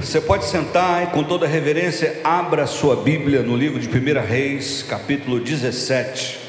Você 0.00 0.18
pode 0.18 0.46
sentar 0.46 1.02
e 1.04 1.06
com 1.08 1.22
toda 1.22 1.46
reverência 1.46 2.20
abra 2.24 2.66
sua 2.66 2.96
Bíblia 2.96 3.42
no 3.42 3.54
livro 3.54 3.78
de 3.78 3.86
1 3.86 4.26
Reis, 4.26 4.82
capítulo 4.82 5.38
17. 5.38 6.40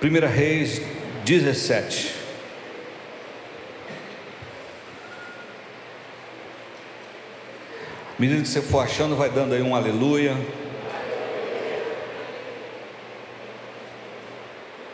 Primeira 0.00 0.26
Reis 0.26 0.80
17. 1.26 2.14
Medida 8.18 8.40
que 8.40 8.48
você 8.48 8.62
for 8.62 8.80
achando, 8.80 9.14
vai 9.14 9.28
dando 9.28 9.54
aí 9.54 9.62
um 9.62 9.76
aleluia. 9.76 10.34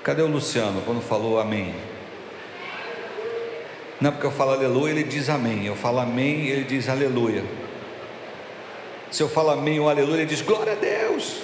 Cadê 0.04 0.20
o 0.20 0.26
Luciano 0.26 0.82
quando 0.82 1.00
falou 1.00 1.40
amém? 1.40 1.74
Não, 3.98 4.12
porque 4.12 4.27
eu 4.27 4.30
falo 4.30 4.50
aleluia, 4.50 4.90
ele 4.90 5.04
diz 5.04 5.30
amém. 5.30 5.64
Eu 5.64 5.74
falo 5.74 5.98
amém, 5.98 6.46
ele 6.46 6.64
diz 6.64 6.90
aleluia. 6.90 7.42
Se 9.10 9.22
eu 9.22 9.30
falo 9.30 9.48
amém 9.48 9.80
ou 9.80 9.88
aleluia, 9.88 10.16
ele 10.16 10.27
diz 10.27 10.42
glória 10.42 10.75
a 10.75 10.77
Deus. 10.77 11.41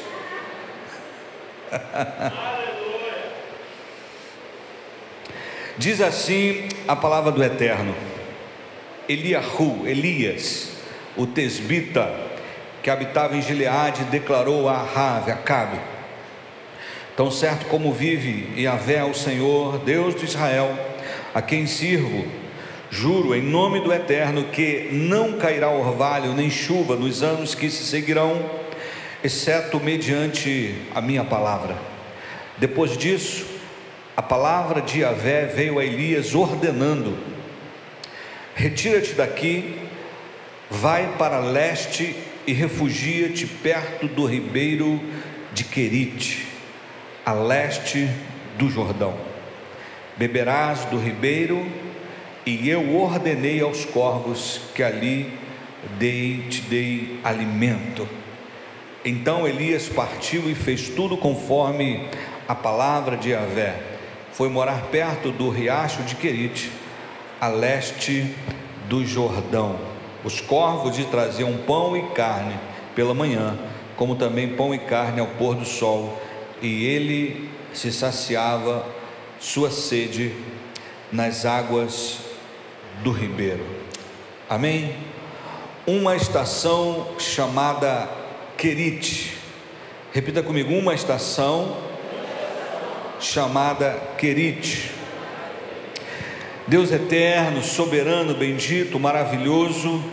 diz 5.78 6.02
assim 6.02 6.68
a 6.86 6.94
palavra 6.94 7.32
do 7.32 7.42
Eterno: 7.42 7.96
Eliahu, 9.08 9.86
Elias, 9.86 10.72
o 11.16 11.26
tesbita, 11.26 12.14
que 12.82 12.90
habitava 12.90 13.34
em 13.34 13.40
Gileade, 13.40 14.04
declarou 14.04 14.68
a 14.68 14.74
Ahave, 14.74 15.30
a 15.30 15.36
Cabe 15.36 15.80
Tão 17.20 17.30
certo 17.30 17.66
como 17.66 17.92
vive 17.92 18.48
Yahvé 18.58 19.04
o 19.04 19.12
Senhor, 19.12 19.78
Deus 19.80 20.14
de 20.14 20.24
Israel, 20.24 20.74
a 21.34 21.42
quem 21.42 21.66
sirvo, 21.66 22.24
juro 22.88 23.34
em 23.34 23.42
nome 23.42 23.78
do 23.80 23.92
Eterno 23.92 24.44
que 24.44 24.88
não 24.90 25.34
cairá 25.34 25.68
orvalho 25.68 26.32
nem 26.32 26.48
chuva 26.48 26.96
nos 26.96 27.22
anos 27.22 27.54
que 27.54 27.68
se 27.68 27.84
seguirão, 27.84 28.42
exceto 29.22 29.78
mediante 29.78 30.74
a 30.94 31.02
minha 31.02 31.22
palavra. 31.22 31.76
Depois 32.56 32.96
disso, 32.96 33.44
a 34.16 34.22
palavra 34.22 34.80
de 34.80 35.00
Yahvé 35.00 35.44
veio 35.44 35.78
a 35.78 35.84
Elias 35.84 36.34
ordenando: 36.34 37.18
Retira-te 38.54 39.12
daqui, 39.12 39.78
vai 40.70 41.16
para 41.18 41.38
leste 41.38 42.16
e 42.46 42.54
refugia-te 42.54 43.46
perto 43.46 44.08
do 44.08 44.24
ribeiro 44.24 44.98
de 45.52 45.64
Querite 45.64 46.59
a 47.24 47.32
leste 47.32 48.08
do 48.58 48.68
Jordão. 48.68 49.14
Beberás 50.16 50.84
do 50.86 50.98
ribeiro, 50.98 51.66
e 52.44 52.68
eu 52.68 52.96
ordenei 52.96 53.60
aos 53.60 53.84
corvos 53.84 54.60
que 54.74 54.82
ali 54.82 55.32
dei, 55.98 56.46
te 56.48 56.62
dei 56.62 57.20
alimento. 57.22 58.08
Então 59.04 59.46
Elias 59.46 59.88
partiu 59.88 60.50
e 60.50 60.54
fez 60.54 60.88
tudo 60.88 61.16
conforme 61.16 62.08
a 62.48 62.54
palavra 62.54 63.16
de 63.16 63.30
Yahvé. 63.30 63.80
Foi 64.32 64.48
morar 64.48 64.88
perto 64.90 65.30
do 65.30 65.48
riacho 65.48 66.02
de 66.02 66.14
Querite, 66.16 66.70
a 67.40 67.48
leste 67.48 68.34
do 68.88 69.04
Jordão. 69.04 69.78
Os 70.24 70.40
corvos 70.40 70.98
lhe 70.98 71.04
traziam 71.04 71.56
pão 71.66 71.96
e 71.96 72.02
carne 72.14 72.58
pela 72.94 73.14
manhã, 73.14 73.58
como 73.96 74.16
também 74.16 74.48
pão 74.48 74.74
e 74.74 74.78
carne 74.78 75.20
ao 75.20 75.26
pôr 75.26 75.54
do 75.54 75.64
sol 75.64 76.20
e 76.62 76.84
ele 76.86 77.50
se 77.72 77.92
saciava 77.92 78.86
sua 79.38 79.70
sede 79.70 80.34
nas 81.10 81.44
águas 81.44 82.18
do 83.02 83.10
ribeiro. 83.10 83.64
Amém? 84.48 84.96
Uma 85.86 86.16
estação 86.16 87.14
chamada 87.18 88.08
Querite. 88.56 89.38
Repita 90.12 90.42
comigo, 90.42 90.74
uma 90.74 90.92
estação 90.92 91.76
chamada 93.18 93.92
Querite. 94.18 94.90
Deus 96.66 96.92
eterno, 96.92 97.62
soberano, 97.62 98.34
bendito, 98.34 99.00
maravilhoso, 99.00 100.04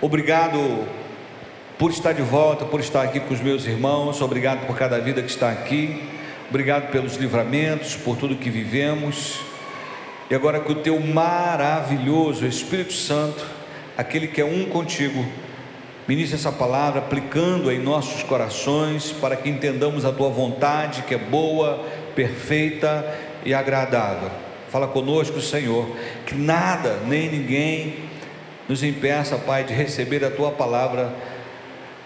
obrigado 0.00 0.86
por 1.80 1.90
estar 1.90 2.12
de 2.12 2.20
volta, 2.20 2.66
por 2.66 2.78
estar 2.78 3.00
aqui 3.00 3.18
com 3.18 3.32
os 3.32 3.40
meus 3.40 3.64
irmãos. 3.64 4.20
Obrigado 4.20 4.66
por 4.66 4.76
cada 4.76 4.98
vida 4.98 5.22
que 5.22 5.30
está 5.30 5.50
aqui. 5.50 6.04
Obrigado 6.50 6.90
pelos 6.90 7.16
livramentos, 7.16 7.96
por 7.96 8.18
tudo 8.18 8.36
que 8.36 8.50
vivemos. 8.50 9.40
E 10.28 10.34
agora 10.34 10.60
que 10.60 10.70
o 10.70 10.74
teu 10.74 11.00
maravilhoso 11.00 12.44
Espírito 12.44 12.92
Santo, 12.92 13.42
aquele 13.96 14.26
que 14.26 14.42
é 14.42 14.44
um 14.44 14.66
contigo, 14.66 15.24
ministre 16.06 16.36
essa 16.36 16.52
palavra 16.52 17.00
aplicando 17.00 17.72
em 17.72 17.78
nossos 17.78 18.22
corações 18.24 19.10
para 19.12 19.34
que 19.34 19.48
entendamos 19.48 20.04
a 20.04 20.12
tua 20.12 20.28
vontade, 20.28 21.04
que 21.04 21.14
é 21.14 21.18
boa, 21.18 21.82
perfeita 22.14 23.10
e 23.42 23.54
agradável. 23.54 24.30
Fala 24.68 24.86
conosco, 24.86 25.40
Senhor, 25.40 25.96
que 26.26 26.34
nada 26.34 26.98
nem 27.06 27.30
ninguém 27.30 28.10
nos 28.68 28.82
impeça, 28.82 29.38
Pai, 29.38 29.64
de 29.64 29.72
receber 29.72 30.22
a 30.22 30.30
tua 30.30 30.50
palavra 30.50 31.29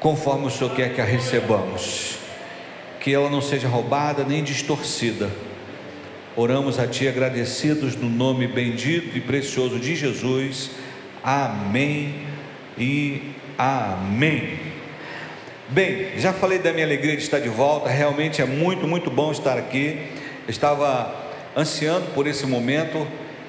conforme 0.05 0.47
o 0.47 0.51
Senhor 0.51 0.75
quer 0.75 0.93
que 0.93 1.01
a 1.01 1.05
recebamos, 1.05 2.19
que 3.01 3.15
ela 3.15 3.31
não 3.31 3.41
seja 3.41 3.67
roubada 3.67 4.23
nem 4.23 4.45
distorcida. 4.45 5.31
Oramos 6.37 6.79
a 6.79 6.87
Ti 6.87 7.09
agradecidos 7.09 7.97
no 7.97 8.11
nome 8.11 8.47
bendito 8.47 9.17
e 9.17 9.21
precioso 9.23 9.79
de 9.79 9.97
Jesus. 9.97 10.73
Amém 11.23 12.17
e 12.77 13.35
amém. 13.57 14.59
Bem, 15.71 16.19
já 16.19 16.35
falei 16.35 16.59
da 16.59 16.71
minha 16.71 16.85
alegria 16.85 17.17
de 17.17 17.23
estar 17.23 17.41
de 17.41 17.49
volta, 17.49 17.89
realmente 17.89 18.43
é 18.43 18.45
muito, 18.45 18.87
muito 18.87 19.11
bom 19.11 19.33
estar 19.33 19.57
aqui. 19.57 19.99
Estava 20.47 21.15
ansiando 21.57 22.09
por 22.09 22.27
esse 22.27 22.45
momento 22.45 23.07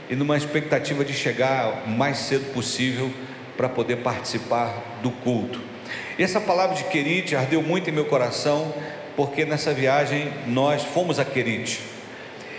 e 0.09 0.15
numa 0.15 0.37
expectativa 0.37 1.03
de 1.03 1.11
chegar 1.11 1.83
o 1.85 1.89
mais 1.89 2.15
cedo 2.19 2.53
possível 2.53 3.11
para 3.57 3.67
poder 3.67 3.97
participar 3.97 4.99
do 5.03 5.11
culto. 5.11 5.74
Essa 6.17 6.39
palavra 6.39 6.75
de 6.75 6.83
Querite 6.85 7.35
ardeu 7.35 7.61
muito 7.61 7.89
em 7.89 7.93
meu 7.93 8.05
coração, 8.05 8.73
porque 9.15 9.45
nessa 9.45 9.73
viagem 9.73 10.31
nós 10.47 10.83
fomos 10.83 11.19
a 11.19 11.25
Querite. 11.25 11.79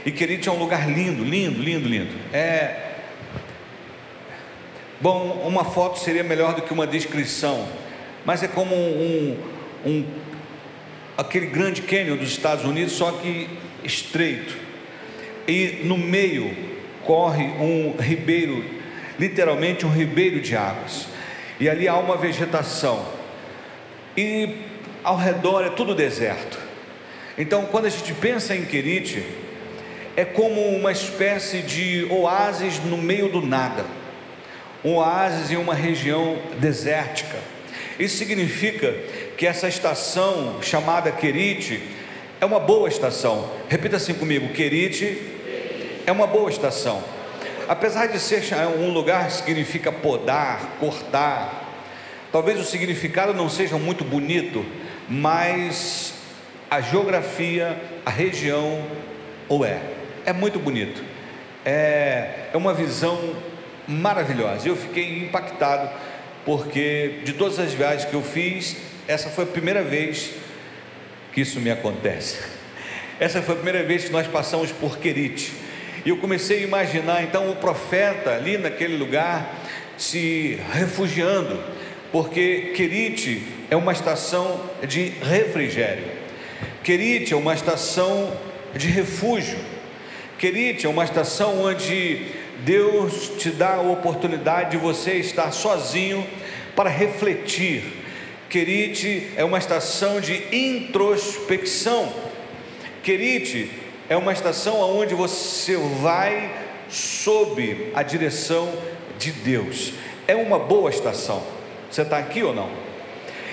E 0.05 0.11
Querite 0.11 0.49
é 0.49 0.53
um 0.53 0.59
lugar 0.59 0.91
lindo, 0.91 1.25
lindo, 1.25 1.63
lindo, 1.63 1.89
lindo. 1.89 2.15
É 2.33 2.87
Bom, 4.99 5.43
uma 5.47 5.63
foto 5.63 5.99
seria 5.99 6.25
melhor 6.25 6.55
do 6.55 6.63
que 6.63 6.73
uma 6.73 6.87
descrição, 6.87 7.69
mas 8.25 8.43
é 8.43 8.49
como 8.49 8.75
um, 8.75 9.37
um, 9.85 10.07
aquele 11.19 11.47
grande 11.49 11.83
cânion 11.83 12.17
dos 12.17 12.31
Estados 12.31 12.65
Unidos, 12.65 12.95
só 12.95 13.13
que 13.13 13.47
estreito. 13.85 14.57
E 15.47 15.81
no 15.85 15.99
meio 15.99 16.57
corre 17.05 17.45
um 17.45 17.95
ribeiro, 18.01 18.65
literalmente 19.19 19.85
um 19.85 19.91
ribeiro 19.91 20.41
de 20.41 20.57
águas. 20.57 21.09
E 21.61 21.69
ali 21.69 21.87
há 21.87 21.97
uma 21.97 22.17
vegetação 22.17 23.07
e 24.17 24.57
ao 25.05 25.17
redor 25.17 25.65
é 25.65 25.71
tudo 25.71 25.95
deserto. 25.95 26.59
Então, 27.39 27.67
quando 27.67 27.87
a 27.87 27.91
gente 27.91 28.15
pensa 28.15 28.55
em 28.55 28.65
Querite, 28.65 29.23
é 30.17 30.25
como 30.25 30.61
uma 30.71 30.91
espécie 30.91 31.59
de 31.59 32.07
oásis 32.11 32.79
no 32.83 32.97
meio 32.97 33.29
do 33.29 33.45
nada, 33.45 33.85
um 34.83 34.95
oásis 34.95 35.51
em 35.51 35.57
uma 35.57 35.75
região 35.75 36.39
desértica. 36.59 37.37
Isso 37.99 38.17
significa 38.17 38.95
que 39.37 39.47
essa 39.47 39.69
estação 39.69 40.63
chamada 40.63 41.13
Querite 41.13 41.83
é 42.41 42.47
uma 42.47 42.59
boa 42.59 42.89
estação. 42.89 43.51
Repita 43.69 43.97
assim 43.97 44.15
comigo: 44.15 44.53
Querite 44.55 45.19
é 46.07 46.13
uma 46.13 46.27
boa 46.27 46.49
estação. 46.49 47.03
Apesar 47.69 48.07
de 48.07 48.19
ser 48.21 48.43
um 48.79 48.91
lugar 48.91 49.27
que 49.27 49.33
significa 49.35 49.91
podar, 49.91 50.77
cortar, 50.79 51.66
Talvez 52.33 52.61
o 52.61 52.65
significado 52.65 53.33
não 53.33 53.49
seja 53.49 53.77
muito 53.79 54.05
bonito, 54.05 54.65
mas 55.09 56.15
a 56.71 56.81
geografia, 56.81 57.81
a 58.05 58.11
região, 58.11 58.85
ou 59.49 59.65
é, 59.65 59.81
é 60.25 60.33
muito 60.33 60.59
bonito. 60.59 61.03
É, 61.65 62.49
é 62.53 62.57
uma 62.57 62.75
visão 62.75 63.19
maravilhosa. 63.87 64.69
Eu 64.69 64.77
fiquei 64.77 65.19
impactado 65.19 65.89
porque 66.45 67.21
de 67.25 67.33
todas 67.33 67.59
as 67.59 67.73
viagens 67.73 68.05
que 68.05 68.15
eu 68.15 68.23
fiz, 68.23 68.77
essa 69.09 69.29
foi 69.31 69.45
a 69.45 69.49
primeira 69.49 69.83
vez 69.83 70.33
que 71.33 71.41
isso 71.41 71.61
me 71.61 71.71
acontece. 71.71 72.39
Essa 73.19 73.41
foi 73.41 73.55
a 73.55 73.57
primeira 73.57 73.83
vez 73.83 74.05
que 74.05 74.13
nós 74.13 74.27
passamos 74.27 74.71
por 74.73 74.99
Querite. 74.99 75.51
E 76.05 76.11
eu 76.11 76.19
comecei 76.19 76.59
a 76.59 76.63
imaginar 76.63 77.23
então 77.23 77.51
o 77.51 77.57
profeta 77.57 78.35
ali 78.35 78.59
naquele 78.59 78.95
lugar 78.95 79.55
se 79.97 80.61
refugiando 80.75 81.59
porque 82.13 82.73
Querite 82.75 83.43
é 83.71 83.77
uma 83.77 83.93
estação 83.93 84.61
de 84.87 85.09
refrigério. 85.09 86.05
Querite 86.83 87.35
é 87.35 87.37
uma 87.37 87.55
estação 87.55 88.33
de 88.75 88.89
refúgio. 88.89 89.59
Querite 90.39 90.87
é 90.87 90.89
uma 90.89 91.05
estação 91.05 91.65
onde 91.65 92.27
Deus 92.59 93.33
te 93.39 93.51
dá 93.51 93.75
a 93.75 93.81
oportunidade 93.81 94.73
de 94.73 94.77
você 94.77 95.15
estar 95.15 95.51
sozinho 95.51 96.27
para 96.75 96.91
refletir. 96.91 97.83
Querite 98.49 99.29
é 99.37 99.45
uma 99.45 99.59
estação 99.59 100.21
de 100.21 100.35
introspecção. 100.55 102.13
Querite 103.03 103.71
é 104.09 104.17
uma 104.17 104.33
estação 104.33 104.81
onde 104.81 105.15
você 105.15 105.77
vai 105.77 106.51
sob 106.89 107.91
a 107.95 108.03
direção 108.03 108.73
de 109.19 109.33
Deus. 109.33 109.93
É 110.29 110.37
uma 110.37 110.59
boa 110.59 110.91
estação. 110.91 111.56
Você 111.91 112.03
está 112.03 112.19
aqui 112.19 112.43
ou 112.43 112.55
não? 112.55 112.69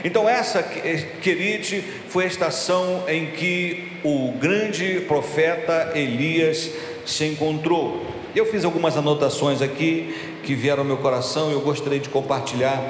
Então, 0.03 0.27
essa, 0.27 0.61
Querite, 0.61 1.81
foi 2.09 2.25
a 2.25 2.27
estação 2.27 3.05
em 3.07 3.27
que 3.27 3.89
o 4.03 4.33
grande 4.33 5.01
profeta 5.07 5.91
Elias 5.95 6.69
se 7.05 7.25
encontrou. 7.25 8.05
Eu 8.35 8.45
fiz 8.45 8.65
algumas 8.65 8.97
anotações 8.97 9.61
aqui 9.61 10.13
que 10.43 10.55
vieram 10.55 10.81
ao 10.81 10.85
meu 10.85 10.97
coração 10.97 11.49
e 11.49 11.53
eu 11.53 11.61
gostaria 11.61 11.99
de 11.99 12.09
compartilhar 12.09 12.81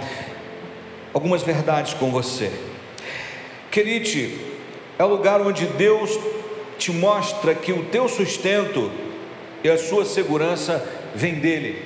algumas 1.14 1.44
verdades 1.44 1.94
com 1.94 2.10
você. 2.12 2.52
Querite, 3.70 4.40
é 4.98 5.04
o 5.04 5.08
lugar 5.08 5.40
onde 5.42 5.68
Deus 5.68 6.18
te 6.80 6.92
mostra 6.92 7.54
que 7.54 7.72
o 7.72 7.86
teu 7.86 8.10
sustento 8.10 8.92
e 9.64 9.70
a 9.70 9.78
sua 9.78 10.04
segurança 10.04 10.84
vem 11.14 11.36
dele. 11.36 11.84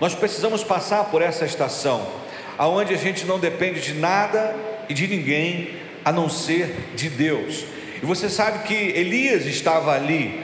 Nós 0.00 0.14
precisamos 0.14 0.64
passar 0.64 1.04
por 1.10 1.20
essa 1.20 1.44
estação 1.44 2.06
aonde 2.58 2.94
a 2.94 2.96
gente 2.96 3.26
não 3.26 3.38
depende 3.38 3.80
de 3.80 3.94
nada 3.94 4.54
e 4.88 4.94
de 4.94 5.06
ninguém 5.06 5.70
a 6.04 6.12
não 6.12 6.28
ser 6.28 6.74
de 6.94 7.08
Deus. 7.08 7.64
E 8.02 8.06
você 8.06 8.28
sabe 8.28 8.66
que 8.66 8.74
Elias 8.74 9.46
estava 9.46 9.92
ali 9.92 10.40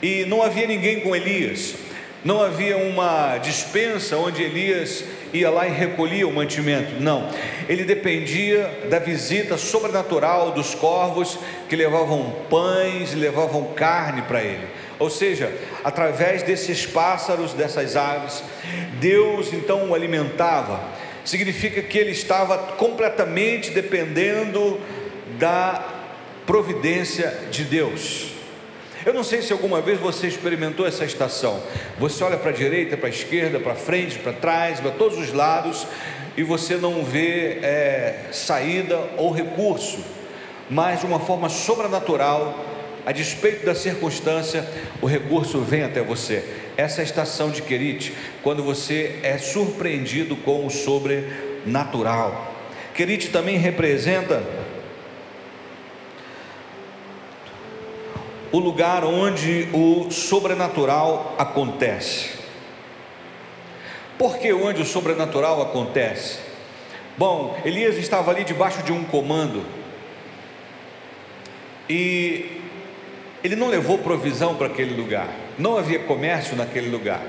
e 0.00 0.24
não 0.24 0.42
havia 0.42 0.66
ninguém 0.66 1.00
com 1.00 1.14
Elias. 1.14 1.74
Não 2.24 2.40
havia 2.40 2.76
uma 2.76 3.38
dispensa 3.38 4.16
onde 4.16 4.42
Elias 4.42 5.04
ia 5.32 5.50
lá 5.50 5.66
e 5.66 5.72
recolhia 5.72 6.26
o 6.26 6.32
mantimento. 6.32 7.00
Não. 7.00 7.28
Ele 7.68 7.84
dependia 7.84 8.86
da 8.88 9.00
visita 9.00 9.56
sobrenatural 9.58 10.52
dos 10.52 10.72
corvos 10.74 11.38
que 11.68 11.74
levavam 11.74 12.32
pães, 12.48 13.12
levavam 13.12 13.72
carne 13.74 14.22
para 14.22 14.40
ele. 14.40 14.68
Ou 15.00 15.10
seja, 15.10 15.52
através 15.82 16.44
desses 16.44 16.86
pássaros, 16.86 17.54
dessas 17.54 17.96
aves, 17.96 18.44
Deus 19.00 19.52
então 19.52 19.90
o 19.90 19.94
alimentava 19.94 20.80
significa 21.24 21.82
que 21.82 21.98
ele 21.98 22.10
estava 22.10 22.58
completamente 22.58 23.70
dependendo 23.70 24.80
da 25.38 25.84
providência 26.46 27.32
de 27.50 27.64
Deus. 27.64 28.32
Eu 29.04 29.12
não 29.12 29.24
sei 29.24 29.42
se 29.42 29.52
alguma 29.52 29.80
vez 29.80 29.98
você 29.98 30.28
experimentou 30.28 30.86
essa 30.86 31.04
estação. 31.04 31.60
Você 31.98 32.22
olha 32.22 32.36
para 32.36 32.50
a 32.50 32.54
direita, 32.54 32.96
para 32.96 33.08
a 33.08 33.10
esquerda, 33.10 33.58
para 33.58 33.74
frente, 33.74 34.18
para 34.18 34.32
trás, 34.32 34.78
para 34.78 34.92
todos 34.92 35.18
os 35.18 35.32
lados 35.32 35.86
e 36.36 36.42
você 36.42 36.76
não 36.76 37.04
vê 37.04 37.58
é, 37.62 38.28
saída 38.32 38.98
ou 39.16 39.30
recurso, 39.32 39.98
mas 40.70 41.00
de 41.00 41.06
uma 41.06 41.20
forma 41.20 41.48
sobrenatural, 41.48 42.64
a 43.04 43.12
despeito 43.12 43.66
da 43.66 43.74
circunstância, 43.74 44.66
o 45.00 45.06
recurso 45.06 45.60
vem 45.60 45.82
até 45.82 46.00
você 46.00 46.44
essa 46.76 47.02
estação 47.02 47.50
de 47.50 47.62
Querite, 47.62 48.14
quando 48.42 48.62
você 48.62 49.20
é 49.22 49.38
surpreendido 49.38 50.36
com 50.36 50.66
o 50.66 50.70
sobrenatural. 50.70 52.52
Querite 52.94 53.28
também 53.28 53.56
representa 53.56 54.42
o 58.50 58.58
lugar 58.58 59.04
onde 59.04 59.68
o 59.72 60.10
sobrenatural 60.10 61.34
acontece. 61.38 62.42
Por 64.18 64.38
que 64.38 64.52
onde 64.52 64.82
o 64.82 64.84
sobrenatural 64.84 65.62
acontece? 65.62 66.38
Bom, 67.16 67.58
Elias 67.64 67.96
estava 67.96 68.30
ali 68.30 68.44
debaixo 68.44 68.82
de 68.82 68.92
um 68.92 69.04
comando 69.04 69.64
e 71.88 72.60
ele 73.42 73.56
não 73.56 73.68
levou 73.68 73.98
provisão 73.98 74.54
para 74.54 74.66
aquele 74.66 74.94
lugar 74.94 75.28
não 75.58 75.76
havia 75.76 75.98
comércio 76.00 76.56
naquele 76.56 76.88
lugar, 76.88 77.22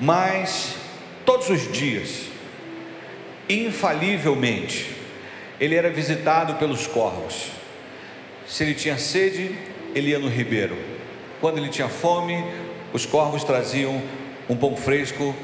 mas 0.00 0.74
todos 1.24 1.48
os 1.48 1.70
dias, 1.70 2.26
infalivelmente, 3.48 4.90
ele 5.60 5.74
era 5.74 5.90
visitado 5.90 6.54
pelos 6.54 6.86
corvos. 6.86 7.50
Se 8.46 8.64
ele 8.64 8.74
tinha 8.74 8.98
sede, 8.98 9.54
ele 9.94 10.10
ia 10.10 10.18
no 10.18 10.28
ribeiro. 10.28 10.76
Quando 11.40 11.58
ele 11.58 11.68
tinha 11.68 11.88
fome, 11.88 12.44
os 12.92 13.06
corvos 13.06 13.44
traziam 13.44 14.02
um 14.48 14.56
pão 14.56 14.76
fresco, 14.76 15.34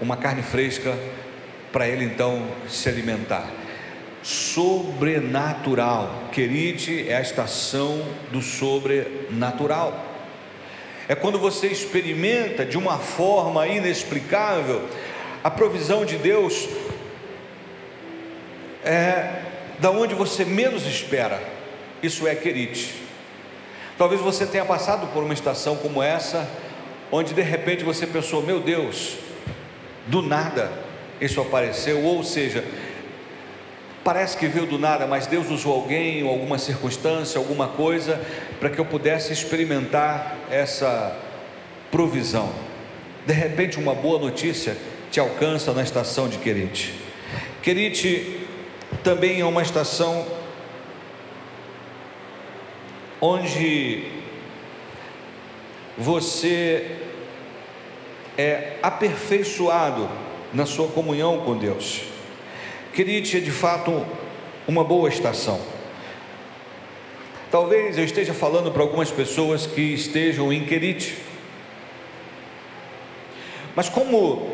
uma 0.00 0.16
carne 0.16 0.42
fresca, 0.42 0.96
para 1.72 1.86
ele 1.86 2.04
então 2.04 2.46
se 2.68 2.88
alimentar. 2.88 3.48
Sobrenatural, 4.22 6.28
querite, 6.32 7.08
é 7.08 7.16
a 7.16 7.20
estação 7.20 8.02
do 8.32 8.42
sobrenatural 8.42 10.07
é 11.08 11.14
quando 11.14 11.38
você 11.38 11.68
experimenta 11.68 12.64
de 12.64 12.76
uma 12.76 12.98
forma 12.98 13.66
inexplicável 13.66 14.86
a 15.42 15.50
provisão 15.50 16.04
de 16.04 16.16
Deus 16.16 16.68
é 18.84 19.42
da 19.78 19.90
onde 19.90 20.14
você 20.14 20.44
menos 20.44 20.86
espera. 20.86 21.42
Isso 22.02 22.28
é 22.28 22.34
querite. 22.34 22.94
Talvez 23.96 24.20
você 24.20 24.46
tenha 24.46 24.64
passado 24.64 25.06
por 25.12 25.22
uma 25.22 25.32
estação 25.32 25.76
como 25.76 26.02
essa, 26.02 26.48
onde 27.10 27.34
de 27.34 27.42
repente 27.42 27.84
você 27.84 28.06
pensou: 28.06 28.42
meu 28.42 28.60
Deus, 28.60 29.16
do 30.06 30.22
nada 30.22 30.70
isso 31.20 31.40
apareceu, 31.40 32.02
ou 32.04 32.22
seja, 32.22 32.64
Parece 34.08 34.38
que 34.38 34.46
veio 34.46 34.64
do 34.64 34.78
nada, 34.78 35.06
mas 35.06 35.26
Deus 35.26 35.50
usou 35.50 35.74
alguém, 35.74 36.26
alguma 36.26 36.56
circunstância, 36.56 37.38
alguma 37.38 37.68
coisa, 37.68 38.18
para 38.58 38.70
que 38.70 38.78
eu 38.78 38.86
pudesse 38.86 39.34
experimentar 39.34 40.34
essa 40.50 41.14
provisão. 41.90 42.50
De 43.26 43.34
repente, 43.34 43.78
uma 43.78 43.94
boa 43.94 44.18
notícia 44.18 44.78
te 45.10 45.20
alcança 45.20 45.74
na 45.74 45.82
estação 45.82 46.26
de 46.26 46.38
Querite. 46.38 46.94
Querite 47.60 48.46
também 49.04 49.40
é 49.40 49.44
uma 49.44 49.60
estação 49.60 50.26
onde 53.20 54.04
você 55.98 56.96
é 58.38 58.78
aperfeiçoado 58.82 60.08
na 60.54 60.64
sua 60.64 60.88
comunhão 60.88 61.40
com 61.40 61.58
Deus. 61.58 62.16
Querite 62.98 63.36
é 63.36 63.40
de 63.40 63.52
fato 63.52 64.04
uma 64.66 64.82
boa 64.82 65.08
estação. 65.08 65.60
Talvez 67.48 67.96
eu 67.96 68.02
esteja 68.02 68.34
falando 68.34 68.72
para 68.72 68.82
algumas 68.82 69.08
pessoas 69.08 69.68
que 69.68 69.80
estejam 69.80 70.52
em 70.52 70.64
Querite. 70.64 71.16
Mas 73.76 73.88
como 73.88 74.50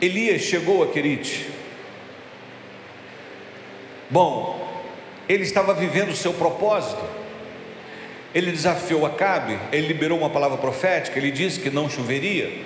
Elias 0.00 0.40
chegou 0.40 0.82
a 0.82 0.86
Querite? 0.86 1.50
Bom, 4.08 4.66
ele 5.28 5.42
estava 5.42 5.74
vivendo 5.74 6.12
o 6.12 6.16
seu 6.16 6.32
propósito. 6.32 7.04
Ele 8.34 8.52
desafiou 8.52 9.04
Acabe, 9.04 9.58
ele 9.70 9.86
liberou 9.86 10.18
uma 10.18 10.30
palavra 10.30 10.56
profética, 10.56 11.18
ele 11.18 11.30
disse 11.30 11.60
que 11.60 11.68
não 11.68 11.90
choveria. 11.90 12.64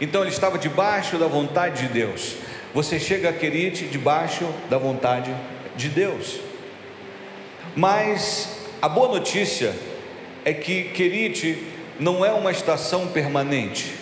Então 0.00 0.22
ele 0.22 0.30
estava 0.30 0.56
debaixo 0.56 1.18
da 1.18 1.26
vontade 1.26 1.86
de 1.86 1.92
Deus. 1.92 2.36
Você 2.72 3.00
chega 3.00 3.30
a 3.30 3.32
Querite 3.32 3.86
debaixo 3.86 4.46
da 4.68 4.78
vontade 4.78 5.34
de 5.76 5.88
Deus. 5.88 6.40
Mas 7.74 8.60
a 8.80 8.88
boa 8.88 9.08
notícia 9.08 9.74
é 10.44 10.52
que 10.52 10.84
Querite 10.84 11.66
não 11.98 12.24
é 12.24 12.32
uma 12.32 12.50
estação 12.50 13.08
permanente, 13.08 13.94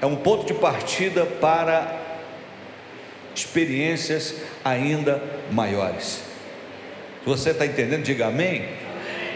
é 0.00 0.06
um 0.06 0.16
ponto 0.16 0.44
de 0.44 0.54
partida 0.54 1.24
para 1.24 2.00
experiências 3.34 4.34
ainda 4.64 5.22
maiores. 5.50 6.22
Se 7.22 7.26
você 7.26 7.50
está 7.50 7.64
entendendo, 7.64 8.02
diga 8.02 8.26
amém. 8.26 8.79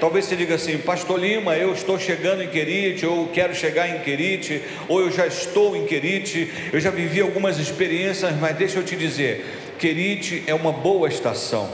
Talvez 0.01 0.25
você 0.25 0.37
diga 0.37 0.57
assim, 0.57 0.79
Pastor 0.79 1.19
Lima, 1.19 1.57
eu 1.57 1.73
estou 1.73 1.99
chegando 1.99 2.43
em 2.43 2.49
Querite, 2.49 3.07
ou 3.07 3.29
quero 3.29 3.55
chegar 3.55 3.89
em 3.89 4.01
Querite, 4.01 4.63
ou 4.89 5.01
eu 5.01 5.11
já 5.11 5.27
estou 5.27 5.77
em 5.77 5.87
Querite, 5.87 6.53
eu 6.73 6.81
já 6.81 6.91
vivi 6.91 7.21
algumas 7.21 7.59
experiências, 7.59 8.35
mas 8.39 8.57
deixa 8.57 8.79
eu 8.79 8.85
te 8.85 8.97
dizer, 8.97 9.45
Querite 9.79 10.43
é 10.47 10.55
uma 10.55 10.73
boa 10.73 11.09
estação, 11.09 11.71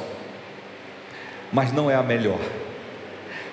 mas 1.52 1.72
não 1.72 1.90
é 1.90 1.94
a 1.94 2.02
melhor, 2.02 2.40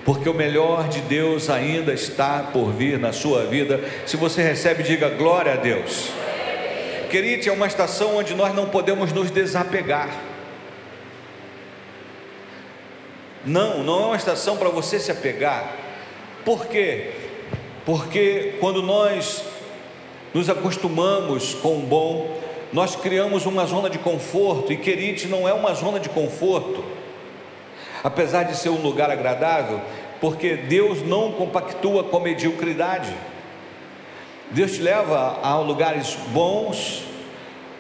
porque 0.06 0.30
o 0.30 0.34
melhor 0.34 0.90
de 0.90 1.02
Deus 1.02 1.50
ainda 1.50 1.94
está 1.94 2.50
por 2.54 2.72
vir 2.72 3.00
na 3.00 3.12
sua 3.12 3.46
vida. 3.46 3.82
Se 4.06 4.16
você 4.16 4.42
recebe, 4.42 4.84
diga 4.84 5.10
glória 5.10 5.54
a 5.54 5.58
Deus. 5.58 6.12
Querite 7.10 7.50
é 7.50 7.52
uma 7.52 7.68
estação 7.68 8.18
onde 8.18 8.36
nós 8.36 8.54
não 8.54 8.68
podemos 8.68 9.14
nos 9.14 9.32
desapegar. 9.32 10.27
Não, 13.46 13.84
não 13.84 14.04
é 14.04 14.06
uma 14.08 14.16
estação 14.16 14.58
para 14.58 14.70
você 14.70 15.00
se 15.00 15.12
apegar. 15.12 15.74
Por 16.44 16.68
quê? 16.68 17.12
Porque 17.86 18.56
quando 18.60 18.82
nós 18.82 19.44
nos 20.34 20.50
acostumamos 20.50 21.54
com 21.54 21.78
o 21.78 21.82
bom, 21.82 22.38
nós 22.72 22.96
criamos 22.96 23.46
uma 23.46 23.66
zona 23.66 23.90
de 23.90 23.98
conforto 23.98 24.74
e 24.74 24.78
Querite 24.78 25.28
não 25.28 25.48
é 25.48 25.54
uma 25.54 25.74
zona 25.74 26.00
de 26.00 26.10
conforto, 26.10 26.84
apesar 28.04 28.44
de 28.44 28.58
ser 28.58 28.70
um 28.70 28.82
lugar 28.82 29.10
agradável, 29.10 29.80
porque 30.20 30.56
Deus 30.56 31.02
não 31.02 31.32
compactua 31.32 32.04
com 32.04 32.18
a 32.18 32.20
mediocridade. 32.20 33.14
Deus 34.52 34.74
te 34.74 34.82
leva 34.82 35.40
a 35.42 35.58
lugares 35.58 36.18
bons 36.30 37.04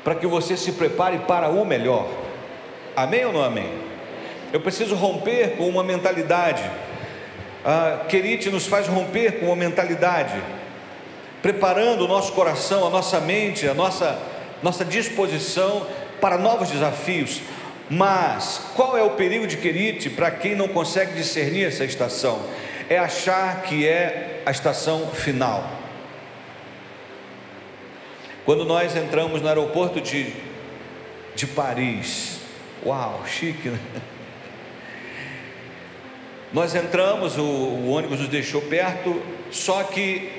para 0.03 0.15
que 0.15 0.27
você 0.27 0.55
se 0.55 0.71
prepare 0.73 1.19
para 1.19 1.49
o 1.49 1.65
melhor. 1.65 2.07
Amém 2.95 3.25
ou 3.25 3.33
não 3.33 3.43
amém? 3.43 3.86
Eu 4.51 4.61
preciso 4.61 4.95
romper 4.95 5.57
com 5.57 5.67
uma 5.67 5.83
mentalidade. 5.83 6.63
A 7.65 8.05
Querite 8.07 8.49
nos 8.49 8.65
faz 8.65 8.87
romper 8.87 9.39
com 9.39 9.47
uma 9.47 9.55
mentalidade, 9.55 10.41
preparando 11.41 12.05
o 12.05 12.07
nosso 12.07 12.31
coração, 12.31 12.87
a 12.87 12.89
nossa 12.89 13.19
mente, 13.19 13.67
a 13.67 13.73
nossa, 13.73 14.17
nossa 14.63 14.85
disposição 14.85 15.85
para 16.21 16.37
novos 16.37 16.69
desafios. 16.69 17.41
Mas 17.89 18.61
qual 18.75 18.97
é 18.97 19.03
o 19.03 19.11
perigo 19.11 19.45
de 19.47 19.57
Querite 19.57 20.09
para 20.09 20.31
quem 20.31 20.55
não 20.55 20.67
consegue 20.69 21.13
discernir 21.13 21.65
essa 21.65 21.83
estação? 21.83 22.41
É 22.89 22.97
achar 22.97 23.63
que 23.63 23.85
é 23.85 24.41
a 24.45 24.51
estação 24.51 25.07
final. 25.07 25.69
Quando 28.45 28.63
nós 28.63 28.95
entramos 28.95 29.41
no 29.41 29.47
aeroporto 29.49 29.99
de, 29.99 30.31
de 31.35 31.45
Paris, 31.47 32.39
uau, 32.85 33.23
chique, 33.25 33.67
né? 33.67 33.79
Nós 36.53 36.73
entramos, 36.75 37.37
o, 37.37 37.41
o 37.41 37.89
ônibus 37.89 38.19
nos 38.19 38.29
deixou 38.29 38.61
perto, 38.61 39.21
só 39.51 39.83
que 39.83 40.31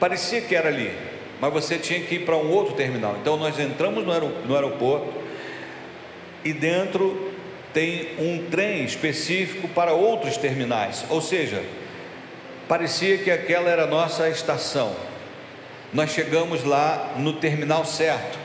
parecia 0.00 0.40
que 0.40 0.54
era 0.54 0.68
ali, 0.68 0.92
mas 1.40 1.52
você 1.52 1.78
tinha 1.78 2.00
que 2.00 2.16
ir 2.16 2.24
para 2.24 2.36
um 2.36 2.50
outro 2.50 2.74
terminal. 2.74 3.16
Então 3.20 3.36
nós 3.36 3.58
entramos 3.58 4.04
no 4.04 4.54
aeroporto, 4.54 5.24
e 6.44 6.52
dentro 6.52 7.32
tem 7.72 8.10
um 8.18 8.50
trem 8.50 8.84
específico 8.84 9.66
para 9.68 9.92
outros 9.92 10.36
terminais, 10.36 11.04
ou 11.10 11.20
seja, 11.20 11.62
parecia 12.68 13.18
que 13.18 13.30
aquela 13.30 13.68
era 13.68 13.84
a 13.84 13.86
nossa 13.86 14.28
estação. 14.28 14.94
Nós 15.92 16.10
chegamos 16.10 16.64
lá 16.64 17.14
no 17.18 17.34
terminal 17.34 17.84
certo, 17.84 18.38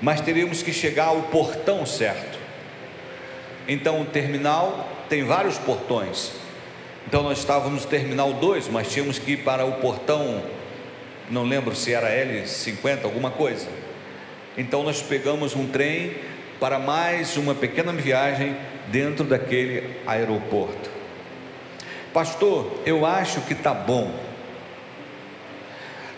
mas 0.00 0.20
teríamos 0.20 0.62
que 0.62 0.72
chegar 0.72 1.06
ao 1.06 1.22
portão 1.22 1.86
certo. 1.86 2.38
Então, 3.68 4.00
o 4.00 4.04
terminal 4.04 4.88
tem 5.12 5.24
vários 5.24 5.58
portões. 5.58 6.32
Então, 7.06 7.22
nós 7.22 7.36
estávamos 7.36 7.82
no 7.82 7.90
terminal 7.90 8.32
2, 8.32 8.68
mas 8.68 8.90
tínhamos 8.90 9.18
que 9.18 9.32
ir 9.32 9.36
para 9.44 9.62
o 9.62 9.72
portão, 9.72 10.42
não 11.28 11.44
lembro 11.44 11.76
se 11.76 11.92
era 11.92 12.08
L50, 12.08 13.04
alguma 13.04 13.30
coisa. 13.30 13.68
Então, 14.56 14.82
nós 14.82 15.02
pegamos 15.02 15.54
um 15.54 15.66
trem 15.66 16.14
para 16.58 16.78
mais 16.78 17.36
uma 17.36 17.54
pequena 17.54 17.92
viagem 17.92 18.56
dentro 18.88 19.22
daquele 19.22 19.98
aeroporto. 20.06 20.88
Pastor, 22.14 22.80
eu 22.86 23.04
acho 23.04 23.42
que 23.42 23.52
está 23.52 23.74
bom. 23.74 24.18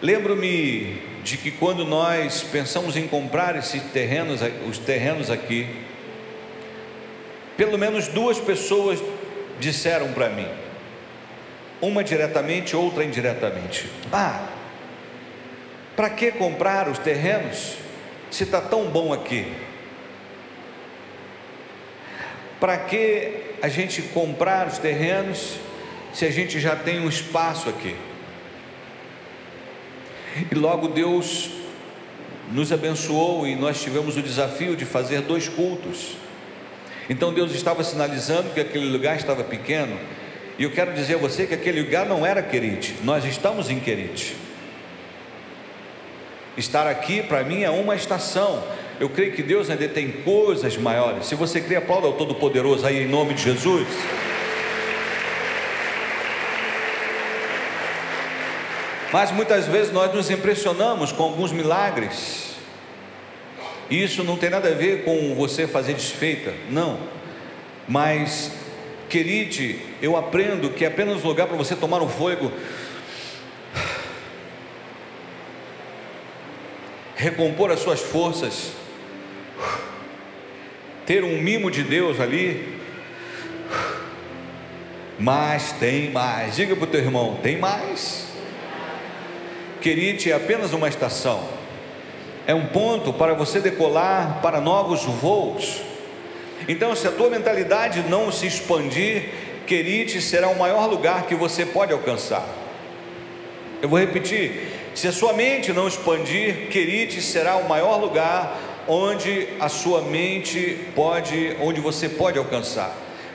Lembro-me 0.01 1.03
de 1.25 1.37
que 1.37 1.51
quando 1.51 1.85
nós 1.85 2.45
pensamos 2.45 2.97
em 2.97 3.09
comprar 3.09 3.57
esses 3.57 3.83
terrenos, 3.91 4.41
os 4.71 4.79
terrenos 4.79 5.33
aqui, 5.33 5.84
pelo 7.57 7.79
menos 7.79 8.09
duas 8.09 8.39
pessoas 8.39 9.03
disseram 9.61 10.13
para 10.13 10.29
mim, 10.29 10.49
uma 11.81 12.03
diretamente, 12.03 12.75
outra 12.75 13.05
indiretamente: 13.05 13.89
Ah, 14.13 14.49
para 15.97 16.11
que 16.11 16.33
comprar 16.33 16.89
os 16.89 16.99
terrenos 16.99 17.77
se 18.31 18.45
está 18.45 18.61
tão 18.61 18.87
bom 18.87 19.13
aqui? 19.13 19.53
Para 22.59 22.79
que 22.79 23.43
a 23.63 23.69
gente 23.69 24.03
comprar 24.03 24.67
os 24.67 24.79
terrenos 24.79 25.57
se 26.13 26.25
a 26.25 26.31
gente 26.31 26.59
já 26.59 26.75
tem 26.75 27.01
um 27.01 27.09
espaço 27.09 27.69
aqui? 27.69 27.95
E 30.51 30.55
logo 30.55 30.89
Deus 30.89 31.51
nos 32.51 32.73
abençoou 32.73 33.47
e 33.47 33.55
nós 33.55 33.81
tivemos 33.81 34.17
o 34.17 34.23
desafio 34.23 34.77
de 34.77 34.85
fazer 34.85 35.21
dois 35.21 35.49
cultos. 35.49 36.17
Então 37.09 37.33
Deus 37.33 37.53
estava 37.55 37.85
sinalizando 37.85 38.51
que 38.51 38.61
aquele 38.61 38.87
lugar 38.87 39.17
estava 39.17 39.45
pequeno. 39.45 39.99
E 40.59 40.65
eu 40.65 40.71
quero 40.71 40.93
dizer 40.93 41.15
a 41.15 41.19
você 41.19 41.47
que 41.47 41.55
aquele 41.55 41.83
lugar 41.83 42.07
não 42.07 42.25
era 42.25 42.43
Querite, 42.43 42.97
nós 43.03 43.25
estamos 43.25 43.71
em 43.71 43.81
Querite. 43.81 44.37
Estar 46.57 46.87
aqui 46.87 47.23
para 47.23 47.43
mim 47.43 47.63
é 47.63 47.71
uma 47.71 47.97
estação, 47.97 48.63
eu 49.01 49.09
creio 49.09 49.33
que 49.33 49.43
Deus 49.43 49.69
ainda 49.69 49.89
tem 49.89 50.11
coisas 50.11 50.77
maiores. 50.77 51.27
Se 51.27 51.35
você 51.35 51.61
crê, 51.61 51.75
aplauda 51.75 52.07
ao 52.07 52.13
Todo-Poderoso 52.13 52.87
aí 52.87 53.03
em 53.03 53.09
nome 53.09 53.35
de 53.35 53.43
Jesus. 53.43 53.89
Mas 59.13 59.33
muitas 59.33 59.67
vezes 59.67 59.93
nós 59.93 60.13
nos 60.15 60.31
impressionamos 60.31 61.11
com 61.11 61.25
alguns 61.25 61.51
milagres. 61.51 62.54
Isso 63.91 64.25
não 64.25 64.37
tem 64.37 64.51
nada 64.51 64.69
a 64.69 64.75
ver 64.75 65.05
com 65.05 65.35
você 65.35 65.67
fazer 65.67 65.95
desfeita, 65.95 66.53
não. 66.71 66.99
Mas, 67.87 68.53
queride, 69.09 69.79
eu 70.01 70.17
aprendo 70.17 70.71
que 70.71 70.85
é 70.85 70.89
apenas 70.89 71.23
lugar 71.23 71.47
para 71.47 71.57
você 71.57 71.77
tomar 71.77 72.03
um 72.03 72.09
fôlego, 72.09 72.51
recompor 77.17 77.71
as 77.71 77.81
suas 77.81 78.01
forças 78.01 78.73
ter 81.07 81.23
um 81.23 81.41
mimo 81.41 81.71
de 81.71 81.83
Deus 81.83 82.21
ali, 82.21 82.79
mas 85.19 85.73
tem 85.73 86.11
mais. 86.11 86.57
Diga 86.57 86.75
para 86.75 86.85
o 86.85 86.89
teu 86.89 87.01
irmão: 87.01 87.39
tem 87.43 87.59
mais. 87.59 88.27
Querite 89.81 90.31
é 90.31 90.35
apenas 90.35 90.73
uma 90.73 90.89
estação, 90.89 91.47
é 92.47 92.55
um 92.55 92.67
ponto 92.67 93.13
para 93.13 93.35
você 93.35 93.61
decolar 93.61 94.41
para 94.43 94.61
novos 94.61 95.05
voos. 95.05 95.81
Então, 96.69 96.95
se 96.95 97.07
a 97.07 97.13
tua 97.13 97.31
mentalidade 97.31 98.05
não 98.09 98.31
se 98.31 98.47
expandir, 98.47 99.31
Querite 99.67 100.21
será 100.21 100.49
o 100.49 100.59
maior 100.59 100.87
lugar 100.87 101.27
que 101.27 101.35
você 101.35 101.65
pode 101.65 101.93
alcançar. 101.93 102.47
Eu 103.81 103.89
vou 103.89 103.99
repetir: 103.99 104.69
se 104.95 105.09
a 105.09 105.13
sua 105.13 105.33
mente 105.33 105.73
não 105.73 105.89
expandir, 105.89 106.69
Querite 106.69 107.23
será 107.23 107.57
o 107.57 107.69
maior 107.69 107.97
lugar 107.97 108.59
onde 108.87 109.49
a 109.59 109.69
sua 109.69 110.03
mente 110.03 110.79
pode, 110.95 111.57
onde 111.61 111.81
você 111.81 112.09
pode 112.09 112.39
alcançar. 112.39 112.95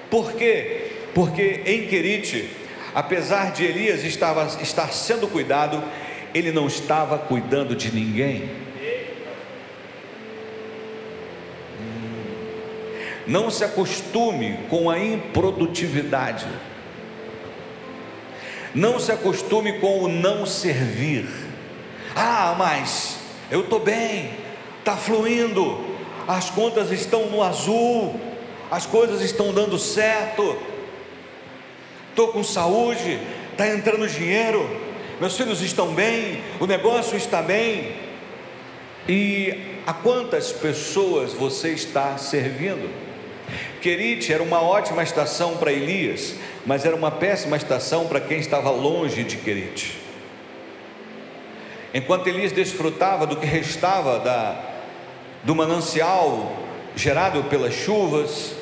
Por 0.09 0.33
quê? 0.33 0.91
Porque 1.13 1.61
em 1.65 1.87
Querite, 1.87 2.49
apesar 2.93 3.51
de 3.51 3.65
Elias 3.65 4.03
estava, 4.03 4.45
estar 4.61 4.93
sendo 4.93 5.27
cuidado, 5.27 5.83
ele 6.33 6.51
não 6.51 6.67
estava 6.67 7.17
cuidando 7.17 7.75
de 7.75 7.91
ninguém. 7.91 8.68
Não 13.29 13.51
se 13.51 13.63
acostume 13.63 14.57
com 14.71 14.89
a 14.89 14.97
improdutividade. 14.97 16.47
Não 18.73 18.99
se 18.99 19.11
acostume 19.11 19.73
com 19.73 19.99
o 19.99 20.07
não 20.07 20.47
servir. 20.47 21.29
Ah, 22.15 22.55
mas 22.57 23.19
eu 23.51 23.61
estou 23.61 23.79
bem, 23.79 24.31
está 24.79 24.97
fluindo, 24.97 25.79
as 26.27 26.49
contas 26.49 26.91
estão 26.91 27.27
no 27.27 27.43
azul, 27.43 28.19
as 28.71 28.87
coisas 28.87 29.21
estão 29.21 29.53
dando 29.53 29.77
certo, 29.77 30.57
estou 32.09 32.29
com 32.29 32.43
saúde, 32.43 33.19
está 33.51 33.67
entrando 33.67 34.07
dinheiro, 34.07 34.67
meus 35.21 35.37
filhos 35.37 35.61
estão 35.61 35.93
bem, 35.93 36.41
o 36.59 36.65
negócio 36.65 37.15
está 37.15 37.43
bem. 37.43 37.95
E 39.07 39.53
a 39.85 39.93
quantas 39.93 40.51
pessoas 40.51 41.31
você 41.31 41.69
está 41.69 42.17
servindo? 42.17 43.08
Querite 43.81 44.33
era 44.33 44.43
uma 44.43 44.61
ótima 44.61 45.03
estação 45.03 45.57
para 45.57 45.71
Elias, 45.71 46.35
mas 46.65 46.85
era 46.85 46.95
uma 46.95 47.11
péssima 47.11 47.57
estação 47.57 48.07
para 48.07 48.19
quem 48.19 48.39
estava 48.39 48.69
longe 48.69 49.23
de 49.23 49.37
Querite. 49.37 49.97
Enquanto 51.93 52.27
Elias 52.27 52.51
desfrutava 52.51 53.25
do 53.25 53.35
que 53.35 53.45
restava 53.45 54.19
da, 54.19 54.61
do 55.43 55.55
manancial 55.55 56.51
gerado 56.95 57.43
pelas 57.45 57.73
chuvas, 57.73 58.53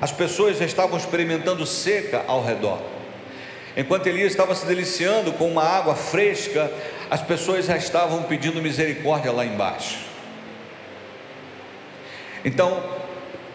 as 0.00 0.12
pessoas 0.12 0.58
já 0.58 0.64
estavam 0.64 0.98
experimentando 0.98 1.66
seca 1.66 2.24
ao 2.26 2.44
redor. 2.44 2.78
Enquanto 3.76 4.06
Elias 4.06 4.30
estava 4.30 4.54
se 4.54 4.66
deliciando 4.66 5.32
com 5.32 5.48
uma 5.48 5.64
água 5.64 5.96
fresca, 5.96 6.70
as 7.10 7.20
pessoas 7.20 7.66
já 7.66 7.76
estavam 7.76 8.22
pedindo 8.22 8.62
misericórdia 8.62 9.32
lá 9.32 9.44
embaixo. 9.44 9.98
Então, 12.44 12.84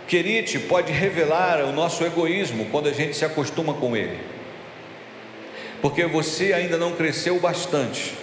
Querite 0.09 0.57
pode 0.57 0.91
revelar 0.91 1.63
o 1.65 1.71
nosso 1.71 2.03
egoísmo 2.03 2.65
quando 2.71 2.89
a 2.89 2.91
gente 2.91 3.15
se 3.15 3.23
acostuma 3.23 3.75
com 3.75 3.95
ele. 3.95 4.17
porque 5.83 6.03
você 6.05 6.51
ainda 6.51 6.77
não 6.77 6.93
cresceu 6.93 7.39
bastante 7.39 8.13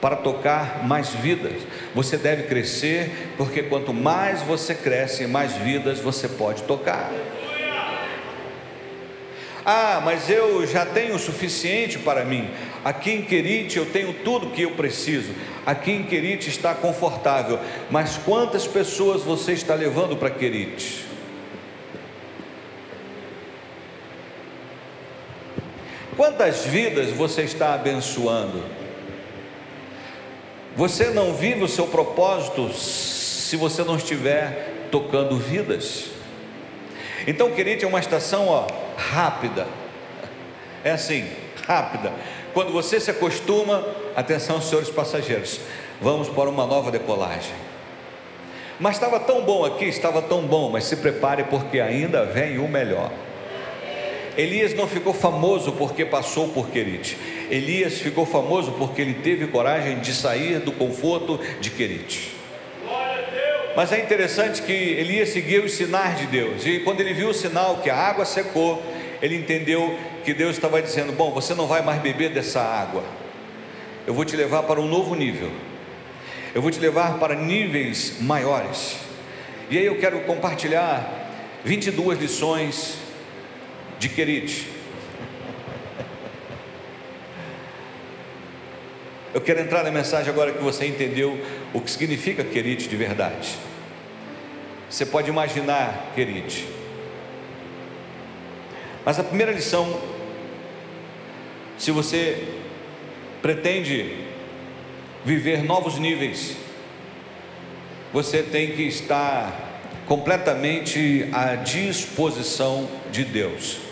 para 0.00 0.16
tocar 0.16 0.82
mais 0.84 1.10
vidas. 1.10 1.62
Você 1.94 2.16
deve 2.16 2.44
crescer, 2.44 3.34
porque 3.36 3.62
quanto 3.62 3.92
mais 3.92 4.40
você 4.42 4.74
cresce, 4.74 5.26
mais 5.26 5.52
vidas 5.52 6.00
você 6.00 6.26
pode 6.26 6.62
tocar. 6.62 7.12
Ah, 9.64 10.00
mas 10.02 10.30
eu 10.30 10.66
já 10.66 10.86
tenho 10.86 11.16
o 11.16 11.18
suficiente 11.18 11.98
para 11.98 12.24
mim. 12.24 12.48
Aqui 12.84 13.10
em 13.10 13.22
Querite 13.22 13.76
eu 13.76 13.84
tenho 13.86 14.12
tudo 14.24 14.50
que 14.50 14.62
eu 14.62 14.70
preciso. 14.70 15.32
Aqui 15.66 15.90
em 15.92 16.04
Querite 16.04 16.48
está 16.48 16.74
confortável. 16.74 17.60
Mas 17.90 18.16
quantas 18.16 18.66
pessoas 18.66 19.22
você 19.22 19.52
está 19.52 19.74
levando 19.74 20.16
para 20.16 20.30
Querite? 20.30 21.15
Quantas 26.16 26.64
vidas 26.64 27.10
você 27.10 27.42
está 27.42 27.74
abençoando? 27.74 28.64
Você 30.74 31.10
não 31.10 31.34
vive 31.34 31.62
o 31.62 31.68
seu 31.68 31.86
propósito 31.86 32.72
se 32.72 33.54
você 33.56 33.84
não 33.84 33.96
estiver 33.96 34.88
tocando 34.90 35.36
vidas. 35.36 36.06
Então, 37.26 37.50
Querite 37.50 37.84
é 37.84 37.88
uma 37.88 38.00
estação, 38.00 38.48
ó, 38.48 38.66
rápida. 38.96 39.66
É 40.82 40.92
assim, 40.92 41.28
rápida. 41.66 42.12
Quando 42.54 42.72
você 42.72 42.98
se 42.98 43.10
acostuma, 43.10 43.86
atenção, 44.14 44.62
senhores 44.62 44.88
passageiros, 44.88 45.60
vamos 46.00 46.28
para 46.28 46.48
uma 46.48 46.64
nova 46.66 46.90
decolagem. 46.90 47.54
Mas 48.80 48.96
estava 48.96 49.20
tão 49.20 49.42
bom 49.42 49.66
aqui, 49.66 49.84
estava 49.84 50.22
tão 50.22 50.42
bom, 50.42 50.70
mas 50.70 50.84
se 50.84 50.96
prepare 50.96 51.44
porque 51.44 51.78
ainda 51.78 52.24
vem 52.24 52.58
o 52.58 52.68
melhor. 52.68 53.10
Elias 54.36 54.74
não 54.74 54.86
ficou 54.86 55.14
famoso 55.14 55.72
porque 55.72 56.04
passou 56.04 56.48
por 56.48 56.68
Querite. 56.68 57.16
Elias 57.50 57.98
ficou 57.98 58.26
famoso 58.26 58.72
porque 58.72 59.00
ele 59.00 59.14
teve 59.14 59.46
coragem 59.46 59.98
de 60.00 60.12
sair 60.12 60.58
do 60.58 60.72
conforto 60.72 61.40
de 61.60 61.70
Querite. 61.70 62.36
Mas 63.74 63.92
é 63.92 64.00
interessante 64.00 64.62
que 64.62 64.72
Elias 64.72 65.30
seguiu 65.30 65.64
os 65.64 65.72
sinais 65.72 66.18
de 66.18 66.26
Deus, 66.26 66.64
e 66.64 66.80
quando 66.80 67.00
ele 67.00 67.12
viu 67.12 67.28
o 67.28 67.34
sinal 67.34 67.76
que 67.82 67.90
a 67.90 67.96
água 67.96 68.24
secou, 68.24 68.82
ele 69.20 69.36
entendeu 69.36 69.98
que 70.24 70.32
Deus 70.32 70.56
estava 70.56 70.80
dizendo: 70.80 71.12
Bom, 71.12 71.30
você 71.30 71.54
não 71.54 71.66
vai 71.66 71.82
mais 71.82 72.00
beber 72.00 72.30
dessa 72.30 72.62
água, 72.62 73.04
eu 74.06 74.14
vou 74.14 74.24
te 74.24 74.34
levar 74.34 74.62
para 74.62 74.80
um 74.80 74.88
novo 74.88 75.14
nível, 75.14 75.50
eu 76.54 76.62
vou 76.62 76.70
te 76.70 76.80
levar 76.80 77.18
para 77.18 77.34
níveis 77.34 78.16
maiores. 78.20 78.96
E 79.68 79.76
aí 79.76 79.84
eu 79.84 79.98
quero 79.98 80.20
compartilhar 80.20 81.30
22 81.62 82.18
lições 82.18 83.05
de 83.98 84.08
Querite. 84.08 84.68
Eu 89.34 89.40
quero 89.40 89.60
entrar 89.60 89.84
na 89.84 89.90
mensagem 89.90 90.30
agora 90.30 90.52
que 90.52 90.62
você 90.62 90.86
entendeu 90.86 91.38
o 91.74 91.80
que 91.80 91.90
significa 91.90 92.42
Querite 92.42 92.88
de 92.88 92.96
verdade. 92.96 93.56
Você 94.88 95.04
pode 95.04 95.28
imaginar, 95.28 96.12
Querite. 96.14 96.66
Mas 99.04 99.18
a 99.18 99.24
primeira 99.24 99.52
lição, 99.52 100.00
se 101.78 101.90
você 101.90 102.48
pretende 103.42 104.24
viver 105.24 105.62
novos 105.62 105.98
níveis, 105.98 106.56
você 108.12 108.42
tem 108.42 108.72
que 108.72 108.82
estar 108.82 109.82
completamente 110.06 111.28
à 111.32 111.56
disposição 111.56 112.88
de 113.10 113.24
Deus. 113.24 113.85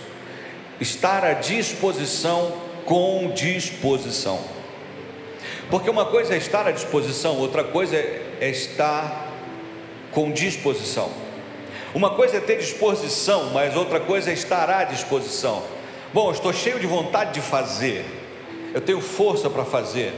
Estar 0.80 1.24
à 1.24 1.32
disposição 1.32 2.52
com 2.84 3.30
disposição. 3.34 4.38
Porque 5.70 5.88
uma 5.88 6.04
coisa 6.04 6.34
é 6.34 6.36
estar 6.36 6.66
à 6.66 6.70
disposição, 6.70 7.38
outra 7.38 7.64
coisa 7.64 7.96
é 7.96 8.50
estar 8.50 9.28
com 10.12 10.30
disposição. 10.30 11.10
Uma 11.94 12.10
coisa 12.10 12.38
é 12.38 12.40
ter 12.40 12.58
disposição, 12.58 13.50
mas 13.50 13.76
outra 13.76 14.00
coisa 14.00 14.30
é 14.30 14.34
estar 14.34 14.68
à 14.68 14.84
disposição. 14.84 15.62
Bom, 16.12 16.30
estou 16.30 16.52
cheio 16.52 16.78
de 16.78 16.86
vontade 16.86 17.34
de 17.34 17.40
fazer, 17.40 18.04
eu 18.72 18.80
tenho 18.80 19.00
força 19.00 19.48
para 19.48 19.64
fazer, 19.64 20.12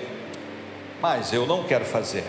mas 1.01 1.33
eu 1.33 1.47
não 1.47 1.65
quero 1.65 1.85
fazer. 1.85 2.25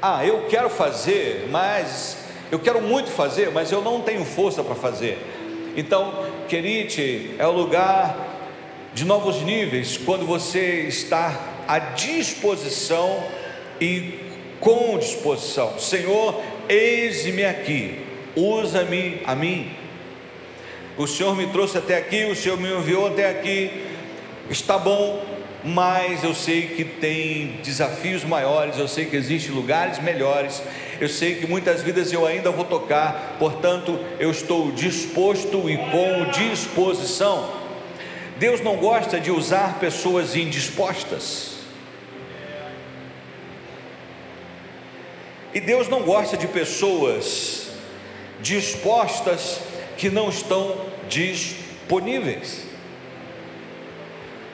Ah, 0.00 0.24
eu 0.24 0.46
quero 0.48 0.70
fazer, 0.70 1.48
mas 1.50 2.16
eu 2.50 2.58
quero 2.58 2.80
muito 2.80 3.10
fazer, 3.10 3.50
mas 3.50 3.70
eu 3.70 3.82
não 3.82 4.00
tenho 4.00 4.24
força 4.24 4.62
para 4.62 4.74
fazer. 4.74 5.18
Então, 5.76 6.24
Querite 6.50 7.36
é 7.38 7.46
o 7.46 7.52
lugar 7.52 8.16
de 8.92 9.04
novos 9.04 9.40
níveis 9.42 9.96
quando 9.96 10.26
você 10.26 10.80
está 10.88 11.62
à 11.68 11.78
disposição 11.78 13.22
e 13.80 14.18
com 14.58 14.98
disposição. 14.98 15.78
Senhor, 15.78 16.42
eis-me 16.68 17.44
aqui, 17.44 18.04
usa-me 18.34 19.20
a 19.24 19.36
mim. 19.36 19.70
O 20.98 21.06
Senhor 21.06 21.36
me 21.36 21.46
trouxe 21.46 21.78
até 21.78 21.96
aqui, 21.96 22.24
o 22.24 22.34
Senhor 22.34 22.58
me 22.58 22.68
enviou 22.68 23.06
até 23.06 23.30
aqui. 23.30 23.70
Está 24.50 24.76
bom, 24.76 25.24
mas 25.64 26.24
eu 26.24 26.34
sei 26.34 26.62
que 26.62 26.82
tem 26.84 27.60
desafios 27.62 28.24
maiores, 28.24 28.76
eu 28.76 28.88
sei 28.88 29.04
que 29.04 29.14
existem 29.14 29.54
lugares 29.54 30.00
melhores, 30.00 30.60
eu 31.00 31.08
sei 31.08 31.36
que 31.36 31.46
muitas 31.46 31.82
vidas 31.82 32.12
eu 32.12 32.26
ainda 32.26 32.50
vou 32.50 32.64
tocar, 32.64 33.36
portanto, 33.38 33.98
eu 34.18 34.30
estou 34.30 34.70
disposto 34.70 35.68
e 35.70 35.78
com 35.78 36.30
disposição. 36.30 37.50
Deus 38.36 38.60
não 38.60 38.76
gosta 38.76 39.18
de 39.18 39.30
usar 39.30 39.78
pessoas 39.78 40.36
indispostas. 40.36 41.60
E 45.54 45.60
Deus 45.60 45.88
não 45.88 46.02
gosta 46.02 46.36
de 46.36 46.46
pessoas 46.46 47.70
dispostas 48.40 49.60
que 49.96 50.10
não 50.10 50.28
estão 50.28 50.86
disponíveis. 51.08 52.64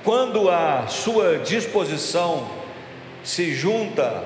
Quando 0.05 0.49
a 0.49 0.87
sua 0.87 1.39
disposição 1.39 2.49
se 3.25 3.53
junta 3.53 4.25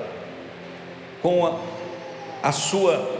com 1.21 1.45
a, 1.45 1.70
a 2.41 2.51
sua 2.51 3.19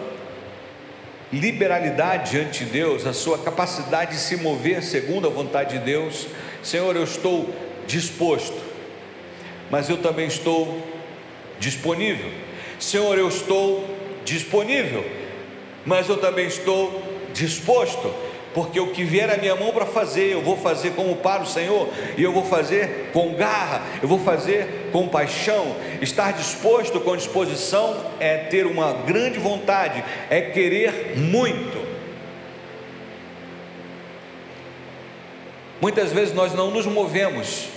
liberalidade 1.31 2.31
diante 2.31 2.65
de 2.65 2.71
Deus, 2.71 3.05
a 3.05 3.13
sua 3.13 3.37
capacidade 3.37 4.11
de 4.11 4.17
se 4.17 4.35
mover 4.37 4.83
segundo 4.83 5.27
a 5.27 5.29
vontade 5.29 5.77
de 5.77 5.85
Deus, 5.85 6.27
Senhor, 6.61 6.95
eu 6.95 7.03
estou 7.03 7.53
disposto, 7.87 8.59
mas 9.69 9.89
eu 9.89 9.97
também 9.97 10.27
estou 10.27 10.85
disponível. 11.59 12.31
Senhor, 12.79 13.17
eu 13.17 13.27
estou 13.27 13.87
disponível, 14.25 15.05
mas 15.85 16.09
eu 16.09 16.17
também 16.17 16.47
estou 16.47 17.01
disposto, 17.33 18.13
porque 18.53 18.79
o 18.79 18.87
que 18.87 19.03
vier 19.03 19.29
à 19.29 19.37
minha 19.37 19.55
mão 19.55 19.71
para 19.71 19.85
fazer, 19.85 20.31
eu 20.31 20.41
vou 20.41 20.57
fazer 20.57 20.91
como 20.91 21.15
para 21.15 21.43
o 21.43 21.45
Senhor, 21.45 21.87
e 22.17 22.23
eu 22.23 22.33
vou 22.33 22.43
fazer 22.43 23.09
com 23.13 23.33
garra, 23.33 23.81
eu 24.01 24.07
vou 24.07 24.19
fazer 24.19 24.89
com 24.91 25.07
paixão. 25.07 25.75
Estar 26.01 26.33
disposto 26.33 26.99
com 26.99 27.15
disposição 27.15 27.97
é 28.19 28.37
ter 28.37 28.65
uma 28.65 28.93
grande 28.93 29.39
vontade, 29.39 30.03
é 30.29 30.41
querer 30.41 31.17
muito. 31.17 31.81
Muitas 35.79 36.11
vezes 36.11 36.33
nós 36.33 36.53
não 36.53 36.69
nos 36.69 36.85
movemos, 36.85 37.69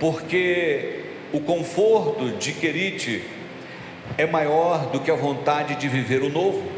porque 0.00 1.04
o 1.32 1.40
conforto 1.40 2.30
de 2.30 2.52
Querite 2.52 3.22
é 4.16 4.26
maior 4.26 4.86
do 4.86 5.00
que 5.00 5.10
a 5.10 5.14
vontade 5.14 5.76
de 5.76 5.88
viver 5.88 6.22
o 6.22 6.28
novo. 6.28 6.77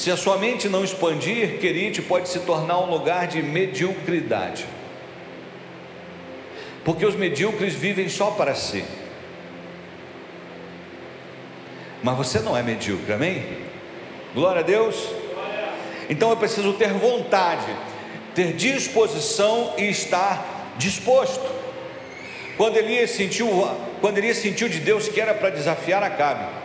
Se 0.00 0.10
a 0.10 0.16
sua 0.16 0.38
mente 0.38 0.66
não 0.66 0.82
expandir, 0.82 1.58
Querite 1.58 2.00
pode 2.00 2.26
se 2.30 2.38
tornar 2.38 2.78
um 2.78 2.90
lugar 2.90 3.26
de 3.26 3.42
mediocridade. 3.42 4.64
Porque 6.82 7.04
os 7.04 7.14
medíocres 7.14 7.74
vivem 7.74 8.08
só 8.08 8.30
para 8.30 8.54
si. 8.54 8.82
Mas 12.02 12.16
você 12.16 12.38
não 12.38 12.56
é 12.56 12.62
medíocre, 12.62 13.12
amém? 13.12 13.58
Glória 14.34 14.60
a 14.60 14.64
Deus. 14.64 14.96
Então 16.08 16.30
eu 16.30 16.36
preciso 16.38 16.72
ter 16.72 16.94
vontade, 16.94 17.66
ter 18.34 18.54
disposição 18.54 19.74
e 19.76 19.90
estar 19.90 20.72
disposto. 20.78 21.46
Quando 22.56 22.78
Elias 22.78 23.10
sentiu, 23.10 23.50
quando 24.00 24.16
Elias 24.16 24.38
sentiu 24.38 24.66
de 24.66 24.78
Deus 24.78 25.10
que 25.10 25.20
era 25.20 25.34
para 25.34 25.50
desafiar 25.50 26.02
Acabe, 26.02 26.59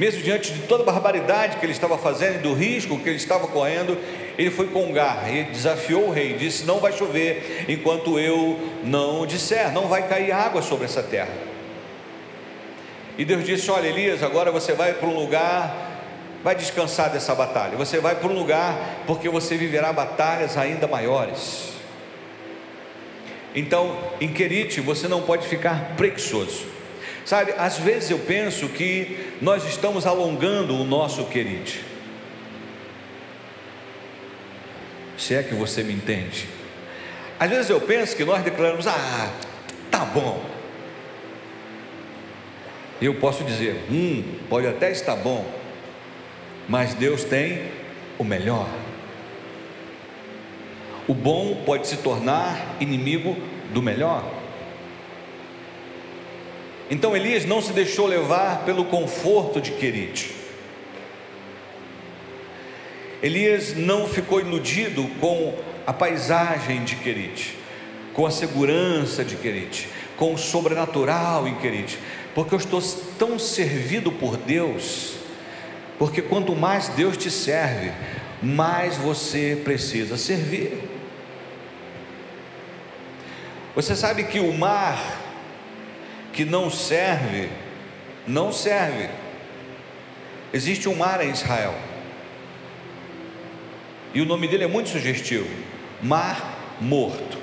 mesmo 0.00 0.22
diante 0.22 0.50
de 0.50 0.60
toda 0.60 0.82
a 0.82 0.86
barbaridade 0.86 1.58
que 1.58 1.66
ele 1.66 1.74
estava 1.74 1.98
fazendo 1.98 2.36
e 2.36 2.38
do 2.38 2.54
risco 2.54 2.98
que 2.98 3.06
ele 3.06 3.18
estava 3.18 3.46
correndo, 3.46 3.98
ele 4.38 4.50
foi 4.50 4.68
com 4.68 4.90
garra 4.94 5.28
e 5.30 5.44
desafiou 5.44 6.08
o 6.08 6.10
rei, 6.10 6.32
disse: 6.38 6.64
Não 6.64 6.80
vai 6.80 6.90
chover 6.90 7.66
enquanto 7.68 8.18
eu 8.18 8.58
não 8.82 9.26
disser, 9.26 9.70
não 9.74 9.88
vai 9.88 10.08
cair 10.08 10.32
água 10.32 10.62
sobre 10.62 10.86
essa 10.86 11.02
terra. 11.02 11.28
E 13.18 13.26
Deus 13.26 13.44
disse: 13.44 13.70
Olha, 13.70 13.88
Elias, 13.88 14.22
agora 14.22 14.50
você 14.50 14.72
vai 14.72 14.94
para 14.94 15.06
um 15.06 15.14
lugar 15.14 15.88
vai 16.42 16.54
descansar 16.54 17.10
dessa 17.10 17.34
batalha. 17.34 17.76
Você 17.76 17.98
vai 17.98 18.14
para 18.14 18.26
um 18.26 18.32
lugar 18.32 19.02
porque 19.06 19.28
você 19.28 19.58
viverá 19.58 19.92
batalhas 19.92 20.56
ainda 20.56 20.86
maiores. 20.86 21.74
Então, 23.54 23.98
em 24.18 24.32
Querite, 24.32 24.80
você 24.80 25.06
não 25.06 25.20
pode 25.20 25.46
ficar 25.46 25.94
preguiçoso. 25.98 26.79
Sabe, 27.24 27.52
às 27.58 27.78
vezes 27.78 28.10
eu 28.10 28.18
penso 28.18 28.68
que 28.68 29.34
nós 29.40 29.64
estamos 29.64 30.06
alongando 30.06 30.74
o 30.74 30.84
nosso 30.84 31.24
Querite. 31.26 31.84
Se 35.16 35.34
é 35.34 35.42
que 35.42 35.54
você 35.54 35.82
me 35.82 35.92
entende. 35.92 36.48
Às 37.38 37.50
vezes 37.50 37.70
eu 37.70 37.80
penso 37.80 38.16
que 38.16 38.24
nós 38.24 38.42
declaramos: 38.42 38.86
ah, 38.86 39.30
tá 39.90 40.04
bom. 40.04 40.44
Eu 43.00 43.14
posso 43.14 43.44
dizer: 43.44 43.84
hum, 43.90 44.22
pode 44.48 44.66
até 44.66 44.90
estar 44.90 45.16
bom, 45.16 45.46
mas 46.68 46.94
Deus 46.94 47.24
tem 47.24 47.70
o 48.18 48.24
melhor. 48.24 48.68
O 51.06 51.14
bom 51.14 51.62
pode 51.66 51.86
se 51.86 51.96
tornar 51.98 52.76
inimigo 52.80 53.36
do 53.72 53.82
melhor. 53.82 54.39
Então 56.90 57.16
Elias 57.16 57.44
não 57.44 57.62
se 57.62 57.72
deixou 57.72 58.06
levar 58.06 58.64
pelo 58.64 58.84
conforto 58.84 59.60
de 59.60 59.70
Querite. 59.70 60.34
Elias 63.22 63.76
não 63.76 64.08
ficou 64.08 64.40
iludido 64.40 65.06
com 65.20 65.56
a 65.86 65.92
paisagem 65.92 66.82
de 66.82 66.96
Querite, 66.96 67.56
com 68.12 68.26
a 68.26 68.30
segurança 68.30 69.24
de 69.24 69.36
Querite, 69.36 69.88
com 70.16 70.34
o 70.34 70.38
sobrenatural 70.38 71.46
em 71.46 71.54
Querite, 71.56 71.98
porque 72.34 72.54
eu 72.54 72.58
estou 72.58 72.82
tão 73.18 73.38
servido 73.38 74.10
por 74.10 74.36
Deus, 74.36 75.14
porque 75.96 76.20
quanto 76.20 76.56
mais 76.56 76.88
Deus 76.88 77.16
te 77.16 77.30
serve, 77.30 77.92
mais 78.42 78.96
você 78.96 79.60
precisa 79.62 80.16
servir. 80.16 80.72
Você 83.76 83.94
sabe 83.94 84.24
que 84.24 84.40
o 84.40 84.52
mar 84.52 85.19
que 86.32 86.44
não 86.44 86.70
serve, 86.70 87.48
não 88.26 88.52
serve. 88.52 89.08
Existe 90.52 90.88
um 90.88 90.94
mar 90.94 91.24
em 91.24 91.30
Israel. 91.30 91.74
E 94.12 94.20
o 94.20 94.24
nome 94.24 94.48
dele 94.48 94.64
é 94.64 94.68
muito 94.68 94.88
sugestivo: 94.88 95.48
Mar 96.02 96.76
Morto. 96.80 97.38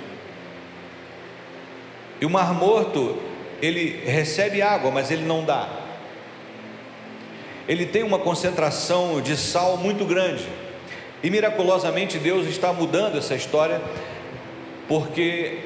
E 2.19 2.25
o 2.25 2.29
Mar 2.29 2.53
Morto, 2.53 3.17
ele 3.61 4.01
recebe 4.05 4.61
água, 4.61 4.91
mas 4.91 5.11
ele 5.11 5.23
não 5.23 5.45
dá. 5.45 5.69
Ele 7.67 7.85
tem 7.85 8.03
uma 8.03 8.17
concentração 8.17 9.21
de 9.21 9.35
sal 9.37 9.77
muito 9.77 10.05
grande. 10.05 10.47
E 11.21 11.29
miraculosamente 11.29 12.17
Deus 12.17 12.47
está 12.47 12.71
mudando 12.71 13.17
essa 13.17 13.35
história, 13.35 13.81
porque 14.87 15.59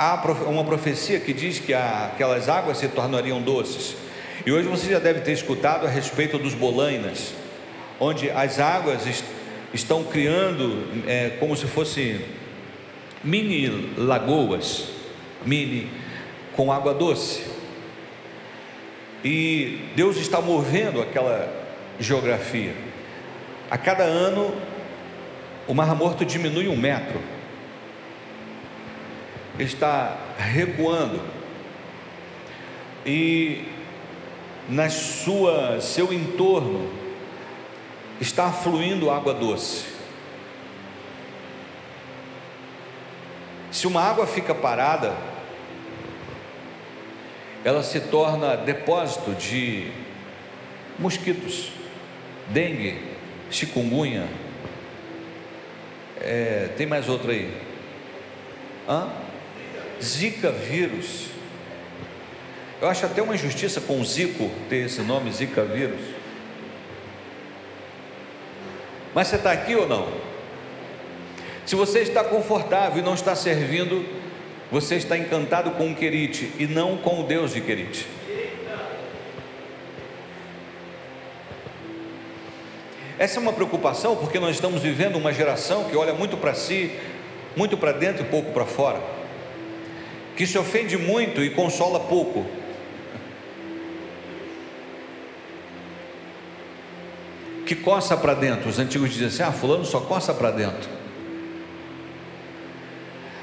há 0.00 0.14
uma 0.48 0.64
profecia 0.64 1.20
que 1.20 1.30
diz 1.30 1.58
que 1.58 1.74
aquelas 1.74 2.48
águas 2.48 2.78
se 2.78 2.88
tornariam 2.88 3.42
doces. 3.42 3.94
E 4.46 4.50
hoje 4.50 4.66
você 4.66 4.90
já 4.90 4.98
deve 4.98 5.20
ter 5.20 5.32
escutado 5.32 5.86
a 5.86 5.90
respeito 5.90 6.38
dos 6.38 6.54
bolainas, 6.54 7.34
onde 8.00 8.30
as 8.30 8.58
águas 8.58 9.02
estão 9.74 10.02
criando 10.02 10.88
é, 11.06 11.36
como 11.38 11.54
se 11.54 11.66
fossem 11.66 12.18
mini 13.22 13.92
lagoas, 13.98 14.84
mini 15.44 15.90
com 16.56 16.72
água 16.72 16.94
doce. 16.94 17.42
E 19.22 19.80
Deus 19.94 20.16
está 20.16 20.40
movendo 20.40 21.02
aquela 21.02 21.46
geografia. 21.98 22.74
A 23.70 23.76
cada 23.76 24.04
ano, 24.04 24.54
o 25.68 25.74
Mar 25.74 25.94
Morto 25.94 26.24
diminui 26.24 26.68
um 26.68 26.76
metro 26.76 27.20
está 29.62 30.16
recuando 30.38 31.20
e 33.04 33.64
na 34.68 34.88
sua 34.88 35.80
seu 35.80 36.12
entorno 36.12 36.90
está 38.20 38.50
fluindo 38.52 39.10
água 39.10 39.34
doce. 39.34 39.86
Se 43.70 43.86
uma 43.86 44.02
água 44.02 44.26
fica 44.26 44.54
parada, 44.54 45.16
ela 47.64 47.82
se 47.82 48.00
torna 48.00 48.56
depósito 48.56 49.32
de 49.32 49.90
mosquitos, 50.98 51.72
dengue, 52.48 53.00
chikungunya. 53.50 54.28
É, 56.20 56.68
tem 56.76 56.86
mais 56.86 57.08
outra 57.08 57.32
aí? 57.32 57.54
Hã? 58.88 59.29
Zika 60.02 60.50
vírus. 60.50 61.26
Eu 62.80 62.88
acho 62.88 63.04
até 63.04 63.20
uma 63.20 63.34
injustiça 63.34 63.80
com 63.80 64.00
o 64.00 64.04
Zico 64.04 64.50
ter 64.68 64.86
esse 64.86 65.02
nome, 65.02 65.30
Zika 65.30 65.62
vírus. 65.64 66.00
Mas 69.14 69.28
você 69.28 69.36
está 69.36 69.52
aqui 69.52 69.74
ou 69.74 69.86
não? 69.86 70.08
Se 71.66 71.76
você 71.76 72.00
está 72.00 72.24
confortável 72.24 73.02
e 73.02 73.04
não 73.04 73.14
está 73.14 73.34
servindo, 73.36 74.06
você 74.70 74.94
está 74.94 75.18
encantado 75.18 75.72
com 75.72 75.90
o 75.90 75.94
Querite 75.94 76.50
e 76.58 76.66
não 76.66 76.96
com 76.96 77.20
o 77.20 77.24
Deus 77.24 77.52
de 77.52 77.60
Querite. 77.60 78.06
Essa 83.18 83.38
é 83.38 83.42
uma 83.42 83.52
preocupação 83.52 84.16
porque 84.16 84.40
nós 84.40 84.52
estamos 84.52 84.80
vivendo 84.80 85.16
uma 85.16 85.30
geração 85.30 85.84
que 85.84 85.96
olha 85.96 86.14
muito 86.14 86.38
para 86.38 86.54
si, 86.54 86.90
muito 87.54 87.76
para 87.76 87.92
dentro 87.92 88.22
e 88.22 88.28
pouco 88.28 88.52
para 88.52 88.64
fora 88.64 89.19
que 90.40 90.46
se 90.46 90.56
ofende 90.56 90.96
muito 90.96 91.44
e 91.44 91.50
consola 91.50 92.00
pouco. 92.00 92.46
Que 97.66 97.74
coça 97.76 98.16
para 98.16 98.32
dentro. 98.32 98.70
Os 98.70 98.78
antigos 98.78 99.10
diziam 99.10 99.28
assim: 99.28 99.42
ah, 99.42 99.52
Fulano 99.52 99.84
só 99.84 100.00
coça 100.00 100.32
para 100.32 100.50
dentro. 100.50 100.88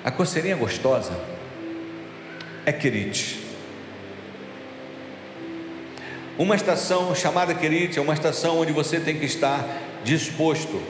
A 0.04 0.10
coceirinha 0.10 0.56
gostosa 0.56 1.16
é 2.66 2.74
querite. 2.74 3.46
Uma 6.36 6.56
estação 6.56 7.14
chamada 7.14 7.54
querite 7.54 8.00
é 8.00 8.02
uma 8.02 8.16
estação 8.16 8.58
onde 8.60 8.74
você 8.74 9.00
tem 9.00 9.20
que 9.20 9.26
estar 9.26 9.64
disposto 10.04 10.82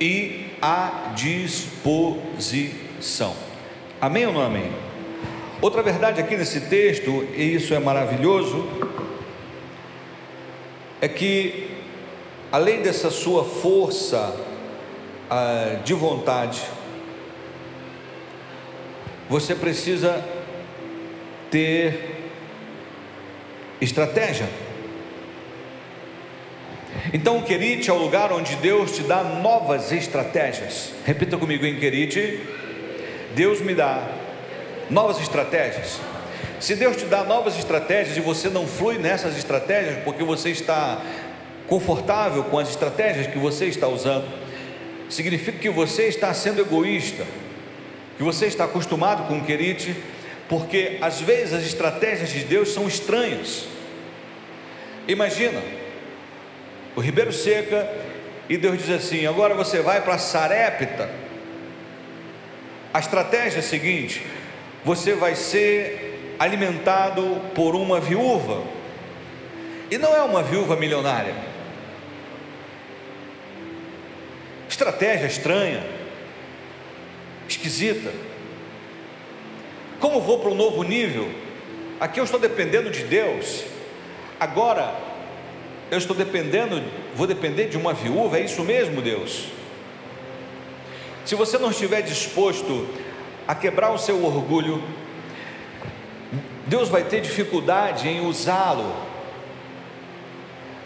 e 0.00 0.46
à 0.62 1.12
disposição. 1.14 1.90
Amém 4.00 4.26
ou 4.26 4.32
não 4.32 4.40
amém? 4.40 4.72
Outra 5.60 5.82
verdade 5.82 6.22
aqui 6.22 6.34
nesse 6.34 6.62
texto, 6.62 7.28
e 7.36 7.54
isso 7.54 7.74
é 7.74 7.78
maravilhoso, 7.78 8.66
é 11.02 11.06
que 11.06 11.68
além 12.50 12.80
dessa 12.80 13.10
sua 13.10 13.44
força 13.44 14.34
ah, 15.28 15.80
de 15.84 15.92
vontade, 15.92 16.62
você 19.28 19.54
precisa 19.54 20.24
ter 21.50 22.30
estratégia. 23.82 24.48
Então, 27.12 27.42
Querite 27.42 27.90
é 27.90 27.92
o 27.92 27.98
lugar 27.98 28.32
onde 28.32 28.56
Deus 28.56 28.96
te 28.96 29.02
dá 29.02 29.22
novas 29.22 29.92
estratégias. 29.92 30.94
Repita 31.04 31.36
comigo 31.36 31.66
em 31.66 31.78
Querite 31.78 32.40
Deus 33.34 33.60
me 33.60 33.74
dá 33.74 34.08
novas 34.88 35.20
estratégias. 35.20 36.00
Se 36.58 36.74
Deus 36.74 36.96
te 36.96 37.06
dá 37.06 37.24
novas 37.24 37.56
estratégias 37.56 38.16
e 38.16 38.20
você 38.20 38.48
não 38.48 38.66
flui 38.66 38.98
nessas 38.98 39.36
estratégias 39.36 40.02
porque 40.04 40.22
você 40.22 40.50
está 40.50 41.00
confortável 41.66 42.44
com 42.44 42.58
as 42.58 42.68
estratégias 42.68 43.26
que 43.28 43.38
você 43.38 43.66
está 43.66 43.88
usando, 43.88 44.28
significa 45.08 45.58
que 45.58 45.70
você 45.70 46.04
está 46.04 46.34
sendo 46.34 46.60
egoísta, 46.60 47.24
que 48.18 48.22
você 48.22 48.46
está 48.46 48.64
acostumado 48.64 49.26
com 49.26 49.38
o 49.38 49.44
querite, 49.44 49.96
porque 50.48 50.98
às 51.00 51.20
vezes 51.20 51.54
as 51.54 51.64
estratégias 51.64 52.30
de 52.30 52.40
Deus 52.40 52.74
são 52.74 52.86
estranhas. 52.86 53.66
Imagina, 55.06 55.62
o 56.96 57.00
ribeiro 57.00 57.32
seca 57.32 57.88
e 58.48 58.58
Deus 58.58 58.78
diz 58.78 58.90
assim: 58.90 59.26
agora 59.26 59.54
você 59.54 59.80
vai 59.80 60.02
para 60.02 60.18
Sarepta 60.18 61.08
a 62.92 62.98
estratégia 62.98 63.58
é 63.58 63.60
a 63.60 63.62
seguinte: 63.62 64.22
você 64.84 65.14
vai 65.14 65.34
ser 65.34 66.36
alimentado 66.38 67.40
por 67.54 67.74
uma 67.74 68.00
viúva, 68.00 68.62
e 69.90 69.98
não 69.98 70.14
é 70.14 70.22
uma 70.22 70.42
viúva 70.42 70.76
milionária. 70.76 71.34
Estratégia 74.68 75.26
estranha, 75.26 75.84
esquisita. 77.48 78.12
Como 79.98 80.20
vou 80.20 80.38
para 80.38 80.50
um 80.50 80.54
novo 80.54 80.82
nível? 80.82 81.30
Aqui 82.00 82.18
eu 82.18 82.24
estou 82.24 82.40
dependendo 82.40 82.88
de 82.88 83.04
Deus. 83.04 83.64
Agora, 84.38 84.94
eu 85.90 85.98
estou 85.98 86.16
dependendo, 86.16 86.82
vou 87.14 87.26
depender 87.26 87.68
de 87.68 87.76
uma 87.76 87.92
viúva, 87.92 88.38
é 88.38 88.44
isso 88.44 88.62
mesmo, 88.62 89.02
Deus? 89.02 89.48
Se 91.30 91.36
você 91.36 91.58
não 91.58 91.70
estiver 91.70 92.02
disposto 92.02 92.88
a 93.46 93.54
quebrar 93.54 93.92
o 93.92 93.98
seu 93.98 94.24
orgulho, 94.24 94.82
Deus 96.66 96.88
vai 96.88 97.04
ter 97.04 97.20
dificuldade 97.20 98.08
em 98.08 98.26
usá-lo 98.26 98.92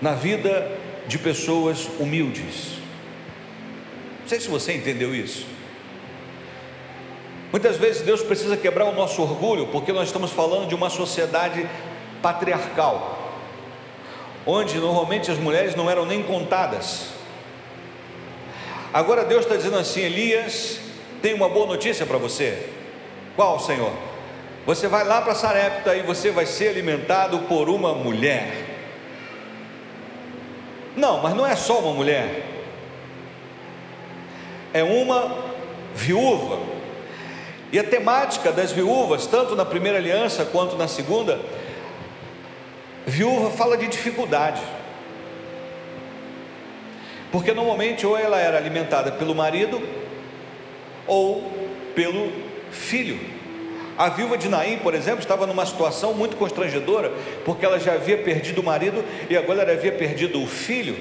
na 0.02 0.12
vida 0.12 0.70
de 1.07 1.16
pessoas 1.16 1.88
humildes. 1.98 2.72
Não 4.20 4.28
sei 4.28 4.38
se 4.38 4.48
você 4.48 4.74
entendeu 4.74 5.14
isso. 5.14 5.46
Muitas 7.50 7.78
vezes 7.78 8.02
Deus 8.02 8.20
precisa 8.20 8.54
quebrar 8.54 8.85
o 8.85 8.92
nosso 8.92 9.22
orgulho, 9.22 9.68
porque 9.68 9.94
nós 9.94 10.09
estamos 10.09 10.30
falando 10.30 10.68
de 10.68 10.74
uma 10.74 10.90
sociedade 10.90 11.66
patriarcal, 12.20 13.33
onde 14.44 14.76
normalmente 14.76 15.30
as 15.30 15.38
mulheres 15.38 15.74
não 15.74 15.88
eram 15.88 16.04
nem 16.04 16.22
contadas. 16.22 17.13
Agora 18.94 19.24
Deus 19.24 19.42
está 19.42 19.57
dizendo 19.57 19.76
assim: 19.76 20.02
Elias, 20.02 20.78
tem 21.20 21.35
uma 21.35 21.48
boa 21.48 21.66
notícia 21.66 22.07
para 22.07 22.16
você. 22.16 22.70
Qual, 23.35 23.59
Senhor? 23.59 23.92
Você 24.64 24.87
vai 24.87 25.04
lá 25.04 25.20
para 25.20 25.35
Sarepta 25.35 25.96
e 25.96 26.02
você 26.02 26.30
vai 26.30 26.46
ser 26.46 26.68
alimentado 26.68 27.40
por 27.40 27.68
uma 27.68 27.92
mulher. 27.92 28.52
Não, 30.96 31.20
mas 31.20 31.35
não 31.35 31.44
é 31.44 31.57
só 31.57 31.80
uma 31.80 31.92
mulher, 31.92 32.44
é 34.72 34.85
uma 34.85 35.38
viúva. 35.92 36.61
E 37.72 37.78
a 37.80 37.83
temática 37.83 38.52
das 38.52 38.70
viúvas, 38.70 39.26
tanto 39.26 39.57
na 39.57 39.64
primeira 39.64 39.98
aliança 39.98 40.44
quanto 40.44 40.76
na 40.76 40.87
segunda, 40.87 41.40
viúva 43.04 43.50
fala 43.50 43.76
de 43.76 43.88
dificuldade. 43.88 44.62
Porque 47.35 47.53
normalmente 47.53 48.07
ou 48.07 48.16
ela 48.16 48.38
era 48.38 48.57
alimentada 48.57 49.11
pelo 49.11 49.35
marido 49.35 49.83
ou 51.05 51.42
pelo 51.92 52.31
filho. 52.70 53.18
A 53.99 54.09
viúva 54.09 54.38
de 54.38 54.49
Naim, 54.49 54.79
por 54.79 54.94
exemplo, 54.94 55.18
estava 55.18 55.44
numa 55.44 55.66
situação 55.66 56.14
muito 56.14 56.37
constrangedora, 56.37 57.12
porque 57.44 57.66
ela 57.66 57.81
já 57.81 57.94
havia 57.94 58.18
perdido 58.18 58.61
o 58.61 58.64
marido 58.64 59.05
e 59.29 59.37
agora 59.37 59.62
ela 59.62 59.73
havia 59.73 59.90
perdido 59.90 60.40
o 60.40 60.47
filho. 60.47 60.97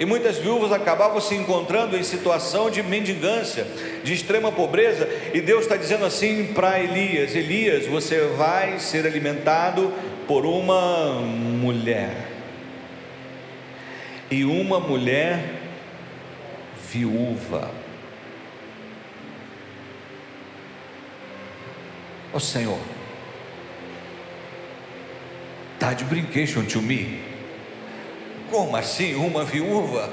E 0.00 0.04
muitas 0.04 0.38
viúvas 0.38 0.72
acabavam 0.72 1.20
se 1.20 1.36
encontrando 1.36 1.96
em 1.96 2.02
situação 2.02 2.68
de 2.68 2.82
mendigância, 2.82 3.64
de 4.02 4.12
extrema 4.12 4.50
pobreza, 4.50 5.08
e 5.32 5.40
Deus 5.40 5.62
está 5.62 5.76
dizendo 5.76 6.04
assim 6.04 6.46
para 6.52 6.80
Elias: 6.80 7.36
Elias, 7.36 7.86
você 7.86 8.18
vai 8.36 8.80
ser 8.80 9.06
alimentado 9.06 9.92
por 10.26 10.44
uma 10.44 11.20
mulher, 11.20 12.31
e 14.32 14.46
uma 14.46 14.80
mulher 14.80 15.44
viúva. 16.90 17.70
Ó 22.32 22.38
oh, 22.38 22.40
Senhor, 22.40 22.78
tá 25.78 25.92
de 25.92 26.04
brincation 26.04 26.64
to 26.64 26.80
me. 26.80 27.20
Como 28.50 28.74
assim, 28.74 29.14
uma 29.16 29.44
viúva? 29.44 30.10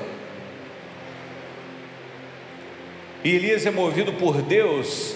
E 3.24 3.36
Elias 3.36 3.66
é 3.66 3.72
movido 3.72 4.12
por 4.12 4.42
Deus 4.42 5.16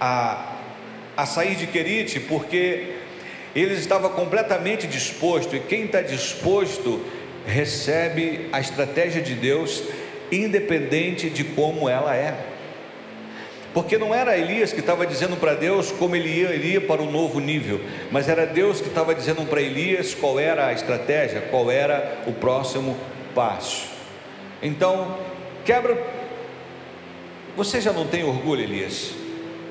a, 0.00 0.56
a 1.14 1.26
sair 1.26 1.56
de 1.56 1.66
Querite, 1.66 2.18
porque 2.20 3.00
ele 3.54 3.74
estava 3.74 4.08
completamente 4.08 4.86
disposto, 4.86 5.54
e 5.54 5.60
quem 5.60 5.84
está 5.84 6.00
disposto 6.00 7.04
recebe 7.46 8.48
a 8.52 8.60
estratégia 8.60 9.20
de 9.20 9.34
Deus, 9.34 9.82
independente 10.30 11.30
de 11.30 11.44
como 11.44 11.88
ela 11.88 12.14
é. 12.14 12.34
Porque 13.72 13.96
não 13.96 14.12
era 14.12 14.36
Elias 14.36 14.72
que 14.72 14.80
estava 14.80 15.06
dizendo 15.06 15.36
para 15.36 15.54
Deus 15.54 15.92
como 15.92 16.16
ele 16.16 16.28
ia, 16.28 16.54
iria 16.54 16.80
para 16.80 17.00
um 17.00 17.10
novo 17.10 17.38
nível, 17.38 17.80
mas 18.10 18.28
era 18.28 18.44
Deus 18.44 18.80
que 18.80 18.88
estava 18.88 19.14
dizendo 19.14 19.46
para 19.48 19.60
Elias 19.60 20.12
qual 20.12 20.40
era 20.40 20.66
a 20.66 20.72
estratégia, 20.72 21.40
qual 21.40 21.70
era 21.70 22.22
o 22.26 22.32
próximo 22.32 22.96
passo. 23.34 23.86
Então, 24.60 25.18
quebra. 25.64 26.20
Você 27.56 27.80
já 27.80 27.92
não 27.92 28.06
tem 28.06 28.24
orgulho, 28.24 28.62
Elias, 28.62 29.12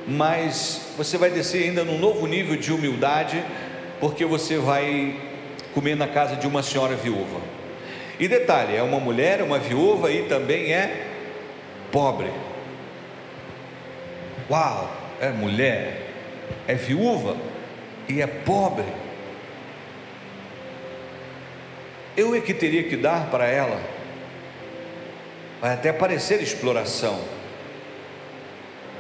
mas 0.08 0.94
você 0.98 1.18
vai 1.18 1.30
descer 1.30 1.64
ainda 1.64 1.84
num 1.84 1.98
novo 1.98 2.26
nível 2.26 2.56
de 2.56 2.72
humildade, 2.72 3.44
porque 4.00 4.26
você 4.26 4.58
vai 4.58 5.16
comer 5.74 5.96
na 5.96 6.08
casa 6.08 6.36
de 6.36 6.48
uma 6.48 6.64
senhora 6.64 6.96
viúva. 6.96 7.59
E 8.20 8.28
detalhe, 8.28 8.76
é 8.76 8.84
uma 8.84 9.00
mulher, 9.00 9.42
uma 9.42 9.58
viúva 9.58 10.12
e 10.12 10.24
também 10.24 10.74
é 10.74 11.08
pobre. 11.90 12.30
Uau, 14.50 14.92
é 15.22 15.30
mulher, 15.30 16.02
é 16.68 16.74
viúva 16.74 17.38
e 18.10 18.22
é 18.22 18.28
pobre. 18.28 18.86
Eu 22.18 22.36
é 22.36 22.42
que 22.42 22.54
teria 22.54 22.84
que 22.84 22.98
dar 22.98 23.30
para 23.30 23.48
ela. 23.48 23.80
Vai 25.62 25.74
até 25.74 25.94
parecer 25.94 26.42
exploração. 26.42 27.20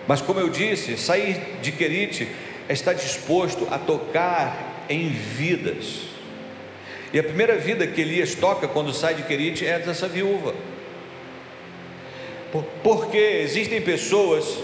Mas 0.08 0.21
como 0.21 0.39
eu 0.39 0.49
disse, 0.49 0.97
sair 0.97 1.58
de 1.62 1.71
Querite 1.73 2.29
é 2.69 2.73
estar 2.73 2.93
disposto 2.93 3.67
a 3.69 3.77
tocar 3.77 4.86
em 4.89 5.10
vidas. 5.10 6.18
E 7.12 7.19
a 7.19 7.24
primeira 7.24 7.58
vida 7.58 7.88
que 7.88 8.02
Elias 8.02 8.36
toca 8.36 8.67
quando 8.67 8.93
sai 8.93 9.15
de 9.15 9.24
Querite 9.24 9.65
é 9.65 9.80
dessa 9.80 10.08
viúva. 10.08 10.54
Porque 12.84 13.17
existem 13.17 13.82
pessoas 13.82 14.58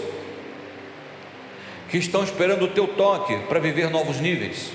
que 1.88 1.98
estão 1.98 2.22
esperando 2.22 2.64
o 2.64 2.68
teu 2.68 2.88
toque 2.88 3.36
para 3.48 3.58
viver 3.58 3.90
novos 3.90 4.20
níveis. 4.20 4.70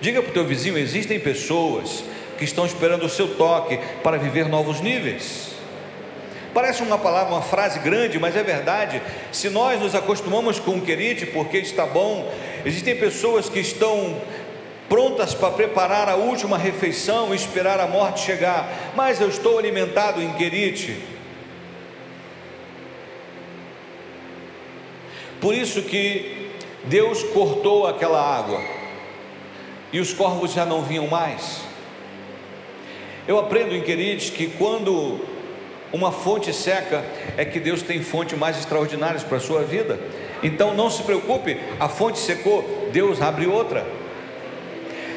Diga 0.00 0.22
para 0.22 0.30
o 0.30 0.34
teu 0.34 0.44
vizinho: 0.44 0.78
existem 0.78 1.18
pessoas 1.18 2.04
que 2.38 2.44
estão 2.44 2.64
esperando 2.64 3.04
o 3.04 3.08
seu 3.08 3.36
toque 3.36 3.78
para 4.02 4.16
viver 4.16 4.48
novos 4.48 4.80
níveis. 4.80 5.50
Parece 6.52 6.82
uma 6.82 6.98
palavra, 6.98 7.34
uma 7.34 7.42
frase 7.42 7.78
grande, 7.78 8.18
mas 8.18 8.34
é 8.34 8.42
verdade. 8.42 9.00
Se 9.30 9.48
nós 9.48 9.80
nos 9.80 9.94
acostumamos 9.94 10.58
com 10.58 10.72
o 10.72 10.80
querite 10.80 11.26
porque 11.26 11.58
está 11.58 11.86
bom, 11.86 12.32
existem 12.64 12.96
pessoas 12.96 13.48
que 13.48 13.60
estão 13.60 14.20
prontas 14.90 15.32
para 15.32 15.52
preparar 15.52 16.06
a 16.10 16.16
última 16.16 16.58
refeição 16.58 17.32
e 17.32 17.36
esperar 17.36 17.80
a 17.80 17.86
morte 17.86 18.20
chegar, 18.20 18.92
mas 18.94 19.22
eu 19.22 19.28
estou 19.30 19.58
alimentado 19.58 20.20
em 20.20 20.32
querite 20.34 21.00
Por 25.40 25.54
isso 25.54 25.82
que 25.82 26.50
Deus 26.84 27.22
cortou 27.22 27.86
aquela 27.86 28.20
água 28.20 28.60
e 29.90 29.98
os 29.98 30.12
corvos 30.12 30.52
já 30.52 30.66
não 30.66 30.82
vinham 30.82 31.06
mais. 31.06 31.62
Eu 33.26 33.38
aprendo 33.38 33.74
em 33.74 33.80
Queridos 33.80 34.28
que 34.28 34.48
quando 34.48 35.18
uma 35.92 36.12
fonte 36.12 36.52
seca, 36.52 37.04
é 37.36 37.44
que 37.44 37.58
Deus 37.58 37.82
tem 37.82 38.02
fontes 38.02 38.38
mais 38.38 38.58
extraordinárias 38.58 39.24
para 39.24 39.38
a 39.38 39.40
sua 39.40 39.62
vida. 39.62 39.98
Então 40.42 40.74
não 40.74 40.90
se 40.90 41.02
preocupe, 41.02 41.58
a 41.80 41.88
fonte 41.88 42.18
secou, 42.18 42.88
Deus 42.92 43.20
abre 43.20 43.46
outra. 43.46 43.84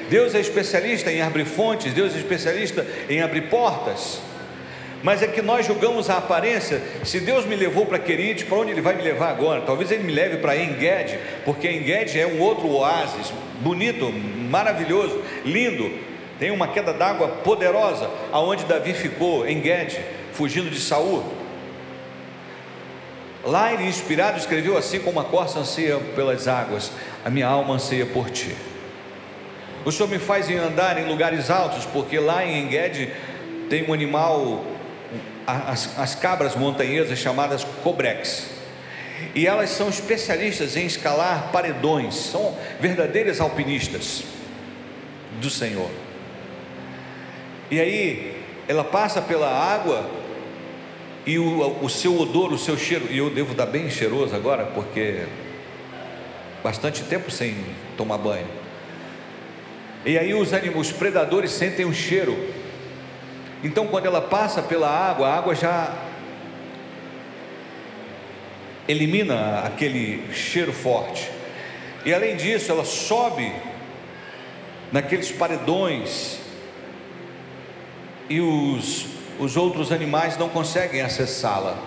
Deus 0.10 0.36
é 0.36 0.39
especialista 0.39 1.12
em 1.12 1.22
abrir 1.22 1.46
fontes, 1.46 1.94
Deus 1.94 2.13
é 2.16 2.18
especialista 2.18 2.86
em 3.10 3.22
abrir 3.22 3.50
portas 3.50 4.22
mas 5.04 5.22
é 5.22 5.28
que 5.28 5.42
nós 5.42 5.66
julgamos 5.66 6.10
a 6.10 6.18
aparência. 6.18 6.82
Se 7.04 7.20
Deus 7.20 7.46
me 7.46 7.58
levou 7.58 7.86
para 7.86 8.00
Querite, 8.00 8.46
para 8.46 8.58
onde 8.58 8.72
Ele 8.72 8.80
vai 8.80 8.96
me 8.96 9.04
levar 9.04 9.30
agora? 9.30 9.62
Talvez 9.62 9.92
Ele 9.92 10.04
me 10.04 10.13
leve 10.13 10.38
para 10.38 10.56
Enged, 10.56 11.20
porque 11.44 11.70
Enged 11.70 12.18
é 12.18 12.26
um 12.26 12.39
outro 12.39 12.70
oásis, 12.70 13.34
bonito, 13.60 14.10
maravilhoso, 14.50 15.22
lindo. 15.44 15.92
Tem 16.39 16.52
uma 16.52 16.70
queda 16.70 16.94
d'água 16.94 17.28
poderosa, 17.28 18.10
aonde 18.32 18.63
Davi 18.63 18.94
ficou, 18.94 19.48
Enged, 19.48 20.00
fugindo 20.32 20.70
de 20.70 20.80
Saul. 20.80 21.22
Lá 23.44 23.74
ele, 23.74 23.84
inspirado, 23.84 24.38
escreveu 24.38 24.78
assim: 24.78 25.02
Como 25.02 25.20
a 25.20 25.26
corça 25.26 25.60
anseia 25.60 26.00
pelas 26.16 26.48
águas, 26.48 26.94
a 27.26 27.30
minha 27.30 27.48
alma 27.48 27.74
anseia 27.74 28.06
por 28.06 28.30
ti. 28.30 28.56
O 29.86 29.91
Senhor 29.91 30.10
me 30.10 30.19
faz 30.19 30.50
andar 30.50 30.98
em 30.98 31.08
lugares 31.08 31.50
altos, 31.50 31.86
porque 31.86 32.19
lá 32.19 32.46
em 32.46 32.65
Enged 32.65 33.12
tem 33.69 33.88
um 33.88 33.93
animal 33.93 34.63
as, 35.46 36.00
as 36.00 36.15
cabras 36.15 36.56
montanhesas 36.56 37.19
chamadas 37.19 37.65
cobrex. 37.84 38.50
E 39.36 39.48
elas 39.48 39.69
são 39.69 39.89
especialistas 39.89 40.76
em 40.76 40.86
escalar 40.86 41.50
paredões, 41.52 42.15
são 42.15 42.58
verdadeiras 42.80 43.39
alpinistas 43.39 44.24
do 45.41 45.50
Senhor. 45.50 45.89
E 47.69 47.80
aí, 47.80 48.43
ela 48.67 48.84
passa 48.84 49.22
pela 49.22 49.50
água 49.50 50.10
e 51.26 51.39
o, 51.39 51.84
o 51.84 51.89
seu 51.89 52.19
odor, 52.19 52.52
o 52.52 52.58
seu 52.58 52.78
cheiro, 52.78 53.08
e 53.10 53.17
eu 53.17 53.30
devo 53.30 53.52
estar 53.52 53.65
bem 53.65 53.89
cheiroso 53.89 54.36
agora, 54.36 54.65
porque 54.65 55.26
bastante 56.62 57.04
tempo 57.04 57.32
sem 57.32 57.56
tomar 57.98 58.17
banho. 58.17 58.62
E 60.06 60.18
aí 60.18 60.34
os 60.34 60.54
animais, 60.54 60.92
predadores 60.92 61.52
sentem 61.52 61.86
o 61.86 61.94
cheiro. 61.94 62.38
Então 63.63 63.88
quando 63.88 64.06
ela 64.06 64.22
passa 64.22 64.62
pela 64.62 64.89
água, 64.89 65.28
a 65.28 65.38
água 65.38 65.56
já 65.56 65.96
elimina 68.88 69.60
aquele 69.60 70.32
cheiro 70.34 70.74
forte. 70.74 71.30
E 72.06 72.13
além 72.13 72.36
disso, 72.36 72.70
ela 72.70 72.84
sobe 72.84 73.54
naqueles 74.92 75.32
paredões 75.32 76.39
e 78.30 78.42
os, 78.42 79.06
os 79.39 79.56
outros 79.56 79.92
animais 79.92 80.38
não 80.38 80.50
conseguem 80.50 81.02
acessá-la. 81.02 81.78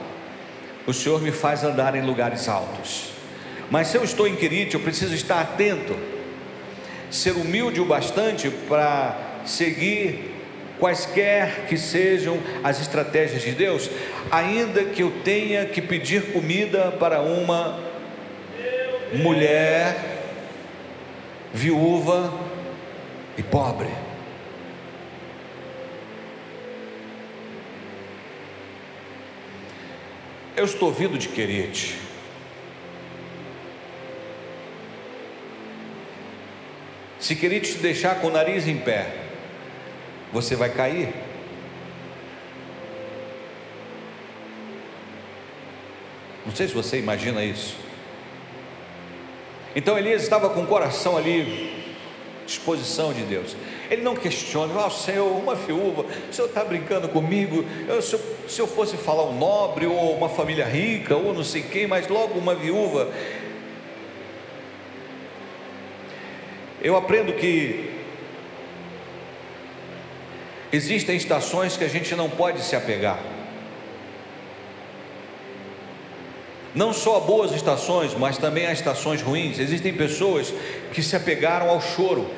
O 0.86 0.92
Senhor 0.92 1.20
me 1.20 1.32
faz 1.32 1.64
andar 1.64 1.94
em 1.94 2.02
lugares 2.02 2.48
altos. 2.48 3.10
Mas 3.70 3.88
se 3.88 3.96
eu 3.96 4.04
estou 4.04 4.26
em 4.26 4.36
Querite, 4.36 4.74
eu 4.74 4.80
preciso 4.80 5.14
estar 5.14 5.40
atento, 5.40 5.96
ser 7.10 7.32
humilde 7.32 7.80
o 7.80 7.84
bastante 7.84 8.50
para 8.68 9.40
seguir 9.44 10.34
quaisquer 10.78 11.66
que 11.68 11.76
sejam 11.76 12.38
as 12.62 12.80
estratégias 12.80 13.42
de 13.42 13.52
Deus, 13.52 13.90
ainda 14.30 14.84
que 14.84 15.02
eu 15.02 15.10
tenha 15.24 15.64
que 15.64 15.80
pedir 15.80 16.32
comida 16.32 16.92
para 16.92 17.20
uma 17.20 17.78
mulher 19.14 19.96
viúva 21.52 22.32
e 23.38 23.42
pobre. 23.42 23.88
Eu 30.56 30.64
estou 30.64 30.90
vindo 30.90 31.18
de 31.18 31.28
Querite. 31.28 32.05
Se 37.26 37.34
Querite 37.34 37.72
te 37.72 37.78
deixar 37.78 38.20
com 38.20 38.28
o 38.28 38.30
nariz 38.30 38.68
em 38.68 38.78
pé, 38.78 39.04
você 40.32 40.54
vai 40.54 40.70
cair. 40.70 41.12
Não 46.46 46.54
sei 46.54 46.68
se 46.68 46.72
você 46.72 47.00
imagina 47.00 47.42
isso. 47.42 47.74
Então 49.74 49.98
Elias 49.98 50.22
estava 50.22 50.50
com 50.50 50.62
o 50.62 50.66
coração 50.68 51.16
ali, 51.16 51.96
disposição 52.46 53.12
de 53.12 53.22
Deus. 53.22 53.56
Ele 53.90 54.02
não 54.02 54.14
questiona, 54.14 54.86
ah, 54.86 54.88
Senhor, 54.88 55.26
uma 55.26 55.56
viúva, 55.56 56.02
o 56.02 56.32
Senhor 56.32 56.46
está 56.46 56.64
brincando 56.64 57.08
comigo. 57.08 57.64
Eu, 57.88 58.00
se, 58.02 58.14
eu, 58.14 58.20
se 58.46 58.60
eu 58.60 58.68
fosse 58.68 58.96
falar 58.96 59.24
um 59.24 59.36
nobre, 59.36 59.84
ou 59.84 60.16
uma 60.16 60.28
família 60.28 60.64
rica, 60.64 61.16
ou 61.16 61.34
não 61.34 61.42
sei 61.42 61.62
quem, 61.62 61.88
mas 61.88 62.06
logo 62.06 62.38
uma 62.38 62.54
viúva. 62.54 63.10
Eu 66.82 66.96
aprendo 66.96 67.32
que 67.32 67.96
Existem 70.72 71.16
estações 71.16 71.76
que 71.76 71.84
a 71.84 71.88
gente 71.88 72.14
não 72.14 72.28
pode 72.28 72.60
se 72.60 72.74
apegar. 72.74 73.18
Não 76.74 76.92
só 76.92 77.20
boas 77.20 77.52
estações, 77.52 78.14
mas 78.14 78.36
também 78.36 78.66
há 78.66 78.72
estações 78.72 79.22
ruins. 79.22 79.58
Existem 79.58 79.94
pessoas 79.94 80.52
que 80.92 81.02
se 81.02 81.16
apegaram 81.16 81.70
ao 81.70 81.80
choro. 81.80 82.28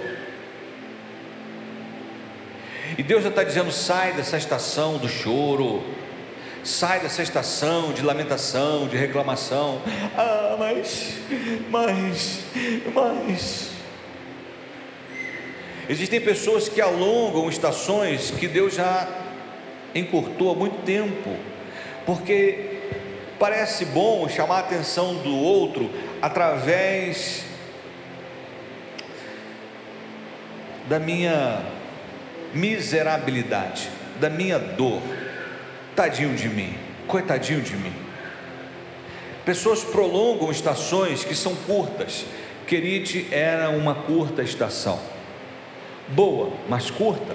E 2.97 3.03
Deus 3.03 3.23
já 3.23 3.31
está 3.31 3.43
dizendo: 3.43 3.73
sai 3.73 4.13
dessa 4.13 4.37
estação 4.37 4.99
do 4.99 5.09
choro, 5.09 5.83
sai 6.63 7.01
dessa 7.01 7.23
estação 7.23 7.93
de 7.93 8.03
lamentação, 8.03 8.87
de 8.87 8.97
reclamação. 8.97 9.83
Ah, 10.17 10.55
mas, 10.59 11.15
mas, 11.71 12.45
mas. 12.95 13.78
Existem 15.89 16.21
pessoas 16.21 16.69
que 16.69 16.83
alongam 16.83 17.49
estações 17.49 18.31
que 18.31 18.47
Deus 18.47 18.75
já 18.75 19.09
encurtou 19.95 20.53
há 20.53 20.55
muito 20.55 20.85
tempo, 20.85 21.35
porque 22.05 22.81
parece 23.39 23.87
bom 23.87 24.29
chamar 24.29 24.57
a 24.57 24.61
atenção 24.61 25.15
do 25.15 25.35
outro 25.35 25.91
através 26.21 27.43
da 30.91 30.99
minha 30.99 31.65
miserabilidade, 32.53 33.89
da 34.21 34.29
minha 34.29 34.59
dor. 34.59 35.01
Tadinho 35.97 36.37
de 36.37 36.51
mim, 36.51 36.77
coitadinho 37.07 37.63
de 37.63 37.75
mim. 37.75 37.95
Pessoas 39.43 39.83
prolongam 39.83 40.51
estações 40.51 41.25
que 41.25 41.35
são 41.35 41.57
curtas. 41.57 42.27
Querite 42.67 43.27
era 43.33 43.71
uma 43.71 43.95
curta 43.95 44.43
estação 44.43 45.18
boa, 46.09 46.53
mas 46.69 46.91
curta. 46.91 47.35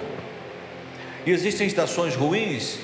E 1.26 1.30
existem 1.30 1.66
estações 1.66 2.14
ruins 2.14 2.78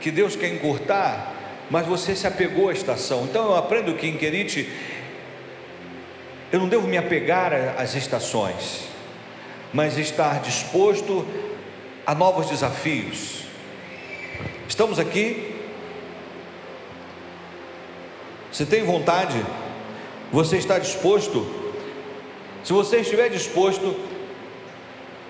que 0.00 0.10
Deus 0.10 0.34
quer 0.34 0.48
encurtar, 0.48 1.34
mas 1.70 1.86
você 1.86 2.16
se 2.16 2.26
apegou 2.26 2.68
à 2.68 2.72
estação. 2.72 3.24
Então 3.24 3.46
eu 3.50 3.56
aprendo 3.56 3.94
que 3.94 4.06
em 4.06 4.16
Querite 4.16 4.68
eu 6.52 6.58
não 6.58 6.68
devo 6.68 6.88
me 6.88 6.96
apegar 6.96 7.52
às 7.78 7.94
estações, 7.94 8.88
mas 9.72 9.98
estar 9.98 10.40
disposto 10.40 11.26
a 12.04 12.14
novos 12.14 12.48
desafios. 12.48 13.44
Estamos 14.68 14.98
aqui. 14.98 15.54
Você 18.50 18.66
tem 18.66 18.82
vontade? 18.82 19.44
Você 20.32 20.56
está 20.56 20.78
disposto? 20.78 21.46
Se 22.64 22.72
você 22.72 22.98
estiver 22.98 23.28
disposto, 23.28 23.94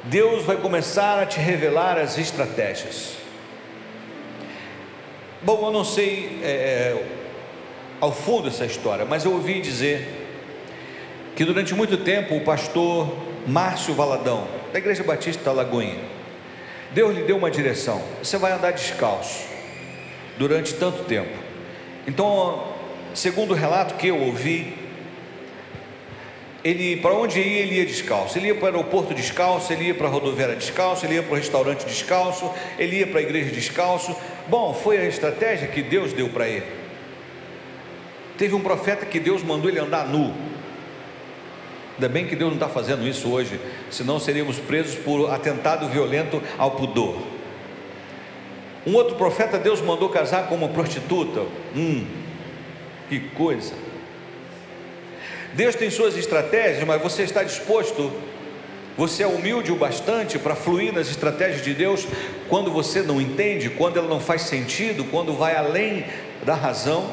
Deus 0.04 0.44
vai 0.44 0.56
começar 0.56 1.18
a 1.18 1.26
te 1.26 1.38
revelar 1.38 1.98
as 1.98 2.16
estratégias. 2.16 3.16
Bom, 5.42 5.66
eu 5.66 5.72
não 5.72 5.84
sei 5.84 6.40
é, 6.42 6.48
é, 6.48 7.06
ao 8.00 8.12
fundo 8.12 8.48
essa 8.48 8.64
história, 8.64 9.04
mas 9.04 9.24
eu 9.24 9.32
ouvi 9.32 9.60
dizer 9.60 10.06
que 11.36 11.44
durante 11.44 11.74
muito 11.74 11.98
tempo 11.98 12.34
o 12.34 12.40
pastor 12.40 13.14
Márcio 13.46 13.94
Valadão, 13.94 14.46
da 14.72 14.78
Igreja 14.78 15.02
Batista 15.02 15.44
da 15.44 15.52
Lagoinha, 15.52 16.00
Deus 16.92 17.14
lhe 17.14 17.22
deu 17.24 17.36
uma 17.36 17.50
direção: 17.50 18.02
você 18.22 18.38
vai 18.38 18.52
andar 18.52 18.72
descalço 18.72 19.44
durante 20.38 20.74
tanto 20.74 21.04
tempo. 21.04 21.36
Então, 22.06 22.72
segundo 23.14 23.50
o 23.50 23.54
relato 23.54 23.94
que 23.96 24.08
eu 24.08 24.18
ouvi, 24.18 24.79
ele 26.62 26.96
para 26.96 27.14
onde 27.14 27.40
ia, 27.40 27.60
ele 27.60 27.76
ia 27.76 27.86
descalço. 27.86 28.38
Ele 28.38 28.48
ia 28.48 28.54
para 28.54 28.64
o 28.64 28.66
aeroporto 28.66 29.14
descalço, 29.14 29.72
ele 29.72 29.84
ia 29.84 29.94
para 29.94 30.06
a 30.06 30.10
rodoviária 30.10 30.56
descalço, 30.56 31.06
ele 31.06 31.14
ia 31.14 31.22
para 31.22 31.32
o 31.32 31.36
restaurante 31.36 31.84
descalço, 31.84 32.50
ele 32.78 32.98
ia 32.98 33.06
para 33.06 33.20
a 33.20 33.22
igreja 33.22 33.50
descalço. 33.50 34.14
Bom, 34.48 34.74
foi 34.74 34.98
a 34.98 35.06
estratégia 35.06 35.68
que 35.68 35.82
Deus 35.82 36.12
deu 36.12 36.28
para 36.28 36.48
ele. 36.48 36.66
Teve 38.36 38.54
um 38.54 38.60
profeta 38.60 39.06
que 39.06 39.20
Deus 39.20 39.42
mandou 39.42 39.70
ele 39.70 39.78
andar 39.78 40.06
nu. 40.06 40.34
Ainda 41.94 42.08
bem 42.08 42.26
que 42.26 42.34
Deus 42.34 42.50
não 42.50 42.56
está 42.56 42.68
fazendo 42.68 43.06
isso 43.06 43.30
hoje, 43.30 43.60
senão 43.90 44.18
seríamos 44.18 44.58
presos 44.58 44.94
por 44.96 45.30
atentado 45.30 45.86
violento 45.88 46.42
ao 46.56 46.70
pudor. 46.72 47.20
Um 48.86 48.94
outro 48.94 49.16
profeta 49.16 49.58
Deus 49.58 49.82
mandou 49.82 50.08
casar 50.08 50.48
com 50.48 50.54
uma 50.54 50.68
prostituta. 50.68 51.42
Hum, 51.76 52.06
que 53.08 53.20
coisa. 53.20 53.74
Deus 55.54 55.74
tem 55.74 55.90
suas 55.90 56.16
estratégias, 56.16 56.86
mas 56.86 57.02
você 57.02 57.22
está 57.22 57.42
disposto, 57.42 58.12
você 58.96 59.22
é 59.22 59.26
humilde 59.26 59.72
o 59.72 59.76
bastante 59.76 60.38
para 60.38 60.54
fluir 60.54 60.92
nas 60.92 61.08
estratégias 61.08 61.62
de 61.62 61.74
Deus 61.74 62.06
quando 62.48 62.70
você 62.70 63.02
não 63.02 63.20
entende, 63.20 63.70
quando 63.70 63.98
ela 63.98 64.08
não 64.08 64.20
faz 64.20 64.42
sentido, 64.42 65.04
quando 65.04 65.32
vai 65.32 65.56
além 65.56 66.04
da 66.44 66.54
razão. 66.54 67.10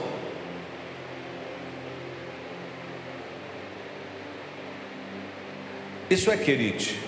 Isso 6.09 6.31
é 6.31 6.37
querite. 6.37 6.99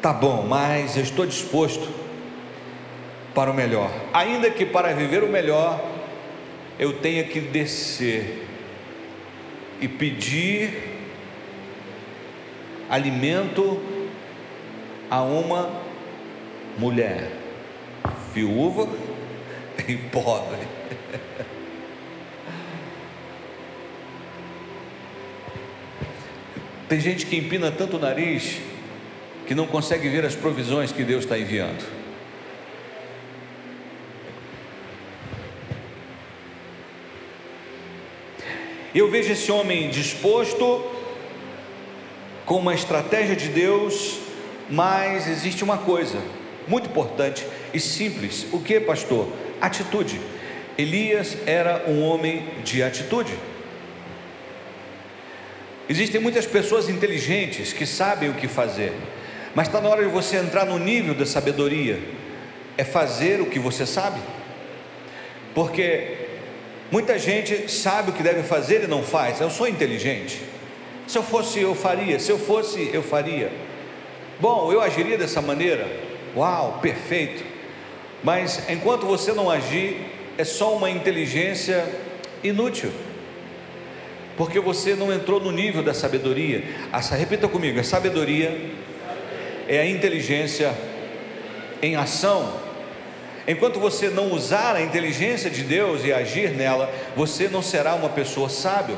Tá 0.00 0.12
bom, 0.12 0.42
mas 0.42 0.96
eu 0.96 1.02
estou 1.02 1.24
disposto 1.24 1.88
para 3.32 3.50
o 3.50 3.54
melhor, 3.54 3.90
ainda 4.12 4.50
que 4.50 4.66
para 4.66 4.92
viver 4.92 5.22
o 5.22 5.28
melhor 5.28 5.80
eu 6.82 6.94
tenha 6.94 7.22
que 7.22 7.38
descer 7.38 8.44
e 9.80 9.86
pedir 9.86 10.98
alimento 12.90 13.80
a 15.08 15.22
uma 15.22 15.80
mulher 16.76 17.30
viúva 18.34 18.88
e 19.86 19.96
pobre. 19.96 20.58
Tem 26.88 26.98
gente 26.98 27.26
que 27.26 27.36
empina 27.36 27.70
tanto 27.70 27.96
o 27.96 28.00
nariz 28.00 28.58
que 29.46 29.54
não 29.54 29.68
consegue 29.68 30.08
ver 30.08 30.24
as 30.24 30.34
provisões 30.34 30.90
que 30.90 31.04
Deus 31.04 31.22
está 31.22 31.38
enviando. 31.38 32.01
Eu 38.94 39.10
vejo 39.10 39.32
esse 39.32 39.50
homem 39.50 39.88
disposto 39.88 40.84
com 42.44 42.56
uma 42.56 42.74
estratégia 42.74 43.34
de 43.34 43.48
Deus, 43.48 44.18
mas 44.68 45.26
existe 45.28 45.64
uma 45.64 45.78
coisa 45.78 46.18
muito 46.68 46.90
importante 46.90 47.46
e 47.72 47.80
simples. 47.80 48.46
O 48.52 48.60
que, 48.60 48.78
pastor? 48.80 49.28
Atitude. 49.62 50.20
Elias 50.76 51.38
era 51.46 51.84
um 51.88 52.02
homem 52.02 52.46
de 52.62 52.82
atitude. 52.82 53.32
Existem 55.88 56.20
muitas 56.20 56.44
pessoas 56.44 56.90
inteligentes 56.90 57.72
que 57.72 57.86
sabem 57.86 58.28
o 58.28 58.34
que 58.34 58.46
fazer, 58.46 58.92
mas 59.54 59.68
está 59.68 59.80
na 59.80 59.88
hora 59.88 60.04
de 60.04 60.10
você 60.10 60.36
entrar 60.36 60.66
no 60.66 60.78
nível 60.78 61.14
da 61.14 61.24
sabedoria, 61.24 61.98
é 62.76 62.84
fazer 62.84 63.40
o 63.40 63.46
que 63.46 63.58
você 63.58 63.84
sabe, 63.84 64.20
porque 65.54 66.21
muita 66.92 67.18
gente 67.18 67.68
sabe 67.68 68.10
o 68.10 68.12
que 68.12 68.22
deve 68.22 68.44
fazer 68.44 68.84
e 68.84 68.86
não 68.86 69.02
faz. 69.02 69.40
Eu 69.40 69.50
sou 69.50 69.66
inteligente, 69.66 70.40
se 71.08 71.18
eu 71.18 71.24
fosse, 71.24 71.58
eu 71.58 71.74
faria, 71.74 72.20
se 72.20 72.30
eu 72.30 72.38
fosse, 72.38 72.88
eu 72.92 73.02
faria. 73.02 73.50
Bom, 74.38 74.72
eu 74.72 74.80
agiria 74.80 75.18
dessa 75.18 75.42
maneira, 75.42 75.88
uau, 76.36 76.78
perfeito, 76.80 77.44
mas 78.22 78.70
enquanto 78.70 79.06
você 79.06 79.32
não 79.32 79.50
agir, 79.50 79.96
é 80.38 80.44
só 80.44 80.76
uma 80.76 80.88
inteligência 80.88 81.84
inútil 82.44 82.92
porque 84.36 84.58
você 84.58 84.94
não 84.94 85.12
entrou 85.12 85.40
no 85.40 85.50
nível 85.50 85.82
da 85.82 85.94
sabedoria. 85.94 86.64
Essa, 86.92 87.14
repita 87.14 87.48
comigo: 87.48 87.78
a 87.78 87.84
sabedoria 87.84 88.70
é 89.68 89.80
a 89.80 89.86
inteligência 89.86 90.74
em 91.80 91.96
ação. 91.96 92.71
Enquanto 93.46 93.80
você 93.80 94.08
não 94.08 94.32
usar 94.32 94.76
a 94.76 94.82
inteligência 94.82 95.50
de 95.50 95.62
Deus 95.62 96.04
e 96.04 96.12
agir 96.12 96.50
nela, 96.50 96.92
você 97.16 97.48
não 97.48 97.60
será 97.60 97.94
uma 97.94 98.08
pessoa 98.08 98.48
sábia. 98.48 98.96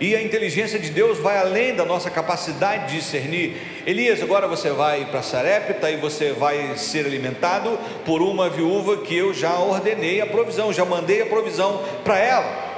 E 0.00 0.14
a 0.14 0.22
inteligência 0.22 0.78
de 0.78 0.90
Deus 0.90 1.18
vai 1.18 1.38
além 1.38 1.74
da 1.74 1.84
nossa 1.84 2.08
capacidade 2.08 2.86
de 2.86 2.98
discernir. 3.00 3.56
Elias, 3.84 4.22
agora 4.22 4.46
você 4.46 4.70
vai 4.70 5.06
para 5.06 5.22
Sarepta 5.22 5.90
e 5.90 5.96
você 5.96 6.32
vai 6.32 6.76
ser 6.76 7.04
alimentado 7.04 7.76
por 8.04 8.22
uma 8.22 8.48
viúva 8.48 8.98
que 8.98 9.16
eu 9.16 9.34
já 9.34 9.58
ordenei 9.58 10.20
a 10.20 10.26
provisão, 10.26 10.72
já 10.72 10.84
mandei 10.84 11.22
a 11.22 11.26
provisão 11.26 11.82
para 12.04 12.18
ela. 12.18 12.68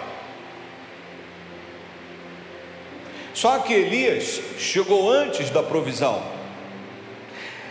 Só 3.35 3.59
que 3.59 3.75
Elias 3.75 4.41
chegou 4.59 5.11
antes 5.11 5.51
da 5.51 5.63
provisão. 5.63 6.40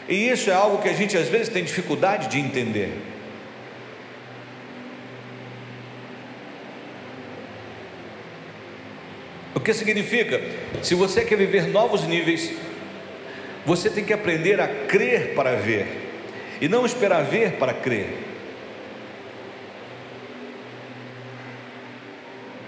E 0.10 0.30
isso 0.30 0.50
é 0.50 0.54
algo 0.54 0.82
que 0.82 0.90
a 0.90 0.94
gente 0.94 1.16
às 1.16 1.28
vezes 1.28 1.50
tem 1.50 1.64
dificuldade 1.64 2.28
de 2.28 2.40
entender. 2.40 2.92
O 9.54 9.60
que 9.60 9.72
significa? 9.72 10.42
Se 10.82 10.96
você 10.96 11.24
quer 11.24 11.36
viver 11.36 11.68
novos 11.68 12.08
níveis, 12.08 12.52
você 13.66 13.88
tem 13.88 14.04
que 14.04 14.12
aprender 14.12 14.60
a 14.60 14.68
crer 14.68 15.36
para 15.36 15.56
ver, 15.56 15.86
e 16.60 16.68
não 16.68 16.88
esperar 16.88 17.24
ver 17.24 17.58
para 17.58 17.74
crer. 17.74 18.08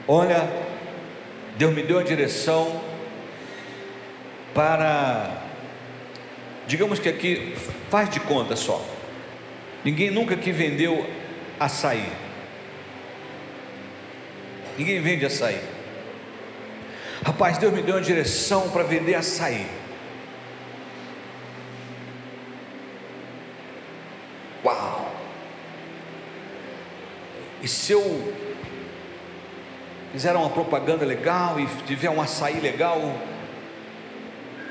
Olha, 0.07 0.47
Deus 1.57 1.73
me 1.73 1.81
deu 1.81 1.97
a 1.97 2.03
direção 2.03 2.81
para, 4.53 5.40
digamos 6.71 6.99
que 6.99 7.09
aqui, 7.09 7.53
faz 7.89 8.09
de 8.09 8.21
conta 8.21 8.55
só, 8.55 8.81
ninguém 9.83 10.09
nunca 10.09 10.37
que 10.37 10.53
vendeu 10.53 11.05
açaí, 11.59 12.09
ninguém 14.77 15.01
vende 15.01 15.25
açaí, 15.25 15.61
rapaz, 17.25 17.57
Deus 17.57 17.73
me 17.73 17.81
deu 17.81 17.95
uma 17.95 18.01
direção 18.01 18.69
para 18.69 18.83
vender 18.83 19.15
açaí, 19.15 19.67
uau, 24.63 25.13
e 27.61 27.67
se 27.67 27.91
eu 27.91 28.33
fizer 30.13 30.33
uma 30.37 30.49
propaganda 30.49 31.05
legal 31.05 31.59
e 31.59 31.67
tiver 31.85 32.09
um 32.09 32.21
açaí 32.21 32.61
legal, 32.61 33.01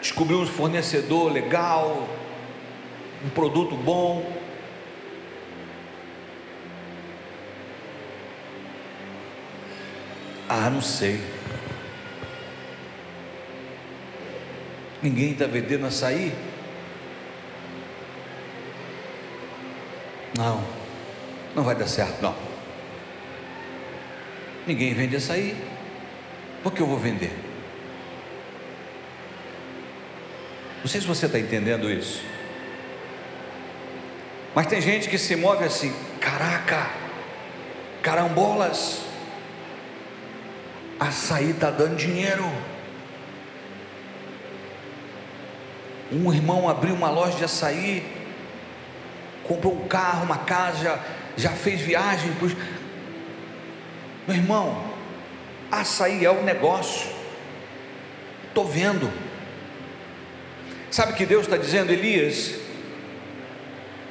descobrir 0.00 0.34
um 0.36 0.46
fornecedor 0.46 1.32
legal, 1.32 2.08
um 3.24 3.28
produto 3.30 3.76
bom. 3.76 4.40
Ah, 10.48 10.68
não 10.68 10.82
sei. 10.82 11.20
Ninguém 15.02 15.32
está 15.32 15.46
vendendo 15.46 15.86
açaí? 15.86 16.34
Não, 20.36 20.62
não 21.54 21.62
vai 21.62 21.74
dar 21.74 21.86
certo, 21.86 22.20
não. 22.22 22.34
Ninguém 24.66 24.92
vende 24.94 25.16
açaí. 25.16 25.56
Por 26.62 26.72
que 26.72 26.80
eu 26.80 26.86
vou 26.86 26.98
vender? 26.98 27.32
Não 30.80 30.88
sei 30.88 31.00
se 31.00 31.06
você 31.06 31.26
está 31.26 31.38
entendendo 31.38 31.90
isso. 31.90 32.22
Mas 34.54 34.66
tem 34.66 34.80
gente 34.80 35.08
que 35.08 35.18
se 35.18 35.36
move 35.36 35.62
assim: 35.64 35.94
caraca, 36.20 36.90
carambolas, 38.02 39.02
açaí 40.98 41.50
está 41.50 41.70
dando 41.70 41.96
dinheiro. 41.96 42.44
Um 46.10 46.32
irmão 46.32 46.68
abriu 46.68 46.94
uma 46.94 47.10
loja 47.10 47.36
de 47.36 47.44
açaí, 47.44 48.04
comprou 49.44 49.74
um 49.74 49.86
carro, 49.86 50.24
uma 50.24 50.38
casa, 50.38 50.82
já, 50.82 50.98
já 51.36 51.50
fez 51.50 51.80
viagem. 51.80 52.32
Meu 54.26 54.36
irmão, 54.36 54.82
açaí 55.70 56.24
é 56.24 56.30
um 56.30 56.42
negócio. 56.42 57.10
Estou 58.48 58.66
vendo. 58.66 59.29
Sabe 61.00 61.14
que 61.14 61.24
Deus 61.24 61.46
está 61.46 61.56
dizendo, 61.56 61.90
Elias? 61.90 62.56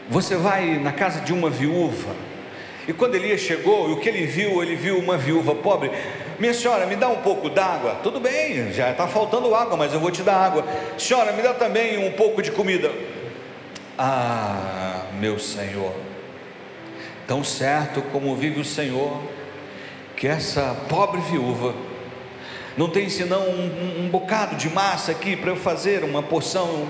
Você 0.09 0.35
vai 0.35 0.79
na 0.79 0.91
casa 0.91 1.21
de 1.21 1.31
uma 1.31 1.47
viúva. 1.47 2.15
E 2.87 2.93
quando 2.93 3.13
Elias 3.13 3.41
chegou, 3.41 3.91
e 3.91 3.93
o 3.93 3.97
que 3.97 4.09
ele 4.09 4.25
viu? 4.25 4.63
Ele 4.63 4.75
viu 4.75 4.97
uma 4.97 5.15
viúva 5.15 5.53
pobre. 5.53 5.91
Minha 6.39 6.51
senhora, 6.51 6.87
me 6.87 6.95
dá 6.95 7.07
um 7.07 7.17
pouco 7.17 7.47
d'água. 7.47 7.99
Tudo 8.01 8.19
bem, 8.19 8.73
já 8.73 8.89
está 8.89 9.07
faltando 9.07 9.53
água, 9.53 9.77
mas 9.77 9.93
eu 9.93 9.99
vou 9.99 10.09
te 10.09 10.23
dar 10.23 10.37
água. 10.37 10.65
Senhora, 10.97 11.31
me 11.31 11.43
dá 11.43 11.53
também 11.53 12.07
um 12.07 12.13
pouco 12.13 12.41
de 12.41 12.51
comida. 12.51 12.91
Ah, 13.95 15.03
meu 15.19 15.37
Senhor, 15.37 15.93
tão 17.27 17.43
certo 17.43 18.01
como 18.11 18.35
vive 18.35 18.61
o 18.61 18.65
Senhor, 18.65 19.21
que 20.15 20.27
essa 20.27 20.75
pobre 20.89 21.21
viúva 21.21 21.75
não 22.77 22.89
tem 22.89 23.09
senão 23.09 23.41
um, 23.41 23.65
um, 23.65 24.05
um 24.05 24.09
bocado 24.09 24.55
de 24.55 24.69
massa 24.69 25.11
aqui 25.11 25.35
para 25.35 25.51
eu 25.51 25.55
fazer 25.55 26.03
uma 26.03 26.23
porção 26.23 26.87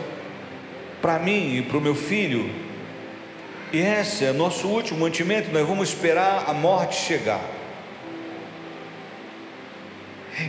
para 1.01 1.17
mim 1.19 1.57
e 1.57 1.61
para 1.61 1.77
o 1.77 1.81
meu 1.81 1.95
filho. 1.95 2.49
E 3.71 3.77
esse 3.77 4.25
é 4.25 4.33
nosso 4.33 4.67
último 4.67 5.01
mantimento, 5.01 5.51
nós 5.51 5.67
vamos 5.67 5.89
esperar 5.89 6.45
a 6.47 6.53
morte 6.53 6.95
chegar. 6.95 7.41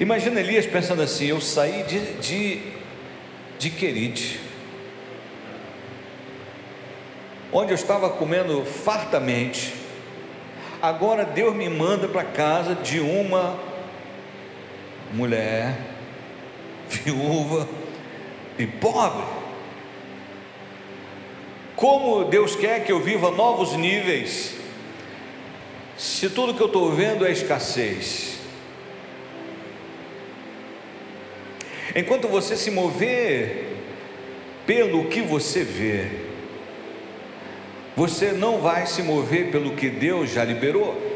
Imagina 0.01 0.41
Elias 0.41 0.67
pensando 0.67 1.03
assim: 1.03 1.27
eu 1.27 1.41
saí 1.41 1.83
de, 1.83 2.13
de, 2.15 2.63
de 3.59 3.71
Querite, 3.71 4.41
onde 7.53 7.73
eu 7.73 7.75
estava 7.75 8.09
comendo 8.09 8.65
fartamente, 8.65 9.75
agora 10.81 11.25
Deus 11.25 11.55
me 11.55 11.69
manda 11.69 12.09
para 12.09 12.25
casa 12.25 12.75
de 12.75 13.01
uma 13.01 13.70
mulher, 15.13 15.77
viúva 16.89 17.69
e 18.59 18.67
pobre. 18.67 19.25
Como 21.77 22.25
Deus 22.25 22.55
quer 22.55 22.85
que 22.85 22.93
eu 22.93 23.01
viva 23.01 23.31
novos 23.31 23.73
níveis, 23.75 24.55
se 25.97 26.29
tudo 26.29 26.55
que 26.55 26.61
eu 26.61 26.67
estou 26.67 26.93
vendo 26.93 27.27
é 27.27 27.33
escassez. 27.33 28.39
Enquanto 31.95 32.29
você 32.29 32.57
se 32.57 32.71
mover 32.71 33.67
pelo 34.67 35.07
que 35.07 35.21
você 35.21 35.65
vê, 35.65 36.07
você 37.97 38.33
não 38.33 38.61
vai 38.61 38.87
se 38.87 39.03
mover 39.03 39.51
pelo 39.51 39.75
que 39.75 39.89
Deus 39.89 40.31
já 40.31 40.45
liberou 40.45 41.10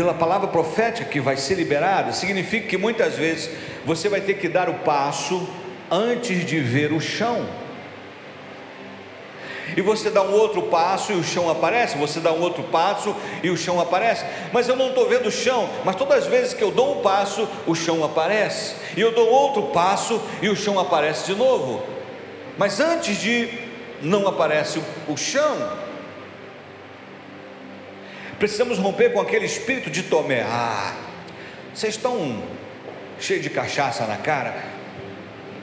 pela 0.00 0.14
palavra 0.14 0.48
profética 0.48 1.10
que 1.10 1.20
vai 1.20 1.36
ser 1.36 1.56
liberada, 1.56 2.10
significa 2.12 2.66
que 2.66 2.78
muitas 2.78 3.16
vezes 3.16 3.50
você 3.84 4.08
vai 4.08 4.22
ter 4.22 4.32
que 4.38 4.48
dar 4.48 4.66
o 4.70 4.76
passo 4.76 5.46
antes 5.90 6.46
de 6.46 6.58
ver 6.58 6.90
o 6.90 6.98
chão. 6.98 7.46
E 9.76 9.82
você 9.82 10.08
dá 10.08 10.22
um 10.22 10.32
outro 10.32 10.62
passo 10.62 11.12
e 11.12 11.16
o 11.16 11.22
chão 11.22 11.50
aparece, 11.50 11.98
você 11.98 12.18
dá 12.18 12.32
um 12.32 12.40
outro 12.40 12.62
passo 12.62 13.14
e 13.42 13.50
o 13.50 13.58
chão 13.58 13.78
aparece. 13.78 14.24
Mas 14.54 14.70
eu 14.70 14.74
não 14.74 14.88
estou 14.88 15.06
vendo 15.06 15.26
o 15.26 15.30
chão, 15.30 15.68
mas 15.84 15.96
todas 15.96 16.24
as 16.24 16.26
vezes 16.26 16.54
que 16.54 16.64
eu 16.64 16.70
dou 16.70 16.98
um 16.98 17.02
passo, 17.02 17.46
o 17.66 17.74
chão 17.74 18.02
aparece. 18.02 18.76
E 18.96 19.02
eu 19.02 19.12
dou 19.12 19.28
outro 19.28 19.64
passo 19.64 20.18
e 20.40 20.48
o 20.48 20.56
chão 20.56 20.80
aparece 20.80 21.26
de 21.26 21.34
novo. 21.34 21.82
Mas 22.56 22.80
antes 22.80 23.20
de 23.20 23.50
não 24.00 24.26
aparece 24.26 24.82
o 25.06 25.16
chão, 25.18 25.89
precisamos 28.40 28.78
romper 28.78 29.12
com 29.12 29.20
aquele 29.20 29.44
espírito 29.44 29.90
de 29.90 30.02
Tomé. 30.04 30.40
Ah, 30.40 30.94
vocês 31.74 31.94
estão 31.94 32.42
cheios 33.20 33.42
de 33.42 33.50
cachaça 33.50 34.06
na 34.06 34.16
cara? 34.16 34.64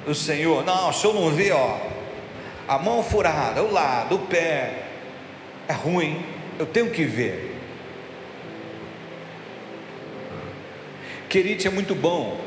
O 0.05 0.13
Senhor, 0.13 0.63
não, 0.63 0.89
o 0.89 0.93
Senhor 0.93 1.13
não 1.13 1.31
vê, 1.31 1.51
ó, 1.51 1.75
a 2.67 2.77
mão 2.77 3.03
furada, 3.03 3.63
o 3.63 3.73
lado, 3.73 4.15
o 4.15 4.19
pé, 4.19 4.83
é 5.67 5.73
ruim, 5.73 6.23
eu 6.59 6.67
tenho 6.67 6.91
que 6.91 7.03
ver. 7.03 7.55
Querite 11.27 11.67
é 11.67 11.71
muito 11.71 11.95
bom, 11.95 12.39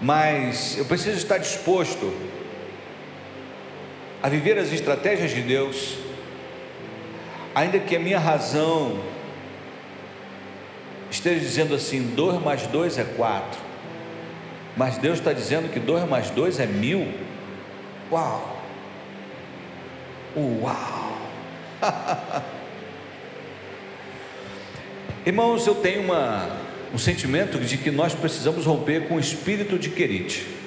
mas 0.00 0.78
eu 0.78 0.84
preciso 0.84 1.16
estar 1.16 1.38
disposto 1.38 2.14
a 4.22 4.28
viver 4.28 4.56
as 4.56 4.72
estratégias 4.72 5.32
de 5.32 5.42
Deus, 5.42 5.98
ainda 7.54 7.78
que 7.78 7.94
a 7.96 7.98
minha 7.98 8.18
razão 8.18 9.00
esteja 11.10 11.40
dizendo 11.40 11.74
assim: 11.74 12.02
2 12.14 12.42
mais 12.42 12.66
2 12.66 12.98
é 12.98 13.04
4, 13.04 13.60
mas 14.76 14.98
Deus 14.98 15.18
está 15.18 15.32
dizendo 15.32 15.72
que 15.72 15.78
2 15.80 16.08
mais 16.08 16.30
2 16.30 16.60
é 16.60 16.66
mil. 16.66 17.12
Uau! 18.10 18.62
Uau! 20.36 21.18
Irmãos, 25.24 25.66
eu 25.66 25.74
tenho 25.74 26.02
uma, 26.02 26.48
um 26.92 26.98
sentimento 26.98 27.58
de 27.58 27.76
que 27.76 27.90
nós 27.90 28.14
precisamos 28.14 28.66
romper 28.66 29.08
com 29.08 29.14
o 29.14 29.20
espírito 29.20 29.78
de 29.78 29.88
querite. 29.88 30.61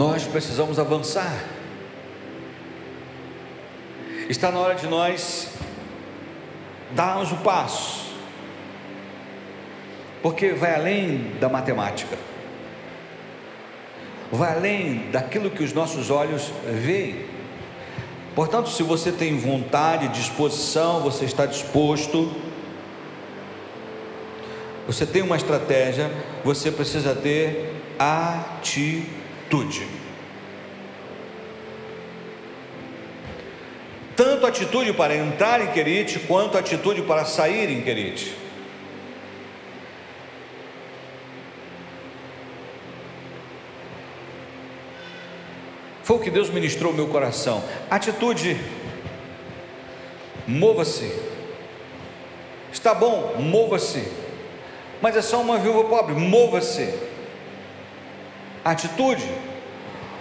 Nós 0.00 0.24
precisamos 0.24 0.78
avançar. 0.78 1.44
Está 4.30 4.50
na 4.50 4.58
hora 4.58 4.74
de 4.74 4.86
nós 4.86 5.50
darmos 6.92 7.30
o 7.32 7.36
passo 7.36 8.14
porque 10.22 10.52
vai 10.52 10.74
além 10.74 11.32
da 11.38 11.50
matemática, 11.50 12.16
vai 14.32 14.54
além 14.54 15.10
daquilo 15.10 15.50
que 15.50 15.62
os 15.62 15.74
nossos 15.74 16.08
olhos 16.08 16.50
veem. 16.82 17.26
Portanto, 18.34 18.70
se 18.70 18.82
você 18.82 19.12
tem 19.12 19.36
vontade, 19.36 20.08
disposição, 20.08 21.02
você 21.02 21.26
está 21.26 21.44
disposto, 21.44 22.34
você 24.86 25.04
tem 25.04 25.20
uma 25.20 25.36
estratégia, 25.36 26.10
você 26.42 26.72
precisa 26.72 27.14
ter 27.14 27.76
atitude. 27.98 29.19
Tanto 34.16 34.46
atitude 34.46 34.92
para 34.92 35.16
entrar 35.16 35.60
em 35.60 35.72
Querite, 35.72 36.20
quanto 36.20 36.56
atitude 36.56 37.02
para 37.02 37.24
sair 37.24 37.68
em 37.70 37.82
Querite. 37.82 38.36
Foi 46.04 46.16
o 46.16 46.20
que 46.20 46.30
Deus 46.30 46.50
ministrou 46.50 46.92
meu 46.92 47.08
coração. 47.08 47.64
Atitude, 47.90 48.56
mova-se. 50.46 51.12
Está 52.72 52.92
bom, 52.92 53.36
mova-se. 53.38 54.06
Mas 55.00 55.16
é 55.16 55.22
só 55.22 55.40
uma 55.40 55.58
viúva 55.58 55.84
pobre, 55.84 56.14
mova-se. 56.14 57.09
Atitude. 58.64 59.24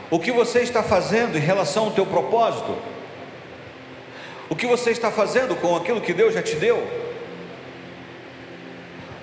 O 0.10 0.20
que 0.20 0.32
você 0.32 0.60
está 0.62 0.82
fazendo 0.82 1.38
em 1.38 1.42
relação 1.42 1.86
ao 1.86 1.92
teu 1.92 2.06
propósito? 2.06 2.76
O 4.50 4.56
que 4.56 4.66
você 4.66 4.90
está 4.92 5.12
fazendo 5.12 5.56
com 5.56 5.76
aquilo 5.76 6.02
que 6.02 6.14
Deus 6.14 6.34
já 6.34 6.42
te 6.42 6.56
deu? 6.56 6.86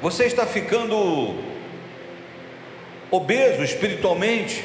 Você 0.01 0.27
está 0.27 0.47
ficando 0.47 1.35
obeso 3.11 3.63
espiritualmente? 3.65 4.63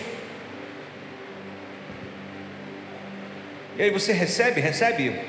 E 3.78 3.84
aí 3.84 3.90
você 3.90 4.14
recebe, 4.14 4.62
recebe. 4.62 5.20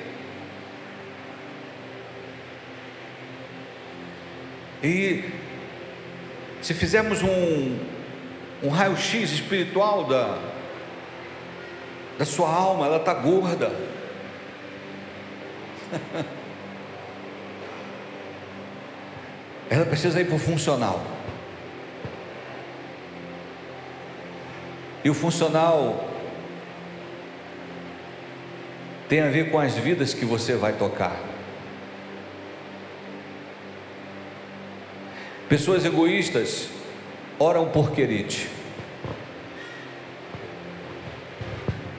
E 4.82 5.24
se 6.60 6.74
fizermos 6.74 7.22
um, 7.22 7.78
um 8.62 8.68
raio-x 8.68 9.32
espiritual 9.32 10.04
da, 10.04 10.38
da 12.16 12.24
sua 12.24 12.48
alma, 12.48 12.86
ela 12.86 12.98
está 12.98 13.12
gorda. 13.12 13.72
ela 19.68 19.84
precisa 19.84 20.20
ir 20.20 20.26
para 20.26 20.36
o 20.36 20.38
funcional. 20.38 21.04
E 25.04 25.10
o 25.10 25.14
funcional 25.14 26.08
tem 29.08 29.20
a 29.20 29.28
ver 29.28 29.50
com 29.50 29.58
as 29.58 29.74
vidas 29.74 30.14
que 30.14 30.24
você 30.24 30.54
vai 30.54 30.74
tocar. 30.74 31.18
Pessoas 35.48 35.84
egoístas 35.84 36.68
oram 37.42 37.68
por 37.68 37.90
querite, 37.90 38.48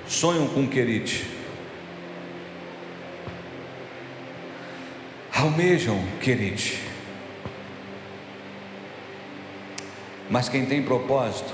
sonham 0.07 0.47
com 0.47 0.65
querite, 0.65 1.27
almejam 5.35 6.01
querite, 6.21 6.81
mas 10.29 10.47
quem 10.47 10.65
tem 10.65 10.81
propósito 10.81 11.53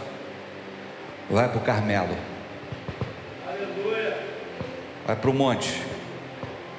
vai 1.27 1.49
para 1.49 1.57
o 1.57 1.61
Carmelo 1.61 2.15
vai 5.07 5.15
para 5.15 5.29
o 5.31 5.33
monte, 5.33 5.81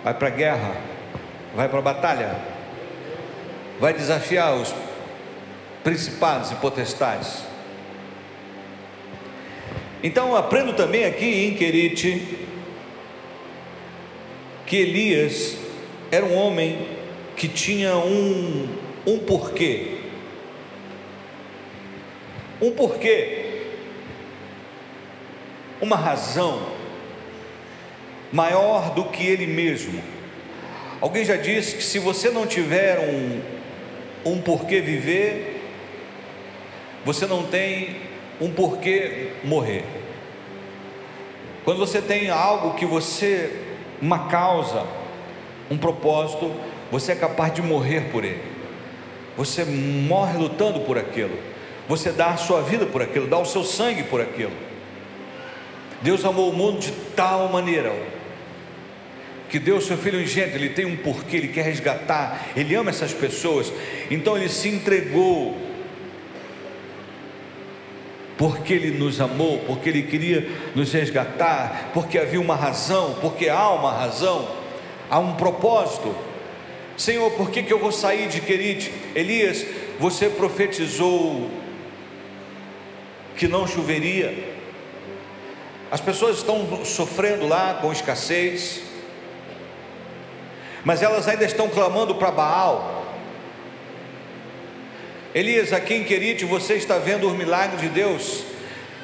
vai 0.05 0.15
para 0.15 0.29
a 0.29 0.31
guerra, 0.31 0.77
vai 1.57 1.69
para 1.69 1.81
a 1.81 1.83
batalha, 1.83 2.37
vai 3.81 3.93
desafiar 3.93 4.55
os 4.55 4.73
principados 5.83 6.51
e 6.51 6.55
potestades. 6.57 7.45
Então 10.03 10.35
aprendo 10.35 10.73
também 10.73 11.05
aqui 11.05 11.47
em 11.47 11.55
Querite 11.55 12.39
que 14.67 14.77
Elias 14.77 15.57
era 16.11 16.25
um 16.25 16.35
homem 16.35 16.87
que 17.37 17.49
tinha 17.49 17.97
um, 17.97 18.69
um 19.07 19.19
porquê. 19.19 19.99
Um 22.61 22.71
porquê. 22.73 23.63
Uma 25.81 25.97
razão 25.97 26.67
maior 28.33 28.95
do 28.95 29.05
que 29.05 29.27
ele 29.27 29.47
mesmo. 29.47 30.03
Alguém 31.01 31.25
já 31.25 31.37
disse 31.37 31.77
que 31.77 31.83
se 31.83 31.99
você 31.99 32.31
não 32.31 32.47
tiver 32.47 32.99
um, 32.99 33.41
um 34.33 34.41
porquê 34.41 34.81
viver, 34.81 35.50
você 37.05 37.27
não 37.27 37.45
tem 37.45 37.97
um 38.41 38.51
porquê 38.51 39.33
morrer. 39.45 39.85
Quando 41.65 41.79
você 41.79 42.01
tem 42.01 42.31
algo 42.31 42.75
que 42.75 42.87
você, 42.87 43.53
uma 44.01 44.29
causa, 44.29 44.87
um 45.71 45.77
propósito, 45.77 46.53
você 46.91 47.13
é 47.13 47.17
capaz 47.17 47.55
de 47.55 47.63
morrer 47.63 48.11
por 48.11 48.25
ele. 48.25 48.43
Você 49.37 49.65
morre 49.65 50.39
lutando 50.39 50.81
por 50.81 50.99
aquilo. 50.99 51.39
Você 51.89 52.11
dá 52.11 52.29
a 52.29 52.37
sua 52.37 52.63
vida 52.63 52.87
por 52.87 53.03
aquilo, 53.03 53.27
dá 53.27 53.39
o 53.39 53.45
seu 53.45 53.65
sangue 53.65 54.05
por 54.05 54.21
aquilo. 54.21 54.53
Deus 56.03 56.25
amou 56.25 56.51
o 56.51 56.53
mundo 56.53 56.81
de 56.81 56.93
tal 57.15 57.49
maneira 57.49 57.93
que 59.51 59.59
Deus, 59.59 59.85
seu 59.85 59.99
filho 59.99 60.23
ingênuo, 60.23 60.55
ele 60.55 60.71
tem 60.71 60.87
um 60.87 60.97
porquê, 60.97 61.37
ele 61.37 61.49
quer 61.49 61.65
resgatar, 61.65 62.51
ele 62.57 62.75
ama 62.77 62.91
essas 62.91 63.13
pessoas, 63.13 63.73
então 64.09 64.37
ele 64.37 64.49
se 64.49 64.69
entregou, 64.69 65.59
porque 68.41 68.73
ele 68.73 68.93
nos 68.93 69.21
amou, 69.21 69.59
porque 69.67 69.91
ele 69.91 70.03
queria 70.03 70.49
nos 70.75 70.91
resgatar, 70.95 71.91
porque 71.93 72.19
havia 72.19 72.41
uma 72.41 72.57
razão, 72.57 73.19
porque 73.21 73.51
há 73.51 73.69
uma 73.69 73.93
razão, 73.93 74.49
há 75.11 75.19
um 75.19 75.35
propósito. 75.35 76.17
Senhor, 76.97 77.31
por 77.33 77.51
que, 77.51 77.63
que 77.63 77.71
eu 77.71 77.79
vou 77.79 77.93
sair 77.93 78.29
de 78.29 78.41
Querite? 78.41 78.95
Elias, 79.15 79.67
você 79.99 80.31
profetizou 80.31 81.51
que 83.37 83.47
não 83.47 83.67
choveria. 83.67 84.57
As 85.91 86.01
pessoas 86.01 86.39
estão 86.39 86.83
sofrendo 86.83 87.47
lá 87.47 87.75
com 87.83 87.93
escassez, 87.93 88.81
mas 90.83 91.03
elas 91.03 91.29
ainda 91.29 91.45
estão 91.45 91.69
clamando 91.69 92.15
para 92.15 92.31
Baal. 92.31 93.00
Elias, 95.33 95.73
aqui 95.73 95.95
em 95.95 96.03
Querite, 96.03 96.45
você 96.45 96.75
está 96.75 96.99
vendo 96.99 97.29
os 97.29 97.39
milagres 97.39 97.81
de 97.81 97.89
Deus, 97.89 98.43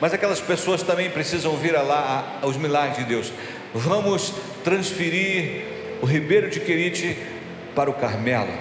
mas 0.01 0.13
aquelas 0.13 0.41
pessoas 0.41 0.83
também 0.83 1.09
precisam 1.09 1.57
vir 1.57 1.73
lá 1.75 2.41
os 2.43 2.57
milagres 2.57 2.99
de 2.99 3.05
Deus. 3.05 3.33
Vamos 3.73 4.35
transferir 4.65 5.63
o 6.03 6.07
ribeiro 6.07 6.51
de 6.51 6.59
Querite 6.59 7.17
para 7.77 7.89
o 7.89 7.95
Carmelo. 7.95 8.53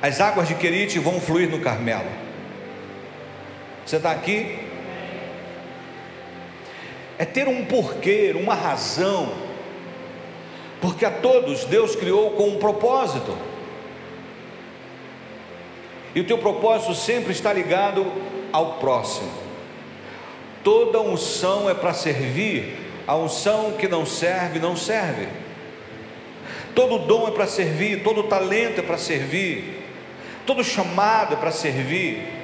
As 0.00 0.20
águas 0.20 0.46
de 0.46 0.54
Querite 0.54 1.00
vão 1.00 1.20
fluir 1.20 1.50
no 1.50 1.58
Carmelo. 1.58 2.08
Você 3.84 3.96
está 3.96 4.12
aqui? 4.12 4.56
É 7.18 7.24
ter 7.24 7.48
um 7.48 7.64
porquê, 7.64 8.32
uma 8.40 8.54
razão, 8.54 9.34
porque 10.80 11.04
a 11.04 11.10
todos 11.10 11.64
Deus 11.64 11.96
criou 11.96 12.30
com 12.30 12.50
um 12.50 12.58
propósito, 12.58 13.36
e 16.14 16.20
o 16.20 16.24
teu 16.24 16.38
propósito 16.38 16.94
sempre 16.94 17.32
está 17.32 17.52
ligado 17.52 18.06
ao 18.52 18.74
próximo. 18.74 19.30
Toda 20.62 21.00
unção 21.00 21.68
é 21.70 21.74
para 21.74 21.94
servir, 21.94 22.76
a 23.06 23.16
unção 23.16 23.72
que 23.72 23.88
não 23.88 24.04
serve, 24.04 24.58
não 24.58 24.76
serve. 24.76 25.28
Todo 26.74 26.98
dom 26.98 27.28
é 27.28 27.30
para 27.30 27.46
servir, 27.46 28.02
todo 28.02 28.24
talento 28.24 28.80
é 28.80 28.82
para 28.82 28.98
servir, 28.98 29.82
todo 30.46 30.62
chamado 30.62 31.34
é 31.34 31.36
para 31.36 31.50
servir. 31.50 32.40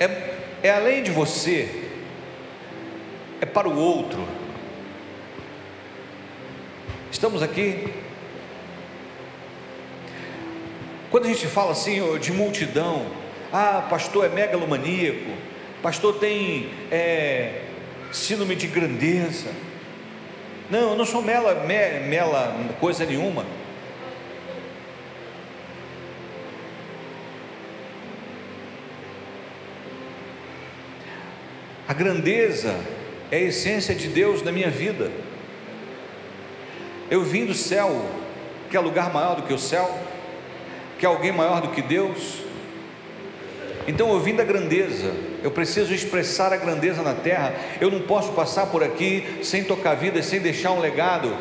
é, 0.00 0.34
é 0.62 0.70
além 0.70 1.02
de 1.02 1.10
você, 1.10 1.84
é 3.38 3.44
para 3.44 3.68
o 3.68 3.78
outro. 3.78 4.26
Estamos 7.12 7.42
aqui. 7.42 7.99
Quando 11.10 11.24
a 11.24 11.28
gente 11.28 11.48
fala 11.48 11.72
assim 11.72 12.18
de 12.18 12.32
multidão, 12.32 13.04
ah, 13.52 13.84
pastor 13.90 14.26
é 14.26 14.28
megalomaníaco, 14.28 15.32
pastor 15.82 16.20
tem 16.20 16.70
é, 16.88 17.62
síndrome 18.12 18.54
de 18.54 18.68
grandeza. 18.68 19.50
Não, 20.70 20.90
eu 20.90 20.96
não 20.96 21.04
sou 21.04 21.20
mela, 21.20 21.52
mela 21.64 22.54
coisa 22.78 23.04
nenhuma. 23.04 23.44
A 31.88 31.92
grandeza 31.92 32.78
é 33.32 33.38
a 33.38 33.40
essência 33.40 33.96
de 33.96 34.06
Deus 34.06 34.42
na 34.42 34.52
minha 34.52 34.70
vida. 34.70 35.10
Eu 37.10 37.24
vim 37.24 37.44
do 37.44 37.54
céu, 37.54 38.06
que 38.70 38.76
é 38.76 38.80
lugar 38.80 39.12
maior 39.12 39.34
do 39.34 39.42
que 39.42 39.52
o 39.52 39.58
céu, 39.58 39.98
que 41.00 41.06
alguém 41.06 41.32
maior 41.32 41.62
do 41.62 41.68
que 41.68 41.80
Deus. 41.80 42.42
Então 43.88 44.12
eu 44.12 44.20
vim 44.20 44.36
da 44.36 44.44
grandeza, 44.44 45.10
eu 45.42 45.50
preciso 45.50 45.94
expressar 45.94 46.52
a 46.52 46.58
grandeza 46.58 47.02
na 47.02 47.14
terra. 47.14 47.54
Eu 47.80 47.90
não 47.90 48.02
posso 48.02 48.32
passar 48.32 48.66
por 48.66 48.84
aqui 48.84 49.40
sem 49.42 49.64
tocar 49.64 49.94
vida, 49.94 50.22
sem 50.22 50.40
deixar 50.40 50.72
um 50.72 50.78
legado, 50.78 51.34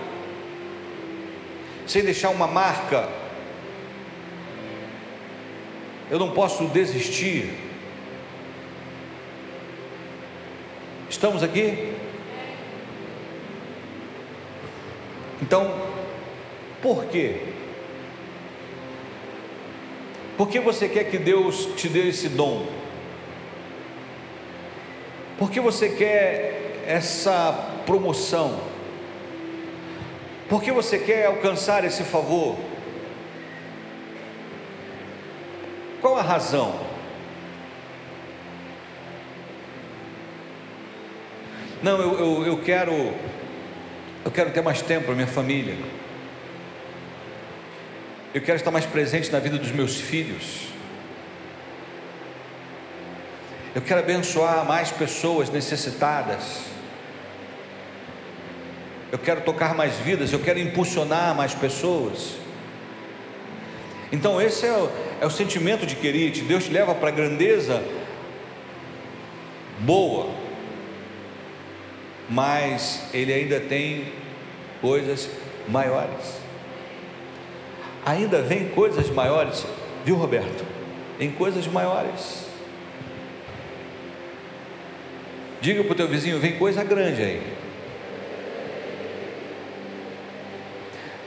sem 1.85 2.01
deixar 2.03 2.29
uma 2.29 2.47
marca. 2.47 3.09
Eu 6.09 6.17
não 6.17 6.31
posso 6.31 6.63
desistir. 6.67 7.53
Estamos 11.09 11.43
aqui? 11.43 11.93
Então, 15.41 15.75
por 16.81 17.05
quê? 17.05 17.58
Por 20.39 20.47
que 20.47 20.57
você 20.57 20.87
quer 20.87 21.03
que 21.03 21.17
Deus 21.17 21.65
te 21.75 21.89
dê 21.89 22.07
esse 22.07 22.29
dom? 22.29 22.65
Por 25.37 25.51
que 25.51 25.59
você 25.59 25.89
quer 25.89 26.81
essa 26.87 27.51
promoção? 27.85 28.57
Por 30.47 30.63
que 30.63 30.71
você 30.71 30.97
quer 30.97 31.25
alcançar 31.25 31.83
esse 31.83 32.05
favor? 32.05 32.55
Qual 35.99 36.17
a 36.17 36.21
razão? 36.21 36.87
Não, 41.83 41.97
eu, 42.01 42.17
eu, 42.17 42.45
eu 42.45 42.61
quero 42.61 42.93
eu 44.23 44.31
quero 44.31 44.51
ter 44.51 44.61
mais 44.61 44.81
tempo 44.81 45.07
para 45.07 45.15
minha 45.15 45.27
família. 45.27 45.75
Eu 48.31 48.41
quero 48.41 48.57
estar 48.57 48.69
mais 48.69 48.85
presente 48.85 49.31
na 49.31 49.39
vida 49.39 49.57
dos 49.57 49.71
meus 49.71 49.99
filhos. 49.99 50.67
Eu 53.73 53.81
quero 53.81 54.01
abençoar 54.01 54.63
mais 54.65 54.91
pessoas 54.91 55.49
necessitadas. 55.49 56.61
Eu 59.11 59.17
quero 59.17 59.41
tocar 59.41 59.73
mais 59.73 59.95
vidas, 59.95 60.31
eu 60.31 60.39
quero 60.39 60.59
impulsionar 60.59 61.33
mais 61.33 61.55
pessoas. 61.55 62.35
Então, 64.11 64.39
esse 64.39 64.63
é 64.67 64.73
o, 64.73 64.91
é 65.21 65.25
o 65.25 65.31
sentimento 65.31 65.87
de 65.87 65.95
querite. 65.95 66.41
Deus 66.41 66.65
te 66.65 66.71
leva 66.71 66.93
para 66.93 67.09
a 67.09 67.11
grandeza 67.11 67.83
boa, 69.79 70.29
mas 72.29 73.05
ele 73.11 73.33
ainda 73.33 73.59
tem 73.59 74.13
coisas 74.81 75.27
maiores. 75.67 76.48
Ainda 78.05 78.41
vem 78.41 78.69
coisas 78.69 79.09
maiores, 79.09 79.65
viu, 80.05 80.15
Roberto? 80.15 80.65
Em 81.19 81.31
coisas 81.31 81.67
maiores. 81.67 82.45
Diga 85.61 85.83
para 85.83 85.91
o 85.91 85.95
teu 85.95 86.07
vizinho: 86.07 86.39
vem 86.39 86.57
coisa 86.57 86.83
grande 86.83 87.21
aí. 87.21 87.59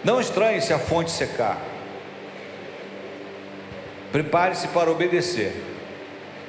Não 0.04 0.20
estranhe 0.20 0.60
se 0.60 0.72
a 0.72 0.78
fonte 0.78 1.10
secar. 1.10 1.60
Prepare-se 4.10 4.68
para 4.68 4.90
obedecer. 4.90 5.54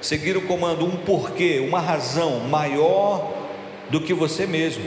Seguir 0.02 0.36
o 0.36 0.42
comando, 0.42 0.86
um 0.86 0.98
porquê, 0.98 1.60
uma 1.60 1.80
razão 1.80 2.42
maior 2.42 3.32
do 3.90 4.02
que 4.02 4.14
você 4.14 4.46
mesmo. 4.46 4.84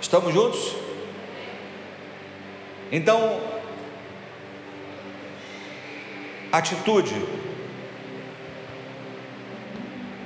Estamos 0.00 0.32
juntos? 0.32 0.81
Então, 2.92 3.40
atitude. 6.52 7.14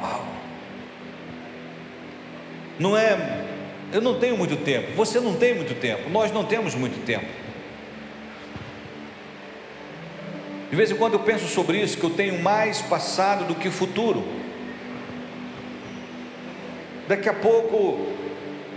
Uau. 0.01 0.27
Não 2.77 2.97
é, 2.97 3.45
eu 3.93 4.01
não 4.01 4.19
tenho 4.19 4.37
muito 4.37 4.57
tempo, 4.57 4.93
você 4.97 5.21
não 5.21 5.37
tem 5.37 5.55
muito 5.55 5.81
tempo, 5.81 6.11
nós 6.11 6.33
não 6.33 6.45
temos 6.45 6.75
muito 6.75 7.07
tempo. 7.07 7.27
De 10.69 10.75
vez 10.75 10.91
em 10.91 10.97
quando 10.97 11.13
eu 11.13 11.21
penso 11.21 11.47
sobre 11.47 11.81
isso, 11.81 11.97
que 11.97 12.05
eu 12.05 12.11
tenho 12.11 12.43
mais 12.43 12.83
passado 12.83 13.47
do 13.47 13.55
que 13.55 13.71
futuro. 13.71 14.25
Daqui 17.07 17.29
a 17.29 17.35
pouco 17.35 18.09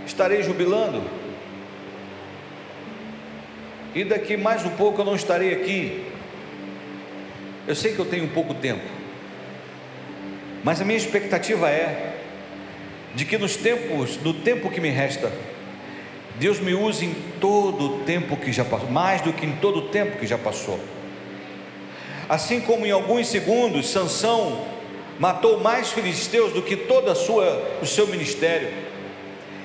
estarei 0.06 0.44
jubilando. 0.44 1.19
E 3.94 4.04
daqui 4.04 4.36
mais 4.36 4.64
um 4.64 4.70
pouco 4.70 5.00
eu 5.00 5.04
não 5.04 5.16
estarei 5.16 5.52
aqui. 5.52 6.04
Eu 7.66 7.74
sei 7.74 7.92
que 7.92 7.98
eu 7.98 8.04
tenho 8.04 8.28
pouco 8.28 8.54
tempo. 8.54 8.84
Mas 10.62 10.80
a 10.80 10.84
minha 10.84 10.98
expectativa 10.98 11.68
é 11.68 12.14
de 13.14 13.24
que 13.24 13.36
nos 13.38 13.56
tempos, 13.56 14.18
no 14.22 14.34
tempo 14.34 14.70
que 14.70 14.80
me 14.80 14.90
resta, 14.90 15.32
Deus 16.38 16.60
me 16.60 16.74
use 16.74 17.04
em 17.04 17.14
todo 17.40 17.84
o 17.84 17.98
tempo 18.04 18.36
que 18.36 18.52
já 18.52 18.64
passou, 18.64 18.90
mais 18.90 19.20
do 19.20 19.32
que 19.32 19.44
em 19.44 19.52
todo 19.56 19.80
o 19.80 19.88
tempo 19.88 20.18
que 20.18 20.26
já 20.26 20.38
passou. 20.38 20.78
Assim 22.28 22.60
como 22.60 22.86
em 22.86 22.90
alguns 22.90 23.26
segundos 23.26 23.90
Sansão 23.90 24.64
matou 25.18 25.60
mais 25.60 25.90
filisteus 25.90 26.52
do 26.52 26.62
que 26.62 26.76
toda 26.76 27.12
a 27.12 27.14
sua 27.14 27.78
o 27.82 27.86
seu 27.86 28.06
ministério. 28.06 28.68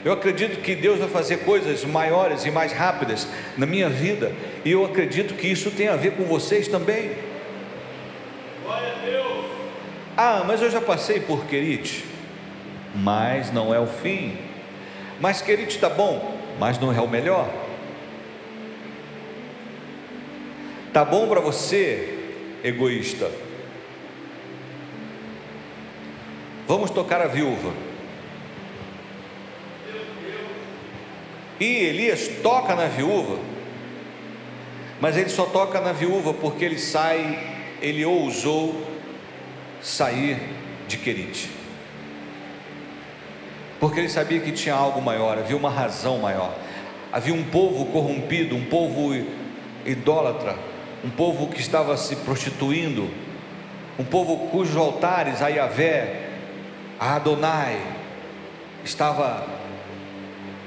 Eu 0.05 0.13
acredito 0.13 0.61
que 0.61 0.75
Deus 0.75 0.99
vai 0.99 1.09
fazer 1.09 1.37
coisas 1.37 1.83
maiores 1.83 2.45
e 2.45 2.51
mais 2.51 2.71
rápidas 2.71 3.27
na 3.57 3.65
minha 3.65 3.89
vida, 3.89 4.31
e 4.63 4.69
eu 4.69 4.85
acredito 4.85 5.33
que 5.33 5.47
isso 5.47 5.71
tem 5.71 5.87
a 5.87 5.95
ver 5.95 6.11
com 6.11 6.25
vocês 6.25 6.67
também. 6.67 7.09
Glória 8.63 8.91
a 8.91 9.03
Deus. 9.03 9.45
Ah, 10.15 10.43
mas 10.45 10.61
eu 10.61 10.69
já 10.69 10.79
passei 10.79 11.19
por 11.19 11.45
Querite, 11.45 12.05
mas 12.93 13.51
não 13.51 13.73
é 13.73 13.79
o 13.79 13.87
fim. 13.87 14.37
Mas 15.19 15.41
Querite 15.41 15.73
está 15.75 15.89
bom, 15.89 16.39
mas 16.59 16.77
não 16.77 16.93
é 16.93 17.01
o 17.01 17.07
melhor. 17.07 17.49
Tá 20.93 21.03
bom 21.03 21.27
para 21.27 21.41
você, 21.41 22.19
egoísta? 22.63 23.31
Vamos 26.67 26.91
tocar 26.91 27.21
a 27.21 27.27
viúva. 27.27 27.94
E 31.59 31.65
Elias 31.65 32.27
toca 32.43 32.75
na 32.75 32.87
viúva, 32.87 33.39
mas 34.99 35.15
ele 35.15 35.29
só 35.29 35.45
toca 35.45 35.79
na 35.79 35.93
viúva 35.93 36.33
porque 36.33 36.65
ele 36.65 36.77
sai, 36.77 37.39
ele 37.81 38.03
ousou 38.03 38.85
sair 39.81 40.37
de 40.87 40.97
Querite, 40.97 41.49
porque 43.79 43.99
ele 43.99 44.09
sabia 44.09 44.41
que 44.41 44.51
tinha 44.51 44.75
algo 44.75 45.01
maior, 45.01 45.37
havia 45.37 45.55
uma 45.55 45.69
razão 45.69 46.17
maior, 46.17 46.53
havia 47.11 47.33
um 47.33 47.43
povo 47.43 47.85
corrompido, 47.85 48.55
um 48.55 48.65
povo 48.65 49.13
idólatra, 49.85 50.57
um 51.03 51.09
povo 51.09 51.47
que 51.47 51.61
estava 51.61 51.95
se 51.95 52.17
prostituindo, 52.17 53.09
um 53.97 54.03
povo 54.03 54.49
cujos 54.49 54.75
altares 54.75 55.41
a 55.41 55.47
Yahvé, 55.47 56.31
a 56.99 57.15
Adonai, 57.15 57.79
estava 58.83 59.64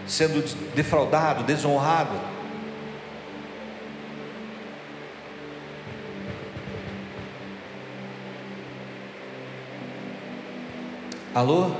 sendo 0.09 0.43
defraudado, 0.75 1.45
desonrado. 1.45 2.19
Alô? 11.35 11.71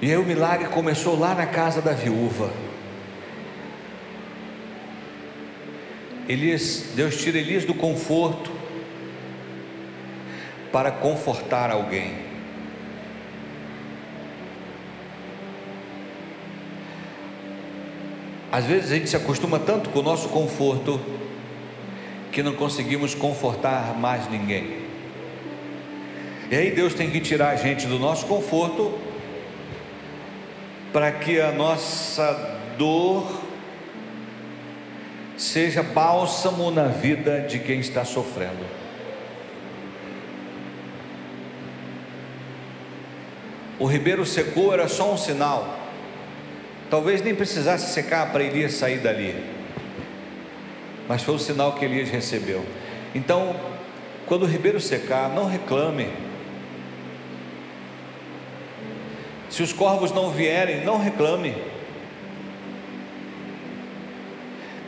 E 0.00 0.10
aí 0.10 0.16
o 0.16 0.24
milagre 0.24 0.68
começou 0.68 1.18
lá 1.18 1.34
na 1.34 1.46
casa 1.46 1.82
da 1.82 1.92
viúva. 1.92 2.50
Elias, 6.28 6.86
Deus 6.94 7.16
tira 7.16 7.36
Elias 7.36 7.64
do 7.64 7.74
conforto 7.74 8.50
para 10.72 10.90
confortar 10.90 11.70
alguém. 11.70 12.31
Às 18.52 18.66
vezes 18.66 18.92
a 18.92 18.96
gente 18.96 19.08
se 19.08 19.16
acostuma 19.16 19.58
tanto 19.58 19.88
com 19.88 20.00
o 20.00 20.02
nosso 20.02 20.28
conforto 20.28 21.00
que 22.30 22.42
não 22.42 22.52
conseguimos 22.52 23.14
confortar 23.14 23.98
mais 23.98 24.30
ninguém. 24.30 24.82
E 26.50 26.54
aí 26.54 26.70
Deus 26.70 26.92
tem 26.92 27.10
que 27.10 27.18
tirar 27.18 27.48
a 27.48 27.56
gente 27.56 27.86
do 27.86 27.98
nosso 27.98 28.26
conforto 28.26 28.98
para 30.92 31.10
que 31.10 31.40
a 31.40 31.50
nossa 31.50 32.58
dor 32.76 33.26
seja 35.38 35.82
bálsamo 35.82 36.70
na 36.70 36.88
vida 36.88 37.40
de 37.40 37.58
quem 37.58 37.80
está 37.80 38.04
sofrendo. 38.04 38.66
O 43.78 43.86
ribeiro 43.86 44.26
secou 44.26 44.74
era 44.74 44.88
só 44.88 45.10
um 45.10 45.16
sinal 45.16 45.81
Talvez 46.92 47.22
nem 47.22 47.34
precisasse 47.34 47.90
secar 47.94 48.30
para 48.32 48.44
Elias 48.44 48.74
sair 48.74 48.98
dali, 48.98 49.34
mas 51.08 51.22
foi 51.22 51.34
o 51.34 51.38
sinal 51.38 51.72
que 51.72 51.86
Elias 51.86 52.10
recebeu. 52.10 52.66
Então, 53.14 53.56
quando 54.26 54.42
o 54.42 54.46
ribeiro 54.46 54.78
secar, 54.78 55.30
não 55.30 55.46
reclame. 55.46 56.12
Se 59.48 59.62
os 59.62 59.72
corvos 59.72 60.12
não 60.12 60.32
vierem, 60.32 60.84
não 60.84 60.98
reclame. 60.98 61.56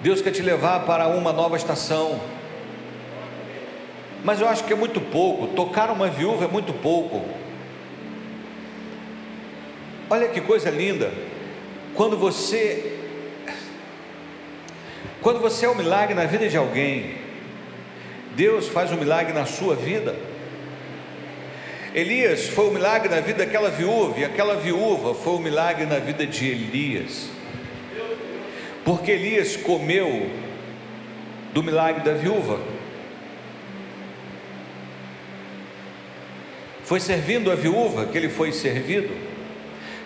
Deus 0.03 0.21
quer 0.21 0.33
te 0.33 0.43
levar 0.43 0.81
para 0.81 1.09
uma 1.09 1.33
nova 1.33 1.57
estação. 1.57 2.21
Mas 4.23 4.43
eu 4.43 4.47
acho 4.47 4.65
que 4.65 4.75
é 4.75 4.77
muito 4.77 5.01
pouco. 5.01 5.47
Tocar 5.55 5.91
uma 5.91 6.09
viúva 6.09 6.45
é 6.45 6.49
muito 6.49 6.75
pouco. 6.75 7.25
Olha 10.11 10.29
que 10.29 10.43
coisa 10.43 10.69
linda. 10.69 11.24
Quando 11.95 12.19
você 12.19 12.93
quando 15.25 15.41
você 15.41 15.65
é 15.65 15.71
um 15.71 15.75
milagre 15.75 16.15
na 16.15 16.27
vida 16.27 16.51
de 16.51 16.57
alguém, 16.57 17.15
Deus 18.37 18.69
faz 18.69 18.93
um 18.93 18.97
milagre 18.97 19.33
na 19.33 19.47
sua 19.47 19.75
vida. 19.75 20.15
Elias 21.95 22.49
foi 22.49 22.69
um 22.69 22.73
milagre 22.73 23.09
na 23.09 23.21
vida 23.21 23.43
daquela 23.45 23.71
viúva, 23.71 24.19
e 24.19 24.25
aquela 24.25 24.57
viúva 24.57 25.15
foi 25.15 25.33
um 25.33 25.39
milagre 25.39 25.87
na 25.87 25.99
vida 25.99 26.27
de 26.27 26.47
Elias. 26.47 27.31
Porque 28.85 29.13
Elias 29.13 29.57
comeu 29.57 30.29
do 31.55 31.63
milagre 31.63 32.03
da 32.03 32.13
viúva. 32.13 32.61
Foi 36.83 37.01
servindo 37.01 37.51
a 37.51 37.55
viúva 37.55 38.05
que 38.05 38.19
ele 38.19 38.29
foi 38.29 38.53
servido 38.53 39.24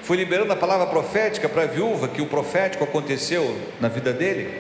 foi 0.08 0.16
liberando 0.16 0.50
a 0.50 0.56
palavra 0.56 0.86
profética 0.86 1.50
para 1.50 1.64
a 1.64 1.66
viúva, 1.66 2.08
que 2.08 2.22
o 2.22 2.26
profético 2.26 2.82
aconteceu 2.82 3.54
na 3.78 3.88
vida 3.88 4.10
dele. 4.10 4.58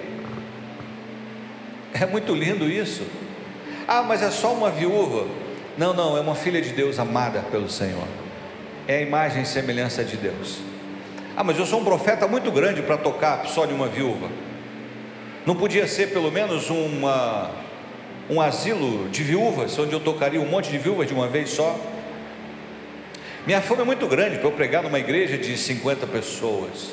É 1.94 2.04
muito 2.04 2.34
lindo 2.34 2.70
isso. 2.70 3.02
Ah, 3.88 4.02
mas 4.02 4.22
é 4.22 4.30
só 4.30 4.52
uma 4.52 4.70
viúva. 4.70 5.26
Não, 5.78 5.94
não, 5.94 6.18
é 6.18 6.20
uma 6.20 6.34
filha 6.34 6.60
de 6.60 6.68
Deus 6.74 6.98
amada 6.98 7.40
pelo 7.50 7.66
Senhor. 7.70 8.04
É 8.86 8.98
a 8.98 9.00
imagem 9.00 9.40
e 9.40 9.46
semelhança 9.46 10.04
de 10.04 10.18
Deus. 10.18 10.58
Ah, 11.34 11.42
mas 11.42 11.58
eu 11.58 11.64
sou 11.64 11.80
um 11.80 11.84
profeta 11.84 12.28
muito 12.28 12.52
grande 12.52 12.82
para 12.82 12.98
tocar 12.98 13.46
só 13.46 13.64
de 13.64 13.72
uma 13.72 13.88
viúva. 13.88 14.28
Não 15.46 15.56
podia 15.56 15.86
ser 15.88 16.10
pelo 16.10 16.30
menos 16.30 16.68
uma, 16.68 17.50
um 18.28 18.38
asilo 18.38 19.08
de 19.08 19.22
viúvas, 19.22 19.78
onde 19.78 19.94
eu 19.94 20.00
tocaria 20.00 20.42
um 20.42 20.46
monte 20.46 20.70
de 20.70 20.76
viúvas 20.76 21.08
de 21.08 21.14
uma 21.14 21.26
vez 21.26 21.48
só? 21.48 21.74
Minha 23.48 23.62
fome 23.62 23.80
é 23.80 23.84
muito 23.86 24.06
grande 24.06 24.36
para 24.36 24.46
eu 24.46 24.52
pregar 24.52 24.82
numa 24.82 24.98
igreja 24.98 25.38
de 25.38 25.56
50 25.56 26.06
pessoas. 26.06 26.90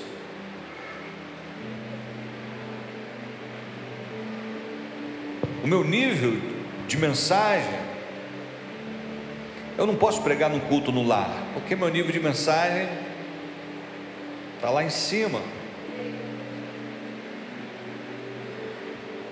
O 5.62 5.68
meu 5.68 5.84
nível 5.84 6.40
de 6.88 6.96
mensagem, 6.96 7.78
eu 9.78 9.86
não 9.86 9.98
posso 9.98 10.22
pregar 10.22 10.50
num 10.50 10.62
culto 10.62 10.94
no 10.94 11.06
lar, 11.06 11.30
porque 11.54 11.76
meu 11.76 11.90
nível 11.90 12.14
de 12.14 12.22
mensagem 12.22 12.88
está 14.56 14.70
lá 14.70 14.82
em 14.82 14.90
cima. 14.90 15.42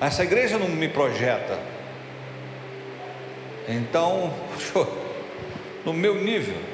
Essa 0.02 0.26
igreja 0.26 0.60
não 0.60 0.68
me 0.68 0.90
projeta. 0.90 1.58
Então, 3.70 4.34
no 5.86 5.94
meu 5.94 6.22
nível, 6.22 6.73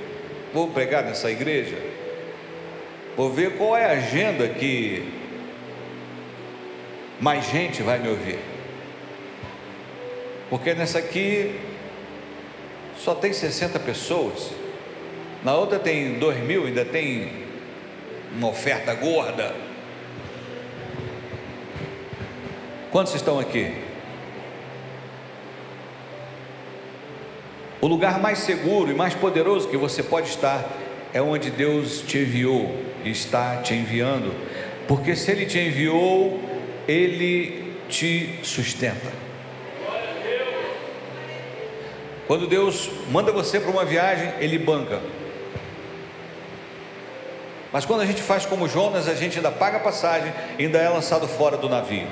vou 0.53 0.69
pregar 0.69 1.03
nessa 1.03 1.29
igreja, 1.29 1.77
vou 3.15 3.31
ver 3.31 3.57
qual 3.57 3.75
é 3.77 3.85
a 3.85 3.91
agenda 3.91 4.47
que 4.47 5.07
mais 7.19 7.45
gente 7.49 7.83
vai 7.83 7.99
me 7.99 8.09
ouvir. 8.09 8.39
Porque 10.49 10.73
nessa 10.73 10.99
aqui 10.99 11.59
só 12.97 13.13
tem 13.13 13.31
60 13.31 13.79
pessoas, 13.79 14.51
na 15.43 15.53
outra 15.55 15.77
tem 15.77 16.17
2 16.17 16.39
mil, 16.39 16.65
ainda 16.65 16.83
tem 16.83 17.45
uma 18.35 18.49
oferta 18.49 18.93
gorda. 18.93 19.53
Quantos 22.91 23.13
estão 23.13 23.39
aqui? 23.39 23.88
O 27.81 27.87
lugar 27.87 28.19
mais 28.19 28.39
seguro 28.39 28.91
e 28.91 28.93
mais 28.93 29.13
poderoso 29.13 29.69
que 29.69 29.77
você 29.77 30.03
pode 30.03 30.27
estar 30.27 30.69
é 31.13 31.21
onde 31.21 31.49
Deus 31.49 32.01
te 32.01 32.17
enviou 32.17 32.75
e 33.05 33.09
está 33.09 33.57
te 33.57 33.73
enviando, 33.73 34.35
porque 34.87 35.15
se 35.15 35.31
Ele 35.31 35.45
te 35.45 35.57
enviou, 35.57 36.41
Ele 36.87 37.73
te 37.87 38.39
sustenta. 38.43 39.11
Quando 42.27 42.47
Deus 42.47 42.91
manda 43.09 43.31
você 43.31 43.59
para 43.59 43.71
uma 43.71 43.85
viagem, 43.85 44.33
Ele 44.39 44.59
banca. 44.59 45.01
Mas 47.71 47.85
quando 47.85 48.01
a 48.01 48.05
gente 48.05 48.21
faz 48.21 48.45
como 48.45 48.67
Jonas, 48.67 49.07
a 49.07 49.15
gente 49.15 49.37
ainda 49.37 49.51
paga 49.51 49.77
a 49.77 49.79
passagem 49.79 50.33
e 50.57 50.65
ainda 50.65 50.79
é 50.79 50.89
lançado 50.89 51.27
fora 51.27 51.55
do 51.55 51.69
navio. 51.69 52.07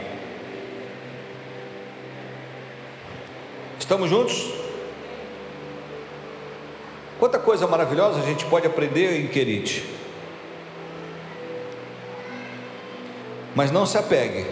Estamos 3.80 4.10
juntos? 4.10 4.57
Quanta 7.28 7.40
coisa 7.40 7.68
maravilhosa 7.68 8.22
a 8.22 8.24
gente 8.24 8.46
pode 8.46 8.66
aprender 8.66 9.20
em 9.20 9.28
Querite. 9.28 9.84
Mas 13.54 13.70
não 13.70 13.86
se 13.86 13.98
apegue. 13.98 14.46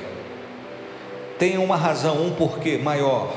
Tenha 1.39 1.61
uma 1.61 1.77
razão, 1.77 2.21
um 2.21 2.35
porquê 2.35 2.77
maior. 2.77 3.33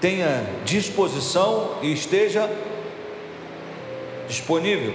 Tenha 0.00 0.46
disposição 0.64 1.76
e 1.82 1.92
esteja 1.92 2.48
disponível. 4.26 4.94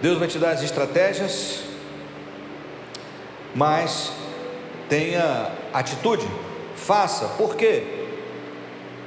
Deus 0.00 0.18
vai 0.18 0.26
te 0.26 0.40
dar 0.40 0.50
as 0.50 0.62
estratégias, 0.64 1.71
mas 3.54 4.12
tenha 4.88 5.50
atitude, 5.72 6.26
faça. 6.76 7.28
Por 7.28 7.56
quê? 7.56 7.82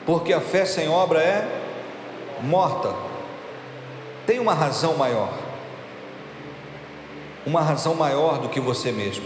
Porque 0.06 0.34
a 0.34 0.42
fé 0.42 0.66
sem 0.66 0.88
obra 0.88 1.20
é 1.20 1.48
morta. 2.42 2.94
Tem 4.26 4.40
uma 4.40 4.54
razão 4.54 4.96
maior. 4.96 5.34
Uma 7.46 7.62
razão 7.62 7.96
maior 7.96 8.40
do 8.40 8.50
que 8.50 8.60
você 8.60 8.92
mesmo. 8.92 9.26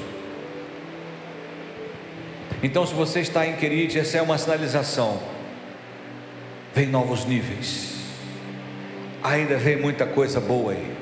Então, 2.62 2.86
se 2.86 2.94
você 2.94 3.22
está 3.22 3.48
em 3.48 3.56
Querite, 3.56 3.98
essa 3.98 4.18
é 4.18 4.22
uma 4.22 4.38
sinalização. 4.38 5.20
Vem 6.74 6.88
novos 6.88 7.26
níveis. 7.26 7.96
Ainda 9.24 9.58
vem 9.58 9.78
muita 9.78 10.06
coisa 10.06 10.42
boa 10.42 10.74
aí. 10.74 10.99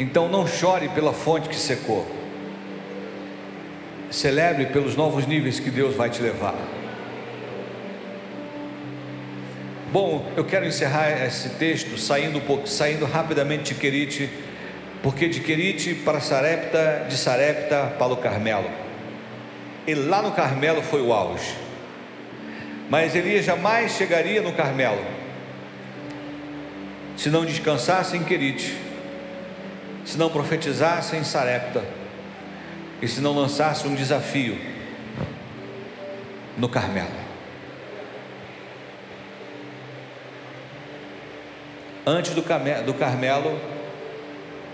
Então, 0.00 0.30
não 0.30 0.46
chore 0.46 0.88
pela 0.88 1.12
fonte 1.12 1.46
que 1.46 1.54
secou. 1.54 2.10
Celebre 4.10 4.64
pelos 4.64 4.96
novos 4.96 5.26
níveis 5.26 5.60
que 5.60 5.70
Deus 5.70 5.94
vai 5.94 6.08
te 6.08 6.22
levar. 6.22 6.54
Bom, 9.92 10.26
eu 10.38 10.44
quero 10.46 10.64
encerrar 10.64 11.26
esse 11.26 11.50
texto 11.50 11.98
saindo, 11.98 12.40
saindo 12.66 13.04
rapidamente 13.04 13.74
de 13.74 13.78
Querite, 13.78 14.30
porque 15.02 15.28
de 15.28 15.40
Querite 15.40 15.94
para 15.94 16.18
Sarepta, 16.18 17.04
de 17.06 17.18
Sarepta 17.18 17.94
para 17.98 18.14
o 18.14 18.16
Carmelo. 18.16 18.70
E 19.86 19.94
lá 19.94 20.22
no 20.22 20.32
Carmelo 20.32 20.80
foi 20.80 21.02
o 21.02 21.12
auge. 21.12 21.54
Mas 22.88 23.14
Elias 23.14 23.44
jamais 23.44 23.92
chegaria 23.92 24.40
no 24.40 24.54
Carmelo 24.54 25.04
se 27.18 27.28
não 27.28 27.44
descansasse 27.44 28.16
em 28.16 28.24
Querite, 28.24 28.74
se 30.10 30.18
não 30.18 30.28
profetizasse 30.28 31.14
em 31.14 31.22
Sarepta 31.22 31.84
e 33.00 33.06
se 33.06 33.20
não 33.20 33.32
lançasse 33.32 33.86
um 33.86 33.94
desafio 33.94 34.58
no 36.58 36.68
Carmelo. 36.68 37.08
Antes 42.04 42.34
do, 42.34 42.42
do 42.84 42.94
Carmelo 42.94 43.56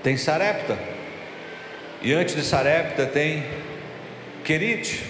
tem 0.03 0.17
Sarepta, 0.17 0.79
e 2.01 2.15
antes 2.15 2.35
de 2.35 2.43
Sarepta 2.43 3.05
tem 3.05 3.45
Querite, 4.43 5.05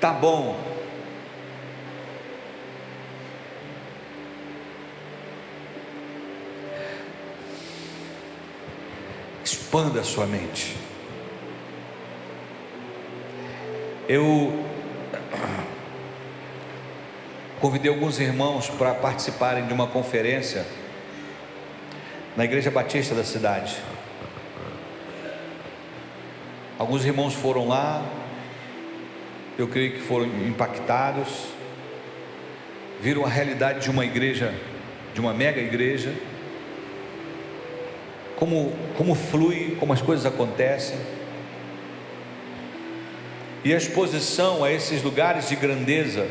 tá 0.00 0.10
bom. 0.10 0.58
Expanda 9.68 10.00
a 10.00 10.02
sua 10.02 10.24
mente. 10.24 10.74
Eu 14.08 14.64
convidei 17.60 17.90
alguns 17.90 18.18
irmãos 18.18 18.70
para 18.70 18.94
participarem 18.94 19.66
de 19.66 19.74
uma 19.74 19.86
conferência 19.86 20.64
na 22.34 22.46
Igreja 22.46 22.70
Batista 22.70 23.14
da 23.14 23.22
cidade. 23.22 23.76
Alguns 26.78 27.04
irmãos 27.04 27.34
foram 27.34 27.68
lá, 27.68 28.02
eu 29.58 29.68
creio 29.68 29.92
que 29.92 30.00
foram 30.00 30.28
impactados, 30.46 31.28
viram 33.02 33.22
a 33.22 33.28
realidade 33.28 33.80
de 33.80 33.90
uma 33.90 34.06
igreja, 34.06 34.54
de 35.12 35.20
uma 35.20 35.34
mega 35.34 35.60
igreja, 35.60 36.14
como, 38.38 38.72
como 38.96 39.14
flui, 39.14 39.76
como 39.78 39.92
as 39.92 40.00
coisas 40.00 40.24
acontecem. 40.24 40.96
E 43.64 43.74
a 43.74 43.76
exposição 43.76 44.62
a 44.62 44.72
esses 44.72 45.02
lugares 45.02 45.48
de 45.48 45.56
grandeza 45.56 46.26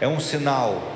é 0.00 0.08
um 0.08 0.18
sinal 0.18 0.92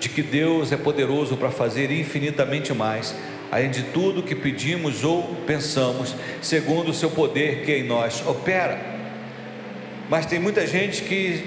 de 0.00 0.08
que 0.08 0.22
Deus 0.22 0.72
é 0.72 0.76
poderoso 0.76 1.36
para 1.36 1.50
fazer 1.50 1.90
infinitamente 1.90 2.72
mais 2.72 3.14
além 3.54 3.70
de 3.70 3.84
tudo 3.84 4.20
que 4.20 4.34
pedimos 4.34 5.04
ou 5.04 5.22
pensamos, 5.46 6.16
segundo 6.42 6.90
o 6.90 6.92
seu 6.92 7.08
poder 7.08 7.64
que 7.64 7.70
em 7.70 7.84
nós 7.84 8.20
opera. 8.26 8.80
Mas 10.10 10.26
tem 10.26 10.40
muita 10.40 10.66
gente 10.66 11.02
que 11.02 11.44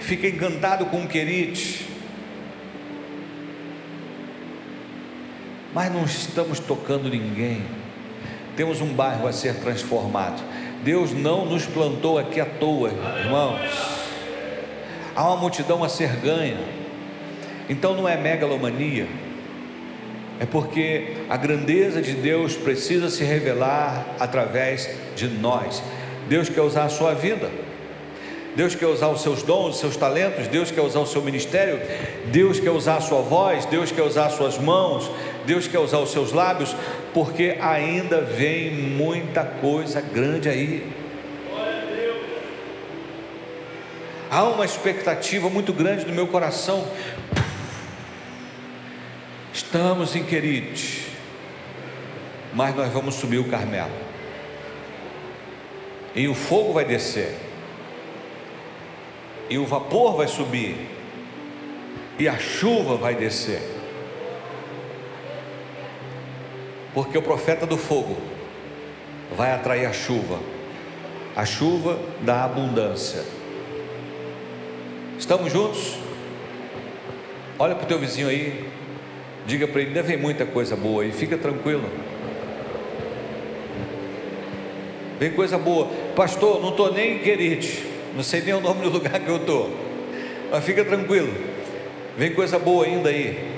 fica 0.00 0.26
encantado 0.26 0.86
com 0.86 1.02
o 1.02 1.06
querite, 1.06 1.86
mas 5.74 5.92
não 5.92 6.04
estamos 6.04 6.58
tocando 6.58 7.08
ninguém. 7.08 7.62
Temos 8.56 8.80
um 8.80 8.92
bairro 8.92 9.26
a 9.26 9.32
ser 9.32 9.56
transformado. 9.56 10.42
Deus 10.82 11.12
não 11.12 11.44
nos 11.44 11.66
plantou 11.66 12.18
aqui 12.18 12.40
à 12.40 12.46
toa, 12.46 12.90
irmãos. 13.18 13.60
Há 15.14 15.28
uma 15.28 15.36
multidão 15.36 15.84
a 15.84 15.88
ser 15.88 16.16
ganha. 16.16 16.58
Então 17.68 17.94
não 17.94 18.08
é 18.08 18.16
megalomania 18.16 19.06
é 20.40 20.46
porque 20.46 21.18
a 21.28 21.36
grandeza 21.36 22.00
de 22.00 22.14
Deus 22.14 22.56
precisa 22.56 23.10
se 23.10 23.22
revelar 23.22 24.16
através 24.18 24.88
de 25.14 25.28
nós. 25.28 25.82
Deus 26.30 26.48
quer 26.48 26.62
usar 26.62 26.84
a 26.84 26.88
sua 26.88 27.12
vida, 27.12 27.50
Deus 28.56 28.74
quer 28.74 28.86
usar 28.86 29.08
os 29.08 29.20
seus 29.20 29.42
dons, 29.42 29.74
os 29.74 29.80
seus 29.80 29.98
talentos, 29.98 30.48
Deus 30.48 30.70
quer 30.70 30.80
usar 30.80 31.00
o 31.00 31.06
seu 31.06 31.20
ministério, 31.20 31.78
Deus 32.32 32.58
quer 32.58 32.70
usar 32.70 32.96
a 32.96 33.00
sua 33.02 33.20
voz, 33.20 33.66
Deus 33.66 33.92
quer 33.92 34.00
usar 34.00 34.26
as 34.26 34.32
suas 34.32 34.56
mãos, 34.56 35.10
Deus 35.46 35.66
quer 35.66 35.78
usar 35.78 35.98
os 35.98 36.12
seus 36.12 36.32
lábios, 36.32 36.74
porque 37.12 37.56
ainda 37.60 38.20
vem 38.20 38.70
muita 38.72 39.44
coisa 39.44 40.00
grande 40.00 40.48
aí. 40.48 40.92
Há 44.30 44.44
uma 44.44 44.64
expectativa 44.64 45.50
muito 45.50 45.72
grande 45.72 46.06
no 46.06 46.12
meu 46.12 46.28
coração 46.28 46.86
Estamos 49.52 50.16
em 50.16 50.24
Querite, 50.24 51.06
mas 52.52 52.74
nós 52.74 52.92
vamos 52.92 53.14
subir 53.14 53.38
o 53.38 53.48
Carmelo. 53.48 53.90
E 56.14 56.26
o 56.26 56.34
fogo 56.34 56.72
vai 56.72 56.84
descer. 56.84 57.36
E 59.48 59.58
o 59.58 59.66
vapor 59.66 60.16
vai 60.16 60.26
subir. 60.26 60.88
E 62.18 62.28
a 62.28 62.36
chuva 62.38 62.96
vai 62.96 63.14
descer. 63.14 63.60
Porque 66.94 67.16
o 67.16 67.22
profeta 67.22 67.66
do 67.66 67.76
fogo 67.76 68.16
vai 69.36 69.52
atrair 69.52 69.86
a 69.86 69.92
chuva. 69.92 70.38
A 71.36 71.44
chuva 71.44 71.98
da 72.20 72.44
abundância. 72.44 73.24
Estamos 75.18 75.52
juntos? 75.52 75.98
Olha 77.58 77.74
para 77.74 77.84
o 77.84 77.86
teu 77.86 77.98
vizinho 77.98 78.28
aí, 78.28 78.70
Diga 79.46 79.66
para 79.66 79.82
ele, 79.82 80.00
vem 80.02 80.16
muita 80.16 80.44
coisa 80.46 80.76
boa 80.76 81.04
e 81.04 81.12
fica 81.12 81.36
tranquilo. 81.36 81.82
Vem 85.18 85.32
coisa 85.32 85.58
boa. 85.58 85.88
Pastor, 86.14 86.60
não 86.62 86.70
estou 86.70 86.92
nem 86.92 87.16
em 87.16 87.18
Querite, 87.18 87.84
não 88.14 88.22
sei 88.22 88.42
nem 88.42 88.54
o 88.54 88.60
nome 88.60 88.82
do 88.82 88.90
lugar 88.90 89.18
que 89.18 89.28
eu 89.28 89.38
estou. 89.38 89.74
Mas 90.50 90.64
fica 90.64 90.84
tranquilo. 90.84 91.32
Vem 92.16 92.32
coisa 92.32 92.58
boa 92.58 92.84
ainda 92.84 93.08
aí. 93.08 93.49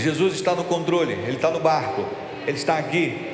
Jesus 0.00 0.34
está 0.34 0.54
no 0.54 0.64
controle, 0.64 1.12
Ele 1.12 1.36
está 1.36 1.50
no 1.50 1.60
barco, 1.60 2.04
Ele 2.46 2.56
está 2.56 2.78
aqui. 2.78 3.29